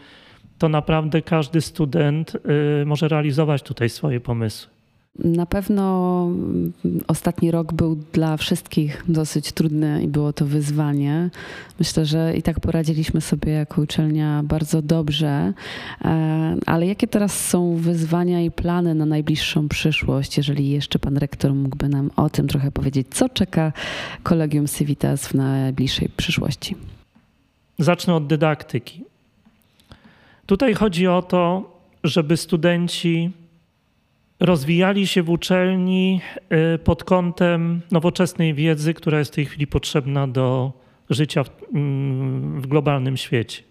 to 0.58 0.70
naprawdę 0.70 1.22
każdy 1.22 1.62
student 1.62 2.36
y, 2.82 2.86
może 2.86 3.08
realizować 3.08 3.64
tutaj 3.64 3.90
swoje 3.90 4.20
pomysły. 4.20 4.80
Na 5.24 5.46
pewno 5.46 6.26
mm, 6.26 6.74
ostatni 7.08 7.52
rok 7.52 7.74
był 7.74 7.96
dla 8.14 8.38
wszystkich 8.38 9.04
dosyć 9.08 9.52
trudny 9.52 10.04
i 10.04 10.08
było 10.08 10.34
to 10.34 10.46
wyzwanie. 10.46 11.30
Myślę, 11.80 12.06
że 12.06 12.34
i 12.38 12.42
tak 12.42 12.60
poradziliśmy 12.60 13.22
sobie 13.22 13.52
jako 13.52 13.82
uczelnia 13.82 14.44
bardzo 14.44 14.82
dobrze. 14.82 15.54
E, 16.06 16.56
ale 16.66 16.88
jakie 16.88 17.08
teraz 17.08 17.48
są 17.48 17.76
wyzwania 17.76 18.42
i 18.42 18.52
plany 18.52 18.96
na 18.96 19.06
najbliższą 19.06 19.70
przyszłość, 19.70 20.38
jeżeli 20.38 20.70
jeszcze 20.70 21.00
pan 21.00 21.18
rektor 21.18 21.54
mógłby 21.54 21.90
nam 21.90 22.12
o 22.16 22.30
tym 22.30 22.48
trochę 22.48 22.72
powiedzieć? 22.72 23.08
Co 23.10 23.30
czeka 23.30 23.74
Kolegium 24.24 24.68
Civitas 24.68 25.28
w 25.28 25.34
najbliższej 25.34 26.10
przyszłości? 26.18 26.76
Zacznę 27.80 28.16
od 28.16 28.28
dydaktyki. 28.28 29.04
Tutaj 30.46 30.74
chodzi 30.74 31.08
o 31.08 31.22
to, 31.22 31.72
żeby 32.04 32.38
studenci 32.38 33.32
rozwijali 34.40 35.08
się 35.08 35.24
w 35.24 35.30
uczelni 35.30 36.22
y, 36.76 36.78
pod 36.80 37.04
kątem 37.04 37.82
nowoczesnej 37.92 38.54
wiedzy, 38.54 38.94
która 38.94 39.20
jest 39.20 39.32
w 39.32 39.36
tej 39.36 39.46
chwili 39.46 39.68
potrzebna 39.68 40.28
do 40.28 40.72
życia 41.10 41.44
w, 41.44 41.50
mm, 41.74 42.62
w 42.62 42.68
globalnym 42.68 43.18
świecie. 43.18 43.64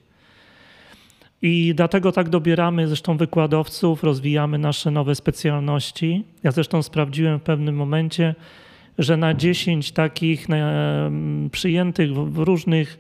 I 1.43 1.73
dlatego 1.75 2.13
tak 2.13 2.29
dobieramy 2.29 2.89
zresztą 2.89 3.17
wykładowców, 3.17 4.05
rozwijamy 4.05 4.59
nasze 4.59 4.91
nowe 4.91 5.15
specjalności. 5.15 6.25
Ja 6.43 6.51
zresztą 6.51 6.83
sprawdziłem 6.83 7.39
w 7.39 7.43
pewnym 7.43 7.75
momencie, 7.75 8.35
że 8.99 9.17
na 9.17 9.35
10 9.35 9.93
takich 9.93 10.51
mm, 10.51 11.51
przyjętych 11.51 12.15
w 12.15 12.39
różnych 12.39 12.99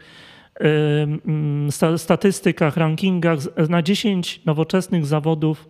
statystykach, 1.99 2.77
rankingach 2.77 3.39
na 3.69 3.83
10 3.83 4.41
nowoczesnych 4.45 5.07
zawodów, 5.07 5.69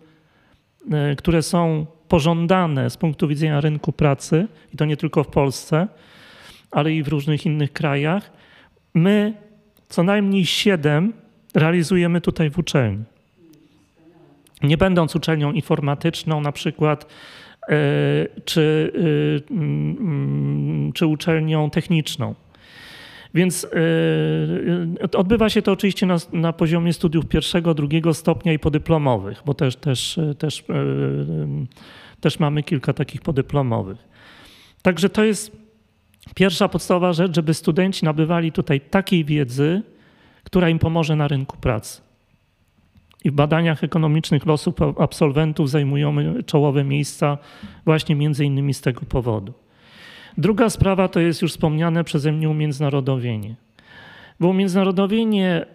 e, 0.91 1.15
które 1.15 1.41
są 1.41 1.85
pożądane 2.07 2.89
z 2.89 2.97
punktu 2.97 3.27
widzenia 3.27 3.61
rynku 3.61 3.91
pracy, 3.91 4.47
i 4.73 4.77
to 4.77 4.85
nie 4.85 4.97
tylko 4.97 5.23
w 5.23 5.27
Polsce, 5.27 5.87
ale 6.71 6.93
i 6.93 7.03
w 7.03 7.07
różnych 7.07 7.45
innych 7.45 7.73
krajach, 7.73 8.31
my 8.93 9.33
co 9.89 10.03
najmniej 10.03 10.45
7 10.45 11.13
realizujemy 11.55 12.21
tutaj 12.21 12.49
w 12.49 12.57
uczelni. 12.57 13.03
Nie 14.63 14.77
będąc 14.77 15.15
uczelnią 15.15 15.51
informatyczną, 15.51 16.41
na 16.41 16.51
przykład, 16.51 17.05
e, 17.05 17.75
czy, 18.45 18.93
czy 20.93 21.07
uczelnią 21.07 21.69
techniczną. 21.69 22.35
Więc 23.33 23.67
yy, 24.99 25.17
odbywa 25.17 25.49
się 25.49 25.61
to 25.61 25.71
oczywiście 25.71 26.05
na, 26.05 26.17
na, 26.33 26.53
poziomie 26.53 26.93
studiów 26.93 27.25
pierwszego, 27.25 27.73
drugiego 27.73 28.13
stopnia 28.13 28.53
i 28.53 28.59
podyplomowych, 28.59 29.41
bo 29.45 29.53
też, 29.53 29.75
też, 29.75 30.19
też, 30.37 30.63
yy, 30.69 31.67
też 32.21 32.39
mamy 32.39 32.63
kilka 32.63 32.93
takich 32.93 33.21
podyplomowych. 33.21 33.97
Także 34.81 35.09
to 35.09 35.23
jest 35.23 35.57
pierwsza 36.35 36.69
podstawowa 36.69 37.13
rzecz, 37.13 37.35
żeby 37.35 37.53
studenci 37.53 38.05
nabywali 38.05 38.51
tutaj 38.51 38.81
takiej 38.81 39.25
wiedzy, 39.25 39.81
która 40.43 40.69
im 40.69 40.79
pomoże 40.79 41.15
na 41.15 41.27
rynku 41.27 41.57
pracy. 41.57 42.01
I 43.23 43.31
w 43.31 43.33
badaniach 43.33 43.83
ekonomicznych 43.83 44.45
losów 44.45 44.75
absolwentów 44.99 45.69
zajmujemy 45.69 46.43
czołowe 46.43 46.83
miejsca 46.83 47.37
właśnie 47.85 48.15
między 48.15 48.45
innymi 48.45 48.73
z 48.73 48.81
tego 48.81 49.01
powodu. 49.01 49.53
Druga 50.37 50.69
sprawa 50.69 51.07
to 51.07 51.19
jest 51.19 51.41
już 51.41 51.51
wspomniane 51.51 52.03
przeze 52.03 52.31
mnie 52.31 52.49
umiędzynarodowienie. 52.49 53.55
Bo 54.39 54.47
umiędzynarodowienie 54.47 55.65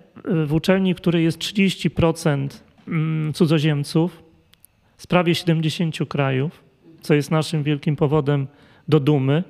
w 0.46 0.52
uczelni, 0.52 0.94
w 0.94 0.96
której 0.96 1.24
jest 1.24 1.38
30% 1.38 2.48
mm, 2.88 3.32
cudzoziemców 3.32 4.22
z 4.96 5.06
prawie 5.06 5.34
70 5.34 5.96
krajów, 6.08 6.64
co 7.00 7.14
jest 7.14 7.30
naszym 7.30 7.62
wielkim 7.62 7.96
powodem 7.96 8.46
do 8.88 9.00
dumy, 9.00 9.44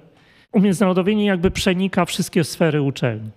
umiędzynarodowienie 0.52 1.24
jakby 1.24 1.50
przenika 1.50 2.04
wszystkie 2.04 2.44
sfery 2.44 2.82
uczelni. 2.82 3.30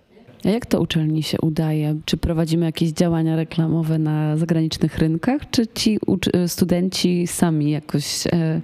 A 0.44 0.48
jak 0.48 0.66
to 0.66 0.80
uczelni 0.80 1.22
się 1.22 1.38
udaje? 1.42 1.96
Czy 2.04 2.16
prowadzimy 2.16 2.66
jakieś 2.66 2.90
działania 2.90 3.36
reklamowe 3.36 3.98
na 3.98 4.36
zagranicznych 4.36 4.98
rynkach, 4.98 5.50
czy 5.50 5.66
ci 5.66 5.98
studenci 6.46 7.26
sami 7.26 7.70
jakoś 7.70 8.26
e, 8.26 8.60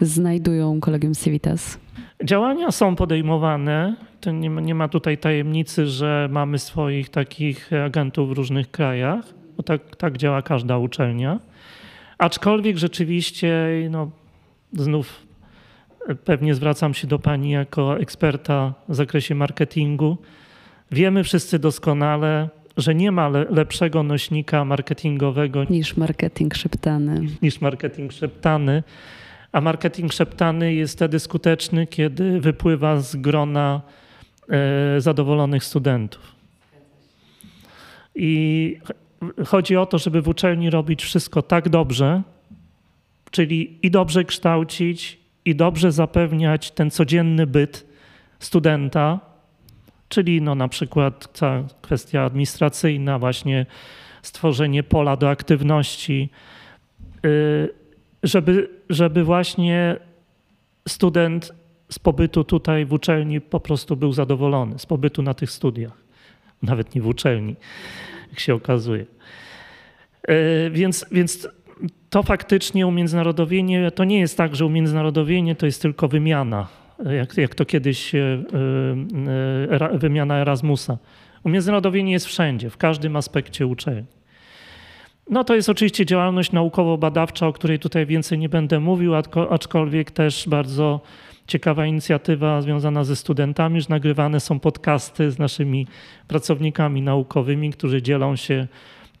znajdują 0.00 0.80
Kolegium 0.80 1.14
Civitas? 1.14 1.78
Działania 2.24 2.70
są 2.70 2.96
podejmowane. 2.96 3.96
To 4.20 4.30
nie, 4.30 4.50
ma, 4.50 4.60
nie 4.60 4.74
ma 4.74 4.88
tutaj 4.88 5.18
tajemnicy, 5.18 5.86
że 5.86 6.28
mamy 6.32 6.58
swoich 6.58 7.08
takich 7.08 7.70
agentów 7.84 8.28
w 8.28 8.32
różnych 8.32 8.70
krajach, 8.70 9.24
bo 9.56 9.62
tak, 9.62 9.96
tak 9.96 10.16
działa 10.16 10.42
każda 10.42 10.78
uczelnia. 10.78 11.40
Aczkolwiek 12.18 12.76
rzeczywiście, 12.76 13.68
no, 13.90 14.10
znów 14.72 15.26
pewnie 16.24 16.54
zwracam 16.54 16.94
się 16.94 17.06
do 17.06 17.18
Pani 17.18 17.50
jako 17.50 17.98
eksperta 17.98 18.74
w 18.88 18.94
zakresie 18.94 19.34
marketingu. 19.34 20.16
Wiemy 20.90 21.24
wszyscy 21.24 21.58
doskonale, 21.58 22.48
że 22.76 22.94
nie 22.94 23.12
ma 23.12 23.28
lepszego 23.28 24.02
nośnika 24.02 24.64
marketingowego 24.64 25.64
niż 25.64 25.96
marketing 25.96 26.54
szeptany. 26.54 27.20
Niż 27.42 27.60
marketing 27.60 28.12
szeptany 28.12 28.82
a 29.52 29.60
marketing 29.60 30.12
szeptany 30.12 30.74
jest 30.74 30.94
wtedy 30.94 31.20
skuteczny, 31.20 31.86
kiedy 31.86 32.40
wypływa 32.40 33.00
z 33.00 33.16
grona 33.16 33.80
e, 34.48 35.00
zadowolonych 35.00 35.64
studentów. 35.64 36.36
I 38.14 38.78
chodzi 39.46 39.76
o 39.76 39.86
to, 39.86 39.98
żeby 39.98 40.22
w 40.22 40.28
uczelni 40.28 40.70
robić 40.70 41.02
wszystko 41.02 41.42
tak 41.42 41.68
dobrze, 41.68 42.22
czyli 43.30 43.78
i 43.82 43.90
dobrze 43.90 44.24
kształcić, 44.24 45.18
i 45.44 45.54
dobrze 45.54 45.92
zapewniać 45.92 46.70
ten 46.70 46.90
codzienny 46.90 47.46
byt 47.46 47.86
studenta, 48.38 49.20
czyli 50.08 50.42
no 50.42 50.54
na 50.54 50.68
przykład 50.68 51.28
cała 51.32 51.64
kwestia 51.82 52.24
administracyjna, 52.24 53.18
właśnie 53.18 53.66
stworzenie 54.22 54.82
pola 54.82 55.16
do 55.16 55.30
aktywności, 55.30 56.30
y, 57.26 57.68
żeby, 58.22 58.68
żeby 58.90 59.24
właśnie 59.24 59.96
student 60.88 61.52
z 61.90 61.98
pobytu 61.98 62.44
tutaj 62.44 62.84
w 62.84 62.92
uczelni 62.92 63.40
po 63.40 63.60
prostu 63.60 63.96
był 63.96 64.12
zadowolony, 64.12 64.78
z 64.78 64.86
pobytu 64.86 65.22
na 65.22 65.34
tych 65.34 65.50
studiach. 65.50 65.92
Nawet 66.62 66.94
nie 66.94 67.02
w 67.02 67.06
uczelni, 67.06 67.56
jak 68.30 68.40
się 68.40 68.54
okazuje. 68.54 69.06
E, 70.22 70.70
więc, 70.70 71.06
więc 71.12 71.48
to 72.10 72.22
faktycznie 72.22 72.86
umiędzynarodowienie, 72.86 73.90
to 73.90 74.04
nie 74.04 74.20
jest 74.20 74.36
tak, 74.36 74.56
że 74.56 74.66
umiędzynarodowienie 74.66 75.54
to 75.54 75.66
jest 75.66 75.82
tylko 75.82 76.08
wymiana, 76.08 76.68
jak, 77.04 77.36
jak 77.36 77.54
to 77.54 77.64
kiedyś 77.64 78.14
e, 78.14 78.42
e, 79.70 79.98
wymiana 79.98 80.38
Erasmusa. 80.38 80.98
Umiędzynarodowienie 81.44 82.12
jest 82.12 82.26
wszędzie, 82.26 82.70
w 82.70 82.76
każdym 82.76 83.16
aspekcie 83.16 83.66
uczelni. 83.66 84.06
No 85.30 85.44
to 85.44 85.54
jest 85.54 85.68
oczywiście 85.68 86.06
działalność 86.06 86.52
naukowo-badawcza, 86.52 87.46
o 87.46 87.52
której 87.52 87.78
tutaj 87.78 88.06
więcej 88.06 88.38
nie 88.38 88.48
będę 88.48 88.80
mówił, 88.80 89.12
aczkolwiek 89.50 90.10
też 90.10 90.48
bardzo 90.48 91.00
ciekawa 91.46 91.86
inicjatywa 91.86 92.62
związana 92.62 93.04
ze 93.04 93.16
studentami, 93.16 93.80
że 93.80 93.86
nagrywane 93.90 94.40
są 94.40 94.60
podcasty 94.60 95.30
z 95.30 95.38
naszymi 95.38 95.86
pracownikami 96.28 97.02
naukowymi, 97.02 97.72
którzy 97.72 98.02
dzielą 98.02 98.36
się 98.36 98.66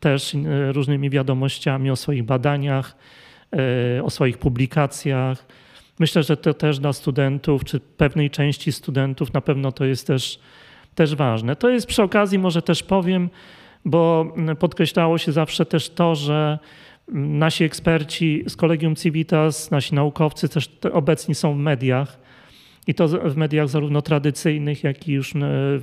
też 0.00 0.34
e, 0.34 0.72
różnymi 0.72 1.10
wiadomościami 1.10 1.90
o 1.90 1.96
swoich 1.96 2.22
badaniach, 2.22 2.96
e, 3.98 4.04
o 4.04 4.10
swoich 4.10 4.38
publikacjach. 4.38 5.46
Myślę, 5.98 6.22
że 6.22 6.36
to 6.36 6.54
też 6.54 6.78
dla 6.78 6.92
studentów, 6.92 7.64
czy 7.64 7.80
pewnej 7.80 8.30
części 8.30 8.72
studentów 8.72 9.32
na 9.32 9.40
pewno 9.40 9.72
to 9.72 9.84
jest 9.84 10.06
też, 10.06 10.38
też 10.94 11.14
ważne. 11.14 11.56
To 11.56 11.68
jest 11.68 11.86
przy 11.86 12.02
okazji, 12.02 12.38
może 12.38 12.62
też 12.62 12.82
powiem, 12.82 13.30
bo 13.86 14.34
podkreślało 14.58 15.18
się 15.18 15.32
zawsze 15.32 15.66
też 15.66 15.90
to, 15.90 16.14
że 16.14 16.58
nasi 17.12 17.64
eksperci 17.64 18.44
z 18.48 18.56
Kolegium 18.56 18.96
Civitas, 18.96 19.70
nasi 19.70 19.94
naukowcy 19.94 20.48
też 20.48 20.70
obecni 20.92 21.34
są 21.34 21.54
w 21.54 21.58
mediach 21.58 22.18
i 22.86 22.94
to 22.94 23.08
w 23.08 23.36
mediach 23.36 23.68
zarówno 23.68 24.02
tradycyjnych, 24.02 24.84
jak 24.84 25.08
i 25.08 25.12
już 25.12 25.34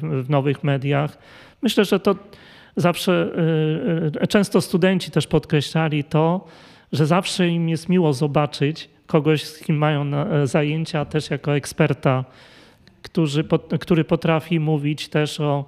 w 0.02 0.26
nowych 0.30 0.64
mediach. 0.64 1.18
Myślę, 1.62 1.86
że 1.86 2.00
to 2.00 2.16
zawsze 2.76 3.32
e, 4.18 4.22
e, 4.22 4.28
często 4.28 4.62
studenci 4.62 5.12
też 5.12 5.28
podkreślali 5.28 6.04
to, 6.04 6.48
że 6.92 7.06
zawsze 7.06 7.48
im 7.48 7.70
jest 7.70 7.90
miło 7.90 8.14
zobaczyć 8.14 8.90
kogoś, 9.08 9.44
z 9.44 9.60
kim 9.60 9.78
mają 9.78 10.16
e, 10.16 10.48
zajęcia, 10.48 11.06
też 11.06 11.30
jako 11.30 11.56
eksperta, 11.56 12.26
który 13.80 14.04
potrafi 14.04 14.60
mówić 14.60 15.08
też 15.08 15.40
o 15.40 15.66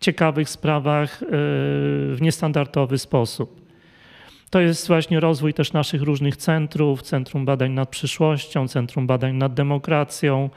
ciekawych 0.00 0.48
sprawach 0.48 1.20
w 1.20 2.18
niestandardowy 2.20 2.98
sposób. 2.98 3.66
To 4.50 4.60
jest 4.60 4.86
właśnie 4.86 5.20
rozwój 5.20 5.54
też 5.54 5.72
naszych 5.72 6.02
różnych 6.02 6.36
centrów, 6.36 7.02
Centrum 7.02 7.44
Badań 7.44 7.72
nad 7.72 7.88
Przyszłością, 7.88 8.68
Centrum 8.68 9.06
Badań 9.06 9.36
nad 9.36 9.54
Demokracją. 9.54 10.50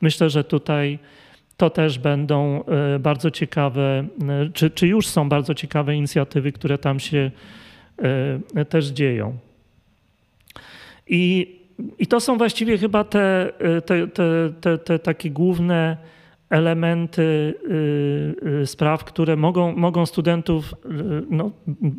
Myślę, 0.00 0.30
że 0.30 0.44
tutaj 0.44 0.98
to 1.56 1.70
też 1.70 1.98
będą 1.98 2.64
e, 2.64 2.98
bardzo 2.98 3.30
ciekawe, 3.30 4.06
e, 4.28 4.50
czy, 4.54 4.70
czy 4.70 4.86
już 4.86 5.06
są 5.06 5.28
bardzo 5.28 5.54
ciekawe 5.54 5.96
inicjatywy, 5.96 6.52
które 6.52 6.78
tam 6.78 7.00
się 7.00 7.30
e, 8.54 8.64
też 8.64 8.86
dzieją. 8.86 9.36
I, 11.06 11.54
i 11.98 12.06
to 12.06 12.20
są 12.20 12.38
właściwie 12.38 12.78
chyba 12.78 13.04
te, 13.04 13.52
te, 13.86 14.08
te, 14.08 14.52
te, 14.60 14.78
te 14.78 14.98
takie 14.98 15.30
główne 15.30 15.96
elementy 16.50 17.22
y, 17.22 18.48
y, 18.62 18.66
spraw, 18.66 19.04
które 19.04 19.36
mogą, 19.36 19.76
mogą 19.76 20.06
studentów 20.06 20.74
y, 20.84 20.88
no, 21.30 21.50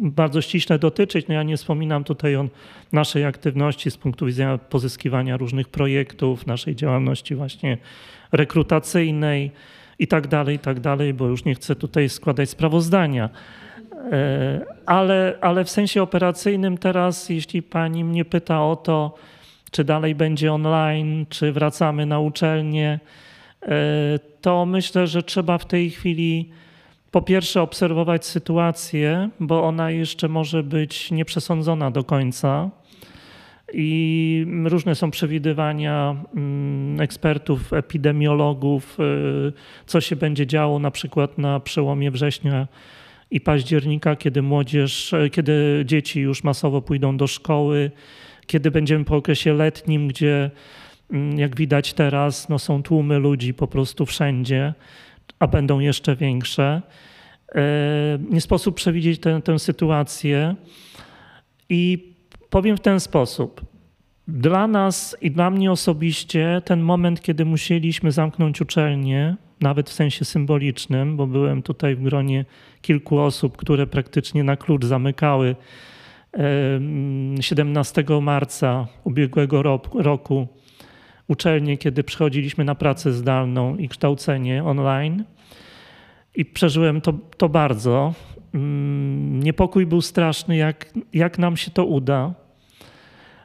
bardzo 0.01 0.41
ściśle 0.41 0.79
dotyczyć. 0.79 1.27
No 1.27 1.33
ja 1.33 1.43
nie 1.43 1.57
wspominam 1.57 2.03
tutaj 2.03 2.35
o 2.35 2.47
naszej 2.91 3.25
aktywności 3.25 3.91
z 3.91 3.97
punktu 3.97 4.25
widzenia 4.25 4.57
pozyskiwania 4.57 5.37
różnych 5.37 5.69
projektów, 5.69 6.47
naszej 6.47 6.75
działalności 6.75 7.35
właśnie 7.35 7.77
rekrutacyjnej 8.31 9.51
i 9.99 10.07
tak 10.07 10.27
dalej, 10.27 10.55
i 10.55 10.59
tak 10.59 10.79
dalej, 10.79 11.13
bo 11.13 11.27
już 11.27 11.45
nie 11.45 11.55
chcę 11.55 11.75
tutaj 11.75 12.09
składać 12.09 12.49
sprawozdania. 12.49 13.29
E, 14.11 14.65
ale, 14.85 15.37
ale 15.41 15.63
w 15.63 15.69
sensie 15.69 16.01
operacyjnym 16.01 16.77
teraz, 16.77 17.29
jeśli 17.29 17.63
pani 17.63 18.03
mnie 18.03 18.25
pyta 18.25 18.63
o 18.63 18.75
to, 18.75 19.15
czy 19.71 19.83
dalej 19.83 20.15
będzie 20.15 20.53
online, 20.53 21.25
czy 21.29 21.51
wracamy 21.51 22.05
na 22.05 22.19
uczelnię, 22.19 22.99
to 24.41 24.65
myślę, 24.65 25.07
że 25.07 25.23
trzeba 25.23 25.57
w 25.57 25.65
tej 25.65 25.89
chwili 25.89 26.49
po 27.11 27.21
pierwsze 27.21 27.61
obserwować 27.61 28.25
sytuację, 28.25 29.29
bo 29.39 29.63
ona 29.63 29.91
jeszcze 29.91 30.27
może 30.27 30.63
być 30.63 31.11
nieprzesądzona 31.11 31.91
do 31.91 32.03
końca. 32.03 32.69
I 33.73 34.45
różne 34.65 34.95
są 34.95 35.11
przewidywania 35.11 36.15
mm, 36.35 37.01
ekspertów, 37.01 37.73
epidemiologów, 37.73 38.97
e, 38.99 39.03
co 39.85 40.01
się 40.01 40.15
będzie 40.15 40.47
działo 40.47 40.79
na 40.79 40.91
przykład 40.91 41.37
na 41.37 41.59
przełomie 41.59 42.11
września 42.11 42.67
i 43.31 43.41
października, 43.41 44.15
kiedy 44.15 44.41
młodzież, 44.41 45.13
e, 45.13 45.29
kiedy 45.29 45.83
dzieci 45.85 46.19
już 46.19 46.43
masowo 46.43 46.81
pójdą 46.81 47.17
do 47.17 47.27
szkoły, 47.27 47.91
kiedy 48.47 48.71
będziemy 48.71 49.05
po 49.05 49.15
okresie 49.15 49.53
letnim, 49.53 50.07
gdzie 50.07 50.51
jak 51.35 51.55
widać 51.55 51.93
teraz, 51.93 52.49
no 52.49 52.59
są 52.59 52.83
tłumy 52.83 53.19
ludzi 53.19 53.53
po 53.53 53.67
prostu 53.67 54.05
wszędzie, 54.05 54.73
a 55.39 55.47
będą 55.47 55.79
jeszcze 55.79 56.15
większe. 56.15 56.81
E, 57.55 57.61
nie 58.29 58.41
sposób 58.41 58.75
przewidzieć 58.75 59.19
tę, 59.19 59.41
tę 59.41 59.59
sytuację 59.59 60.55
i 61.69 62.13
powiem 62.49 62.77
w 62.77 62.81
ten 62.81 62.99
sposób. 62.99 63.61
Dla 64.27 64.67
nas 64.67 65.17
i 65.21 65.31
dla 65.31 65.49
mnie 65.49 65.71
osobiście 65.71 66.61
ten 66.65 66.81
moment, 66.81 67.21
kiedy 67.21 67.45
musieliśmy 67.45 68.11
zamknąć 68.11 68.61
uczelnię, 68.61 69.35
nawet 69.61 69.89
w 69.89 69.93
sensie 69.93 70.25
symbolicznym, 70.25 71.17
bo 71.17 71.27
byłem 71.27 71.61
tutaj 71.61 71.95
w 71.95 72.03
gronie 72.03 72.45
kilku 72.81 73.19
osób, 73.19 73.57
które 73.57 73.87
praktycznie 73.87 74.43
na 74.43 74.57
klucz 74.57 74.85
zamykały 74.85 75.55
17 77.41 78.03
marca 78.21 78.87
ubiegłego 79.03 79.63
roku 79.93 80.47
uczelnię, 81.27 81.77
kiedy 81.77 82.03
przychodziliśmy 82.03 82.63
na 82.65 82.75
pracę 82.75 83.11
zdalną 83.11 83.75
i 83.75 83.89
kształcenie 83.89 84.63
online. 84.63 85.23
I 86.35 86.45
przeżyłem 86.45 87.01
to, 87.01 87.13
to 87.37 87.49
bardzo. 87.49 88.13
Mm, 88.53 89.43
niepokój 89.43 89.85
był 89.85 90.01
straszny, 90.01 90.57
jak, 90.57 90.93
jak 91.13 91.39
nam 91.39 91.57
się 91.57 91.71
to 91.71 91.85
uda. 91.85 92.33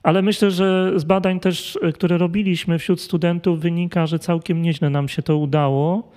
Ale 0.02 0.22
myślę, 0.22 0.50
że 0.50 0.92
z 0.96 1.04
badań 1.04 1.40
też, 1.40 1.78
które 1.94 2.18
robiliśmy 2.18 2.78
wśród 2.78 3.00
studentów, 3.00 3.60
wynika, 3.60 4.06
że 4.06 4.18
całkiem 4.18 4.62
nieźle 4.62 4.90
nam 4.90 5.08
się 5.08 5.22
to 5.22 5.36
udało. 5.36 6.10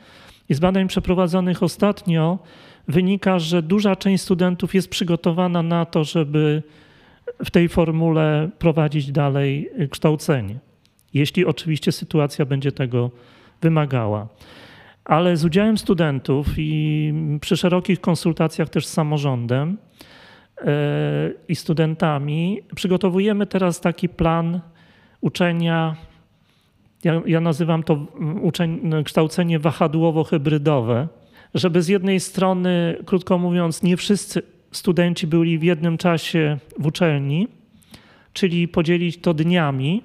I 0.49 0.53
z 0.53 0.59
badań 0.59 0.87
przeprowadzonych 0.87 1.63
ostatnio 1.63 2.39
wynika, 2.87 3.39
że 3.39 3.61
duża 3.61 3.95
część 3.95 4.23
studentów 4.23 4.75
jest 4.75 4.89
przygotowana 4.89 5.63
na 5.63 5.85
to, 5.85 6.03
żeby 6.03 6.63
w 7.45 7.51
tej 7.51 7.69
formule 7.69 8.49
prowadzić 8.59 9.11
dalej 9.11 9.69
kształcenie 9.89 10.72
jeśli 11.13 11.45
oczywiście 11.45 11.91
sytuacja 11.91 12.45
będzie 12.45 12.71
tego 12.71 13.11
wymagała. 13.61 14.27
Ale 15.05 15.37
z 15.37 15.45
udziałem 15.45 15.77
studentów 15.77 16.47
i 16.57 17.13
przy 17.41 17.57
szerokich 17.57 18.01
konsultacjach 18.01 18.69
też 18.69 18.85
z 18.85 18.93
samorządem 18.93 19.77
e, 20.57 20.71
i 21.47 21.55
studentami 21.55 22.59
przygotowujemy 22.75 23.45
teraz 23.45 23.81
taki 23.81 24.09
plan 24.09 24.59
uczenia. 25.21 25.95
Ja, 27.03 27.21
ja 27.25 27.41
nazywam 27.41 27.83
to 27.83 28.07
uczeń, 28.41 28.91
kształcenie 29.03 29.59
wahadłowo-hybrydowe, 29.59 31.07
żeby 31.53 31.81
z 31.81 31.87
jednej 31.87 32.19
strony, 32.19 32.97
krótko 33.05 33.37
mówiąc, 33.37 33.83
nie 33.83 33.97
wszyscy 33.97 34.41
studenci 34.71 35.27
byli 35.27 35.59
w 35.59 35.63
jednym 35.63 35.97
czasie 35.97 36.57
w 36.79 36.85
uczelni, 36.85 37.47
czyli 38.33 38.67
podzielić 38.67 39.17
to 39.17 39.33
dniami, 39.33 40.03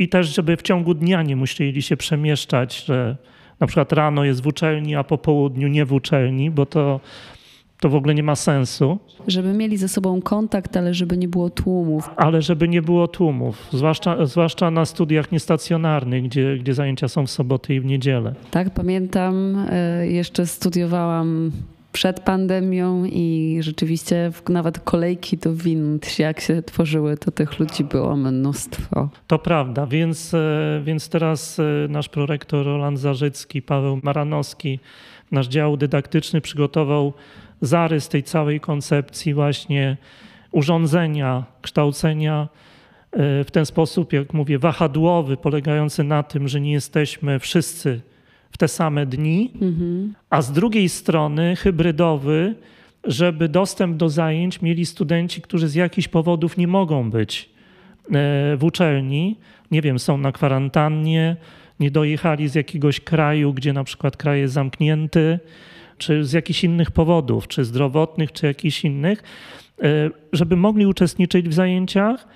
i 0.00 0.08
też, 0.08 0.34
żeby 0.34 0.56
w 0.56 0.62
ciągu 0.62 0.94
dnia 0.94 1.22
nie 1.22 1.36
musieli 1.36 1.82
się 1.82 1.96
przemieszczać, 1.96 2.84
że 2.84 3.16
na 3.60 3.66
przykład 3.66 3.92
rano 3.92 4.24
jest 4.24 4.42
w 4.42 4.46
uczelni, 4.46 4.94
a 4.94 5.04
po 5.04 5.18
południu 5.18 5.68
nie 5.68 5.84
w 5.84 5.92
uczelni, 5.92 6.50
bo 6.50 6.66
to, 6.66 7.00
to 7.80 7.88
w 7.88 7.94
ogóle 7.94 8.14
nie 8.14 8.22
ma 8.22 8.36
sensu. 8.36 8.98
Żeby 9.26 9.52
mieli 9.52 9.76
ze 9.76 9.88
sobą 9.88 10.22
kontakt, 10.22 10.76
ale 10.76 10.94
żeby 10.94 11.16
nie 11.16 11.28
było 11.28 11.50
tłumów. 11.50 12.10
Ale 12.16 12.42
żeby 12.42 12.68
nie 12.68 12.82
było 12.82 13.08
tłumów, 13.08 13.68
zwłaszcza, 13.72 14.26
zwłaszcza 14.26 14.70
na 14.70 14.84
studiach 14.84 15.32
niestacjonarnych, 15.32 16.24
gdzie, 16.24 16.56
gdzie 16.56 16.74
zajęcia 16.74 17.08
są 17.08 17.26
w 17.26 17.30
soboty 17.30 17.74
i 17.74 17.80
w 17.80 17.84
niedzielę. 17.84 18.34
Tak, 18.50 18.70
pamiętam, 18.70 19.66
e, 19.70 20.06
jeszcze 20.06 20.46
studiowałam 20.46 21.52
przed 21.92 22.20
pandemią 22.20 23.04
i 23.04 23.58
rzeczywiście 23.60 24.32
nawet 24.48 24.78
kolejki 24.78 25.36
do 25.38 25.54
wind, 25.54 26.18
jak 26.18 26.40
się 26.40 26.62
tworzyły, 26.62 27.16
to 27.16 27.30
tych 27.30 27.58
ludzi 27.58 27.84
było 27.84 28.16
mnóstwo. 28.16 29.08
To 29.26 29.38
prawda, 29.38 29.86
więc, 29.86 30.34
e, 30.34 30.80
więc 30.84 31.08
teraz 31.08 31.58
e, 31.58 31.62
nasz 31.88 32.08
prorektor 32.08 32.66
Roland 32.66 32.98
Zarzycki, 32.98 33.62
Paweł 33.62 34.00
Maranowski, 34.02 34.80
nasz 35.30 35.48
dział 35.48 35.76
dydaktyczny 35.76 36.40
przygotował 36.40 37.12
zarys 37.60 38.08
tej 38.08 38.22
całej 38.22 38.60
koncepcji 38.60 39.34
właśnie 39.34 39.96
urządzenia, 40.52 41.44
kształcenia 41.62 42.48
e, 43.12 43.44
w 43.44 43.50
ten 43.50 43.66
sposób, 43.66 44.12
jak 44.12 44.34
mówię, 44.34 44.58
wahadłowy, 44.58 45.36
polegający 45.36 46.04
na 46.04 46.22
tym, 46.22 46.48
że 46.48 46.60
nie 46.60 46.72
jesteśmy 46.72 47.38
wszyscy 47.38 48.00
te 48.60 48.68
same 48.68 49.06
dni, 49.06 49.50
mhm. 49.62 50.14
a 50.30 50.42
z 50.42 50.52
drugiej 50.52 50.88
strony 50.88 51.56
hybrydowy, 51.56 52.54
żeby 53.04 53.48
dostęp 53.48 53.96
do 53.96 54.08
zajęć 54.08 54.62
mieli 54.62 54.86
studenci, 54.86 55.42
którzy 55.42 55.68
z 55.68 55.74
jakichś 55.74 56.08
powodów 56.08 56.56
nie 56.56 56.66
mogą 56.68 57.10
być 57.10 57.50
e, 58.04 58.56
w 58.56 58.64
uczelni. 58.64 59.36
Nie 59.70 59.82
wiem, 59.82 59.98
są 59.98 60.18
na 60.18 60.32
kwarantannie, 60.32 61.36
nie 61.80 61.90
dojechali 61.90 62.48
z 62.48 62.54
jakiegoś 62.54 63.00
kraju, 63.00 63.52
gdzie 63.54 63.72
na 63.72 63.84
przykład 63.84 64.16
kraj 64.16 64.40
jest 64.40 64.54
zamknięty, 64.54 65.38
czy 65.98 66.24
z 66.24 66.32
jakichś 66.32 66.64
innych 66.64 66.90
powodów, 66.90 67.48
czy 67.48 67.64
zdrowotnych, 67.64 68.32
czy 68.32 68.46
jakichś 68.46 68.84
innych. 68.84 69.22
żeby 70.32 70.56
mogli 70.56 70.86
uczestniczyć 70.86 71.48
w 71.48 71.54
zajęciach, 71.54 72.28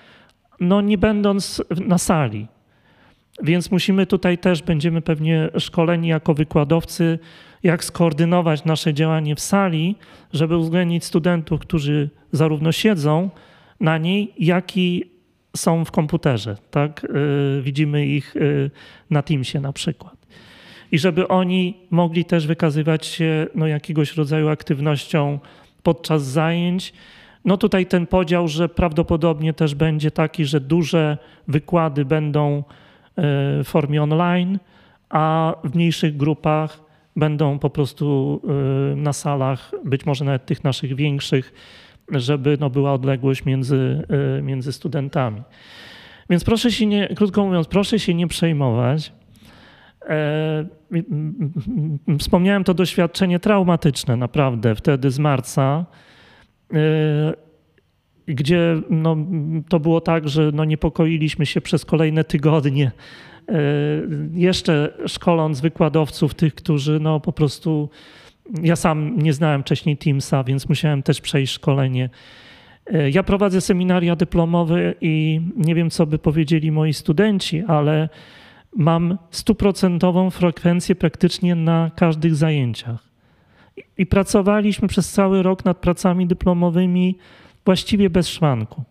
no 0.60 0.80
nie 0.80 0.98
będąc 0.98 1.62
na 1.86 1.98
sali. 1.98 2.46
Więc 3.42 3.70
musimy 3.70 4.06
tutaj 4.06 4.38
też, 4.38 4.62
będziemy 4.62 5.02
pewnie 5.02 5.48
szkoleni 5.58 6.08
jako 6.08 6.34
wykładowcy, 6.34 7.18
jak 7.62 7.84
skoordynować 7.84 8.64
nasze 8.64 8.94
działanie 8.94 9.34
w 9.34 9.40
sali, 9.40 9.96
żeby 10.32 10.56
uwzględnić 10.56 11.04
studentów, 11.04 11.60
którzy 11.60 12.10
zarówno 12.32 12.72
siedzą 12.72 13.30
na 13.80 13.98
niej, 13.98 14.32
jak 14.38 14.76
i 14.76 15.04
są 15.56 15.84
w 15.84 15.90
komputerze. 15.90 16.56
Tak? 16.70 17.04
Y, 17.58 17.62
widzimy 17.62 18.06
ich 18.06 18.36
y, 18.36 18.70
na 19.10 19.22
Teamsie 19.22 19.60
na 19.60 19.72
przykład. 19.72 20.26
I 20.92 20.98
żeby 20.98 21.28
oni 21.28 21.76
mogli 21.90 22.24
też 22.24 22.46
wykazywać 22.46 23.06
się 23.06 23.46
no, 23.54 23.66
jakiegoś 23.66 24.16
rodzaju 24.16 24.48
aktywnością 24.48 25.38
podczas 25.82 26.24
zajęć. 26.24 26.92
No 27.44 27.56
tutaj 27.56 27.86
ten 27.86 28.06
podział, 28.06 28.48
że 28.48 28.68
prawdopodobnie 28.68 29.52
też 29.52 29.74
będzie 29.74 30.10
taki, 30.10 30.44
że 30.44 30.60
duże 30.60 31.18
wykłady 31.48 32.04
będą 32.04 32.64
w 33.16 33.64
formie 33.64 34.02
online, 34.02 34.58
a 35.08 35.54
w 35.64 35.74
mniejszych 35.74 36.16
grupach 36.16 36.84
będą 37.16 37.58
po 37.58 37.70
prostu 37.70 38.40
y, 38.92 38.96
na 38.96 39.12
salach, 39.12 39.72
być 39.84 40.06
może 40.06 40.24
nawet 40.24 40.46
tych 40.46 40.64
naszych 40.64 40.94
większych, 40.94 41.52
żeby 42.08 42.56
no 42.60 42.70
była 42.70 42.92
odległość 42.92 43.44
między, 43.44 44.06
y, 44.38 44.42
między 44.42 44.72
studentami. 44.72 45.42
Więc 46.30 46.44
proszę 46.44 46.72
się 46.72 46.86
nie, 46.86 47.08
krótko 47.08 47.44
mówiąc, 47.44 47.66
proszę 47.66 47.98
się 47.98 48.14
nie 48.14 48.26
przejmować. 48.26 49.12
E, 50.08 50.66
wspomniałem 52.18 52.64
to 52.64 52.74
doświadczenie 52.74 53.40
traumatyczne 53.40 54.16
naprawdę 54.16 54.74
wtedy 54.74 55.10
z 55.10 55.18
marca, 55.18 55.84
e, 56.72 56.76
gdzie 58.26 58.80
no, 58.90 59.16
to 59.68 59.80
było 59.80 60.00
tak, 60.00 60.28
że 60.28 60.50
no, 60.54 60.64
niepokoiliśmy 60.64 61.46
się 61.46 61.60
przez 61.60 61.84
kolejne 61.84 62.24
tygodnie 62.24 62.90
E, 63.48 63.54
jeszcze 64.34 64.92
szkoląc 65.06 65.60
wykładowców, 65.60 66.34
tych, 66.34 66.54
którzy 66.54 67.00
no 67.00 67.20
po 67.20 67.32
prostu, 67.32 67.88
ja 68.62 68.76
sam 68.76 69.18
nie 69.18 69.32
znałem 69.32 69.62
wcześniej 69.62 69.96
Teamsa, 69.96 70.44
więc 70.44 70.68
musiałem 70.68 71.02
też 71.02 71.20
przejść 71.20 71.52
szkolenie. 71.52 72.10
E, 72.86 73.10
ja 73.10 73.22
prowadzę 73.22 73.60
seminaria 73.60 74.16
dyplomowe 74.16 74.94
i 75.00 75.40
nie 75.56 75.74
wiem, 75.74 75.90
co 75.90 76.06
by 76.06 76.18
powiedzieli 76.18 76.72
moi 76.72 76.92
studenci, 76.92 77.62
ale 77.68 78.08
mam 78.76 79.18
stuprocentową 79.30 80.30
frekwencję 80.30 80.94
praktycznie 80.94 81.54
na 81.54 81.90
każdych 81.96 82.34
zajęciach. 82.34 83.08
I 83.98 84.06
pracowaliśmy 84.06 84.88
przez 84.88 85.12
cały 85.12 85.42
rok 85.42 85.64
nad 85.64 85.78
pracami 85.78 86.26
dyplomowymi 86.26 87.18
właściwie 87.64 88.10
bez 88.10 88.28
szwanku. 88.28 88.84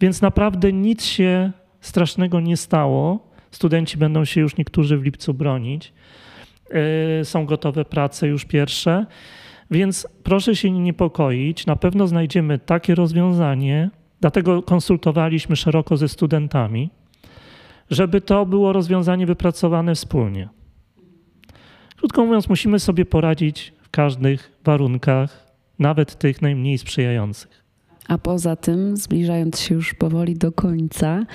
Więc 0.00 0.22
naprawdę 0.22 0.72
nic 0.72 1.04
się 1.04 1.52
strasznego 1.80 2.40
nie 2.40 2.56
stało. 2.56 3.30
Studenci 3.50 3.98
będą 3.98 4.24
się 4.24 4.40
już 4.40 4.56
niektórzy 4.56 4.98
w 4.98 5.02
lipcu 5.02 5.34
bronić. 5.34 5.92
E, 7.20 7.24
są 7.24 7.46
gotowe 7.46 7.84
prace 7.84 8.28
już 8.28 8.44
pierwsze. 8.44 9.06
Więc 9.70 10.08
proszę 10.22 10.56
się 10.56 10.70
nie 10.70 10.80
niepokoić. 10.80 11.66
Na 11.66 11.76
pewno 11.76 12.06
znajdziemy 12.06 12.58
takie 12.58 12.94
rozwiązanie, 12.94 13.90
dlatego 14.20 14.62
konsultowaliśmy 14.62 15.56
szeroko 15.56 15.96
ze 15.96 16.08
studentami, 16.08 16.90
żeby 17.90 18.20
to 18.20 18.46
było 18.46 18.72
rozwiązanie 18.72 19.26
wypracowane 19.26 19.94
wspólnie. 19.94 20.48
Krótko 21.96 22.24
mówiąc, 22.24 22.48
musimy 22.48 22.78
sobie 22.78 23.04
poradzić 23.04 23.72
w 23.82 23.90
każdych 23.90 24.52
warunkach, 24.64 25.52
nawet 25.78 26.18
tych 26.18 26.42
najmniej 26.42 26.78
sprzyjających. 26.78 27.65
A 28.08 28.18
poza 28.18 28.56
tym, 28.56 28.96
zbliżając 28.96 29.60
się 29.60 29.74
już 29.74 29.94
powoli 29.94 30.34
do 30.34 30.52
końca, 30.52 31.26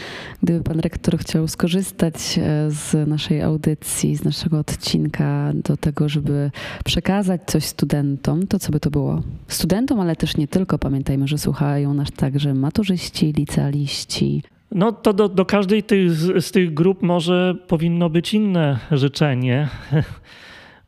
gdyby 0.43 0.63
pan 0.63 0.79
rektor 0.79 1.17
chciał 1.17 1.47
skorzystać 1.47 2.15
e, 2.15 2.71
z 2.71 3.07
naszej 3.07 3.41
audycji, 3.41 4.15
z 4.15 4.23
naszego 4.23 4.59
odcinka 4.59 5.51
do 5.55 5.77
tego, 5.77 6.09
żeby 6.09 6.51
przekazać 6.85 7.41
coś 7.45 7.63
studentom, 7.63 8.47
to 8.47 8.59
co 8.59 8.71
by 8.71 8.79
to 8.79 8.91
było? 8.91 9.21
Studentom, 9.47 9.99
ale 9.99 10.15
też 10.15 10.37
nie 10.37 10.47
tylko. 10.47 10.79
Pamiętajmy, 10.79 11.27
że 11.27 11.37
słuchają 11.37 11.93
nas 11.93 12.11
także 12.11 12.53
maturzyści, 12.53 13.33
licealiści. 13.33 14.43
No 14.71 14.91
to 14.91 15.13
do, 15.13 15.29
do 15.29 15.45
każdej 15.45 15.83
tych, 15.83 16.11
z 16.41 16.51
tych 16.51 16.73
grup 16.73 17.01
może 17.01 17.55
powinno 17.67 18.09
być 18.09 18.33
inne 18.33 18.79
życzenie. 18.91 19.69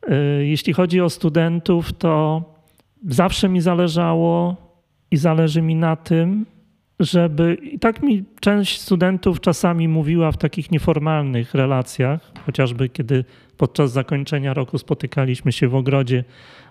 E, 0.08 0.46
jeśli 0.46 0.74
chodzi 0.74 1.02
o 1.02 1.10
studentów, 1.10 1.94
to 1.94 2.44
zawsze 3.10 3.50
mi 3.50 3.62
zależało 3.62 4.56
i 5.14 5.18
zależy 5.18 5.62
mi 5.62 5.76
na 5.76 5.96
tym, 5.96 6.46
żeby. 7.00 7.58
I 7.62 7.80
tak 7.80 8.02
mi 8.02 8.24
część 8.40 8.82
studentów 8.82 9.40
czasami 9.40 9.88
mówiła 9.88 10.32
w 10.32 10.38
takich 10.38 10.72
nieformalnych 10.72 11.54
relacjach, 11.54 12.32
chociażby 12.46 12.90
kiedy 12.90 13.26
podczas 13.58 13.92
zakończenia 13.92 14.54
roku 14.54 14.78
spotykaliśmy 14.78 15.52
się 15.52 15.68
w 15.68 15.76
ogrodzie 15.76 16.24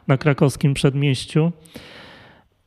na 0.09 0.17
krakowskim 0.19 0.75
przedmieściu. 0.75 1.53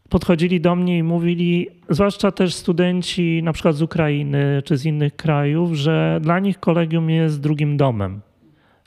Podchodzili 0.09 0.61
do 0.61 0.75
mnie 0.75 0.97
i 0.97 1.03
mówili, 1.03 1.67
zwłaszcza 1.89 2.31
też 2.31 2.53
studenci 2.53 3.41
na 3.43 3.53
przykład 3.53 3.75
z 3.75 3.81
Ukrainy 3.81 4.61
czy 4.65 4.77
z 4.77 4.85
innych 4.85 5.15
krajów, 5.15 5.73
że 5.73 6.19
dla 6.21 6.39
nich 6.39 6.59
kolegium 6.59 7.09
jest 7.09 7.41
drugim 7.41 7.77
domem. 7.77 8.21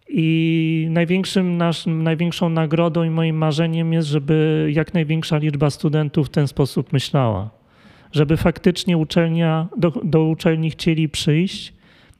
I 0.08 0.86
największym 0.90 1.56
naszym, 1.56 2.02
największą 2.02 2.48
nagrodą 2.48 3.04
i 3.04 3.10
moim 3.10 3.36
marzeniem 3.36 3.92
jest, 3.92 4.08
żeby 4.08 4.68
jak 4.72 4.94
największa 4.94 5.38
liczba 5.38 5.70
studentów 5.70 6.26
w 6.26 6.30
ten 6.30 6.48
sposób 6.48 6.92
myślała. 6.92 7.50
Żeby 8.12 8.36
faktycznie 8.36 8.98
uczelnia, 8.98 9.68
do, 9.76 9.90
do 9.90 10.24
uczelni 10.24 10.70
chcieli 10.70 11.08
przyjść, 11.08 11.72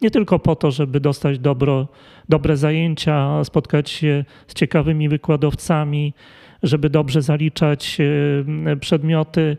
nie 0.02 0.10
tylko 0.10 0.38
po 0.38 0.56
to, 0.56 0.70
żeby 0.70 1.00
dostać 1.00 1.38
dobro, 1.38 1.88
dobre 2.28 2.56
zajęcia, 2.56 3.44
spotkać 3.44 3.90
się 3.90 4.24
z 4.46 4.54
ciekawymi 4.54 5.08
wykładowcami, 5.08 6.14
żeby 6.62 6.90
dobrze 6.90 7.22
zaliczać 7.22 7.98
e, 8.66 8.76
przedmioty. 8.76 9.56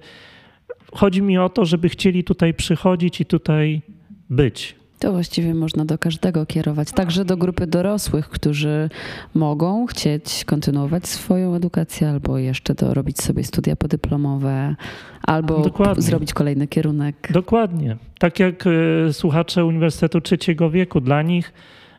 Chodzi 0.93 1.21
mi 1.21 1.37
o 1.37 1.49
to, 1.49 1.65
żeby 1.65 1.89
chcieli 1.89 2.23
tutaj 2.23 2.53
przychodzić 2.53 3.21
i 3.21 3.25
tutaj 3.25 3.81
być. 4.29 4.78
To 4.99 5.11
właściwie 5.11 5.53
można 5.53 5.85
do 5.85 5.97
każdego 5.97 6.45
kierować, 6.45 6.91
także 6.91 7.25
do 7.25 7.37
grupy 7.37 7.67
dorosłych, 7.67 8.29
którzy 8.29 8.89
mogą 9.33 9.85
chcieć 9.85 10.45
kontynuować 10.45 11.07
swoją 11.07 11.55
edukację 11.55 12.09
albo 12.09 12.37
jeszcze 12.37 12.75
dorobić 12.75 13.21
sobie 13.21 13.43
studia 13.43 13.75
podyplomowe, 13.75 14.75
albo 15.23 15.61
Dokładnie. 15.61 16.01
zrobić 16.03 16.33
kolejny 16.33 16.67
kierunek. 16.67 17.27
Dokładnie. 17.31 17.97
Tak 18.19 18.39
jak 18.39 18.63
e, 18.67 19.13
słuchacze 19.13 19.65
Uniwersytetu 19.65 20.21
Trzeciego 20.21 20.69
Wieku, 20.69 21.01
dla 21.01 21.21
nich 21.21 21.53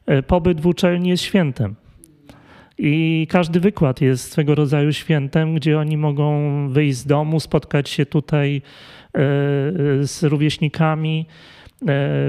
e, 0.06 0.22
pobyt 0.22 0.60
w 0.60 0.66
uczelni 0.66 1.08
jest 1.08 1.22
świętem. 1.22 1.74
I 2.78 3.26
każdy 3.30 3.60
wykład 3.60 4.00
jest 4.00 4.32
swego 4.32 4.54
rodzaju 4.54 4.92
świętem, 4.92 5.54
gdzie 5.54 5.78
oni 5.78 5.96
mogą 5.96 6.68
wyjść 6.68 6.98
z 6.98 7.06
domu, 7.06 7.40
spotkać 7.40 7.88
się 7.88 8.06
tutaj 8.06 8.56
e, 8.56 9.20
z 10.06 10.22
rówieśnikami 10.22 11.26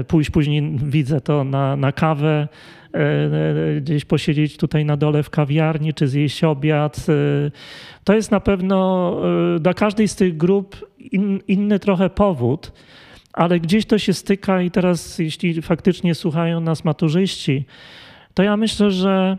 pójść 0.08 0.30
później, 0.30 0.78
widzę 0.84 1.20
to 1.20 1.44
na, 1.44 1.76
na 1.76 1.92
kawę, 1.92 2.48
e, 2.94 2.98
e, 2.98 3.80
gdzieś 3.80 4.04
posiedzieć 4.04 4.56
tutaj 4.56 4.84
na 4.84 4.96
dole 4.96 5.22
w 5.22 5.30
kawiarni, 5.30 5.94
czy 5.94 6.08
zjeść 6.08 6.44
obiad. 6.44 7.06
To 8.04 8.14
jest 8.14 8.30
na 8.30 8.40
pewno 8.40 9.16
dla 9.60 9.74
każdej 9.74 10.08
z 10.08 10.16
tych 10.16 10.36
grup 10.36 10.90
in, 10.98 11.40
inny 11.48 11.78
trochę 11.78 12.10
powód, 12.10 12.72
ale 13.32 13.60
gdzieś 13.60 13.86
to 13.86 13.98
się 13.98 14.12
styka 14.12 14.62
i 14.62 14.70
teraz, 14.70 15.18
jeśli 15.18 15.62
faktycznie 15.62 16.14
słuchają 16.14 16.60
nas 16.60 16.84
maturzyści, 16.84 17.64
to 18.34 18.42
ja 18.42 18.56
myślę, 18.56 18.90
że 18.90 19.38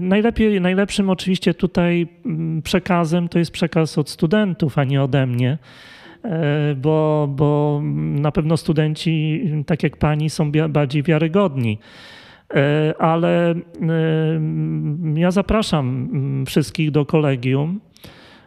najlepiej, 0.00 0.60
najlepszym 0.60 1.10
oczywiście 1.10 1.54
tutaj 1.54 2.06
mm, 2.26 2.62
przekazem 2.62 3.28
to 3.28 3.38
jest 3.38 3.50
przekaz 3.50 3.98
od 3.98 4.10
studentów, 4.10 4.78
a 4.78 4.84
nie 4.84 5.02
ode 5.02 5.26
mnie 5.26 5.58
E, 5.58 5.58
bo, 6.76 7.28
bo 7.30 7.80
na 8.14 8.32
pewno 8.32 8.56
studenci, 8.56 9.42
tak 9.66 9.82
jak 9.82 9.96
pani, 9.96 10.30
są 10.30 10.52
bardziej 10.68 11.02
wiarygodni. 11.02 11.78
E, 12.54 12.94
ale 12.98 13.50
e, 13.50 13.54
ja 15.14 15.30
zapraszam 15.30 16.08
wszystkich 16.46 16.90
do 16.90 17.06
kolegium, 17.06 17.80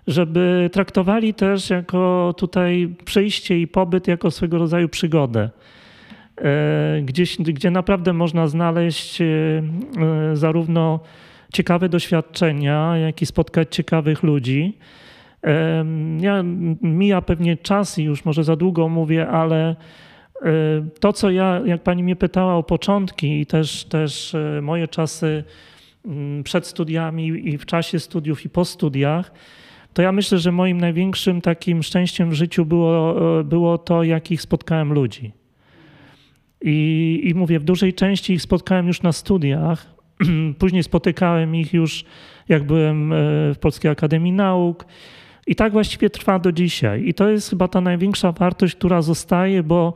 żeby 0.07 0.69
traktowali 0.73 1.33
też 1.33 1.69
jako 1.69 2.33
tutaj 2.37 2.95
przyjście 3.05 3.59
i 3.59 3.67
pobyt 3.67 4.07
jako 4.07 4.31
swego 4.31 4.57
rodzaju 4.57 4.89
przygodę. 4.89 5.49
Gdzieś, 7.03 7.37
gdzie 7.37 7.71
naprawdę 7.71 8.13
można 8.13 8.47
znaleźć 8.47 9.19
zarówno 10.33 10.99
ciekawe 11.53 11.89
doświadczenia, 11.89 12.97
jak 12.97 13.21
i 13.21 13.25
spotkać 13.25 13.75
ciekawych 13.75 14.23
ludzi. 14.23 14.77
Ja, 16.19 16.43
mija 16.81 17.21
pewnie 17.21 17.57
czas 17.57 17.99
i 17.99 18.03
już 18.03 18.25
może 18.25 18.43
za 18.43 18.55
długo 18.55 18.89
mówię, 18.89 19.27
ale 19.27 19.75
e, 20.41 20.45
to, 20.99 21.13
co 21.13 21.29
ja, 21.29 21.61
jak 21.65 21.83
pani 21.83 22.03
mnie 22.03 22.15
pytała 22.15 22.55
o 22.55 22.63
początki 22.63 23.39
i 23.39 23.45
też, 23.45 23.83
też 23.83 24.35
e, 24.35 24.61
moje 24.61 24.87
czasy 24.87 25.43
przed 26.43 26.67
studiami 26.67 27.49
i 27.49 27.57
w 27.57 27.65
czasie 27.65 27.99
studiów 27.99 28.45
i 28.45 28.49
po 28.49 28.65
studiach, 28.65 29.31
to 29.93 30.01
ja 30.01 30.11
myślę, 30.11 30.37
że 30.37 30.51
moim 30.51 30.81
największym 30.81 31.41
takim 31.41 31.83
szczęściem 31.83 32.29
w 32.29 32.33
życiu 32.33 32.65
było, 32.65 33.15
było 33.43 33.77
to, 33.77 34.03
jakich 34.03 34.41
spotkałem 34.41 34.93
ludzi. 34.93 35.31
I, 36.61 37.21
I 37.23 37.33
mówię, 37.33 37.59
w 37.59 37.63
dużej 37.63 37.93
części 37.93 38.33
ich 38.33 38.41
spotkałem 38.41 38.87
już 38.87 39.01
na 39.01 39.11
studiach. 39.11 39.95
Później 40.59 40.83
spotykałem 40.83 41.55
ich 41.55 41.73
już, 41.73 42.05
jak 42.49 42.63
byłem 42.63 43.13
e, 43.13 43.15
w 43.53 43.57
Polskiej 43.59 43.91
Akademii 43.91 44.31
Nauk. 44.31 44.85
I 45.47 45.55
tak 45.55 45.71
właściwie 45.71 46.09
trwa 46.09 46.39
do 46.39 46.51
dzisiaj. 46.51 47.07
I 47.07 47.13
to 47.13 47.29
jest 47.29 47.49
chyba 47.49 47.67
ta 47.67 47.81
największa 47.81 48.31
wartość, 48.31 48.75
która 48.75 49.01
zostaje, 49.01 49.63
bo 49.63 49.93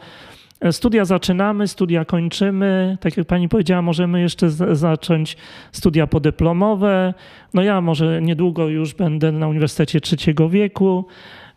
e, 0.62 0.74
studia 0.74 1.06
zaczynamy, 1.06 1.68
studia 1.68 2.06
kończymy. 2.06 2.98
Tak 3.02 3.18
jak 3.18 3.28
pani 3.28 3.50
powiedziała, 3.50 3.82
możemy 3.82 4.22
jeszcze 4.22 4.50
zacząć 4.76 5.38
studia 5.72 6.08
podyplomowe. 6.08 7.14
No 7.54 7.62
ja 7.62 7.82
może 7.82 8.22
niedługo 8.22 8.68
już 8.68 8.94
będę 8.94 9.32
na 9.32 9.48
Uniwersytecie 9.48 10.02
Trzeciego 10.02 10.50
Wieku. 10.50 11.06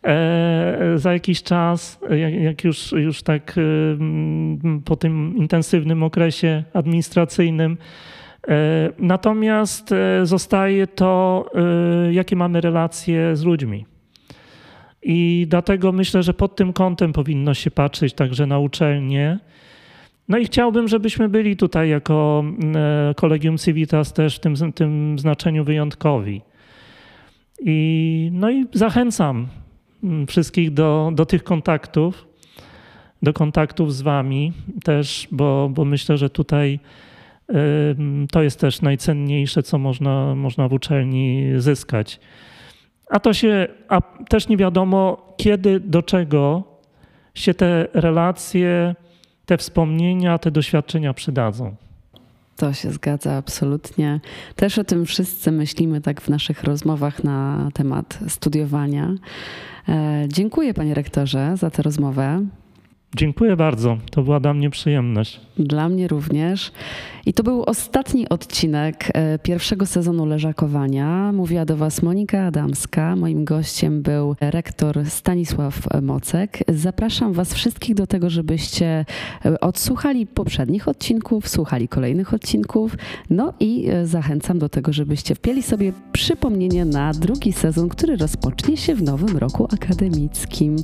E, 0.03 0.91
za 0.95 1.13
jakiś 1.13 1.43
czas, 1.43 1.99
jak 2.41 2.63
już, 2.63 2.91
już 2.91 3.23
tak 3.23 3.55
po 4.85 4.95
tym 4.95 5.33
intensywnym 5.37 6.03
okresie 6.03 6.63
administracyjnym. 6.73 7.77
E, 8.47 8.89
natomiast 8.99 9.91
e, 9.91 10.25
zostaje 10.25 10.87
to, 10.87 11.45
jakie 12.11 12.35
mamy 12.35 12.61
relacje 12.61 13.35
z 13.35 13.43
ludźmi. 13.43 13.85
I 15.03 15.45
dlatego 15.49 15.91
myślę, 15.91 16.23
że 16.23 16.33
pod 16.33 16.55
tym 16.55 16.73
kątem 16.73 17.13
powinno 17.13 17.53
się 17.53 17.71
patrzeć 17.71 18.13
także 18.13 18.47
na 18.47 18.59
uczelnie. 18.59 19.39
No 20.27 20.37
i 20.37 20.45
chciałbym, 20.45 20.87
żebyśmy 20.87 21.29
byli 21.29 21.57
tutaj 21.57 21.89
jako 21.89 22.43
Kolegium 23.15 23.57
Civitas 23.57 24.13
też 24.13 24.35
w 24.35 24.39
tym, 24.39 24.55
tym 24.73 25.19
znaczeniu 25.19 25.63
wyjątkowi. 25.63 26.41
I, 27.65 28.29
no 28.33 28.51
i 28.51 28.65
zachęcam 28.73 29.47
wszystkich 30.27 30.73
do, 30.73 31.11
do 31.15 31.25
tych 31.25 31.43
kontaktów, 31.43 32.27
do 33.21 33.33
kontaktów 33.33 33.95
z 33.95 34.01
Wami 34.01 34.53
też, 34.83 35.27
bo, 35.31 35.69
bo 35.73 35.85
myślę, 35.85 36.17
że 36.17 36.29
tutaj 36.29 36.79
to 38.31 38.43
jest 38.43 38.59
też 38.59 38.81
najcenniejsze, 38.81 39.63
co 39.63 39.77
można, 39.77 40.35
można 40.35 40.67
w 40.67 40.73
uczelni 40.73 41.51
zyskać. 41.57 42.19
A 43.09 43.19
to 43.19 43.33
się, 43.33 43.67
a 43.87 44.01
też 44.01 44.47
nie 44.47 44.57
wiadomo, 44.57 45.33
kiedy, 45.37 45.79
do 45.79 46.03
czego 46.03 46.63
się 47.35 47.53
te 47.53 47.87
relacje, 47.93 48.95
te 49.45 49.57
wspomnienia, 49.57 50.37
te 50.37 50.51
doświadczenia 50.51 51.13
przydadzą. 51.13 51.75
To 52.55 52.73
się 52.73 52.91
zgadza 52.91 53.33
absolutnie. 53.33 54.19
Też 54.55 54.77
o 54.77 54.83
tym 54.83 55.05
wszyscy 55.05 55.51
myślimy 55.51 56.01
tak 56.01 56.21
w 56.21 56.29
naszych 56.29 56.63
rozmowach 56.63 57.23
na 57.23 57.69
temat 57.73 58.19
studiowania. 58.27 59.15
E, 59.89 60.25
dziękuję 60.27 60.73
panie 60.73 60.93
rektorze 60.93 61.57
za 61.57 61.69
tę 61.69 61.81
rozmowę. 61.81 62.45
Dziękuję 63.15 63.55
bardzo. 63.55 63.97
To 64.11 64.21
była 64.21 64.39
dla 64.39 64.53
mnie 64.53 64.69
przyjemność. 64.69 65.41
Dla 65.57 65.89
mnie 65.89 66.07
również. 66.07 66.71
I 67.25 67.33
to 67.33 67.43
był 67.43 67.63
ostatni 67.63 68.29
odcinek 68.29 69.11
e, 69.13 69.39
pierwszego 69.39 69.85
sezonu 69.85 70.25
leżakowania. 70.25 71.31
Mówiła 71.31 71.65
do 71.65 71.77
Was 71.77 72.01
Monika 72.01 72.45
Adamska. 72.45 73.15
Moim 73.15 73.45
gościem 73.45 74.01
był 74.01 74.35
rektor 74.41 75.05
Stanisław 75.05 76.01
Mocek. 76.01 76.59
Zapraszam 76.67 77.33
Was 77.33 77.53
wszystkich 77.53 77.95
do 77.95 78.07
tego, 78.07 78.29
żebyście 78.29 79.05
e, 79.45 79.59
odsłuchali 79.59 80.27
poprzednich 80.27 80.87
odcinków, 80.87 81.47
słuchali 81.47 81.87
kolejnych 81.87 82.33
odcinków. 82.33 82.95
No 83.29 83.53
i 83.59 83.89
e, 83.89 84.05
zachęcam 84.05 84.59
do 84.59 84.69
tego, 84.69 84.93
żebyście 84.93 85.35
wpieli 85.35 85.63
sobie 85.63 85.93
przypomnienie 86.11 86.85
na 86.85 87.13
drugi 87.13 87.53
sezon, 87.53 87.89
który 87.89 88.17
rozpocznie 88.17 88.77
się 88.77 88.95
w 88.95 89.03
nowym 89.03 89.37
roku 89.37 89.67
akademickim. 89.73 90.75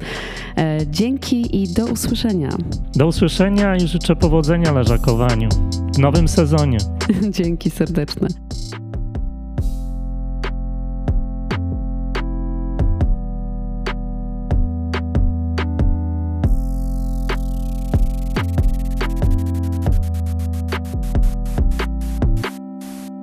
Dzięki 0.92 1.64
i 1.64 1.74
do 1.74 1.88
usłyszenia. 2.16 2.50
Do 2.96 3.08
usłyszenia 3.08 3.76
i 3.76 3.88
życzę 3.88 4.16
powodzenia 4.16 4.72
leżakowaniu 4.72 5.50
w 5.94 5.98
nowym 5.98 6.28
sezonie. 6.28 6.78
Dzięki 7.38 7.70
serdeczne. 7.70 8.28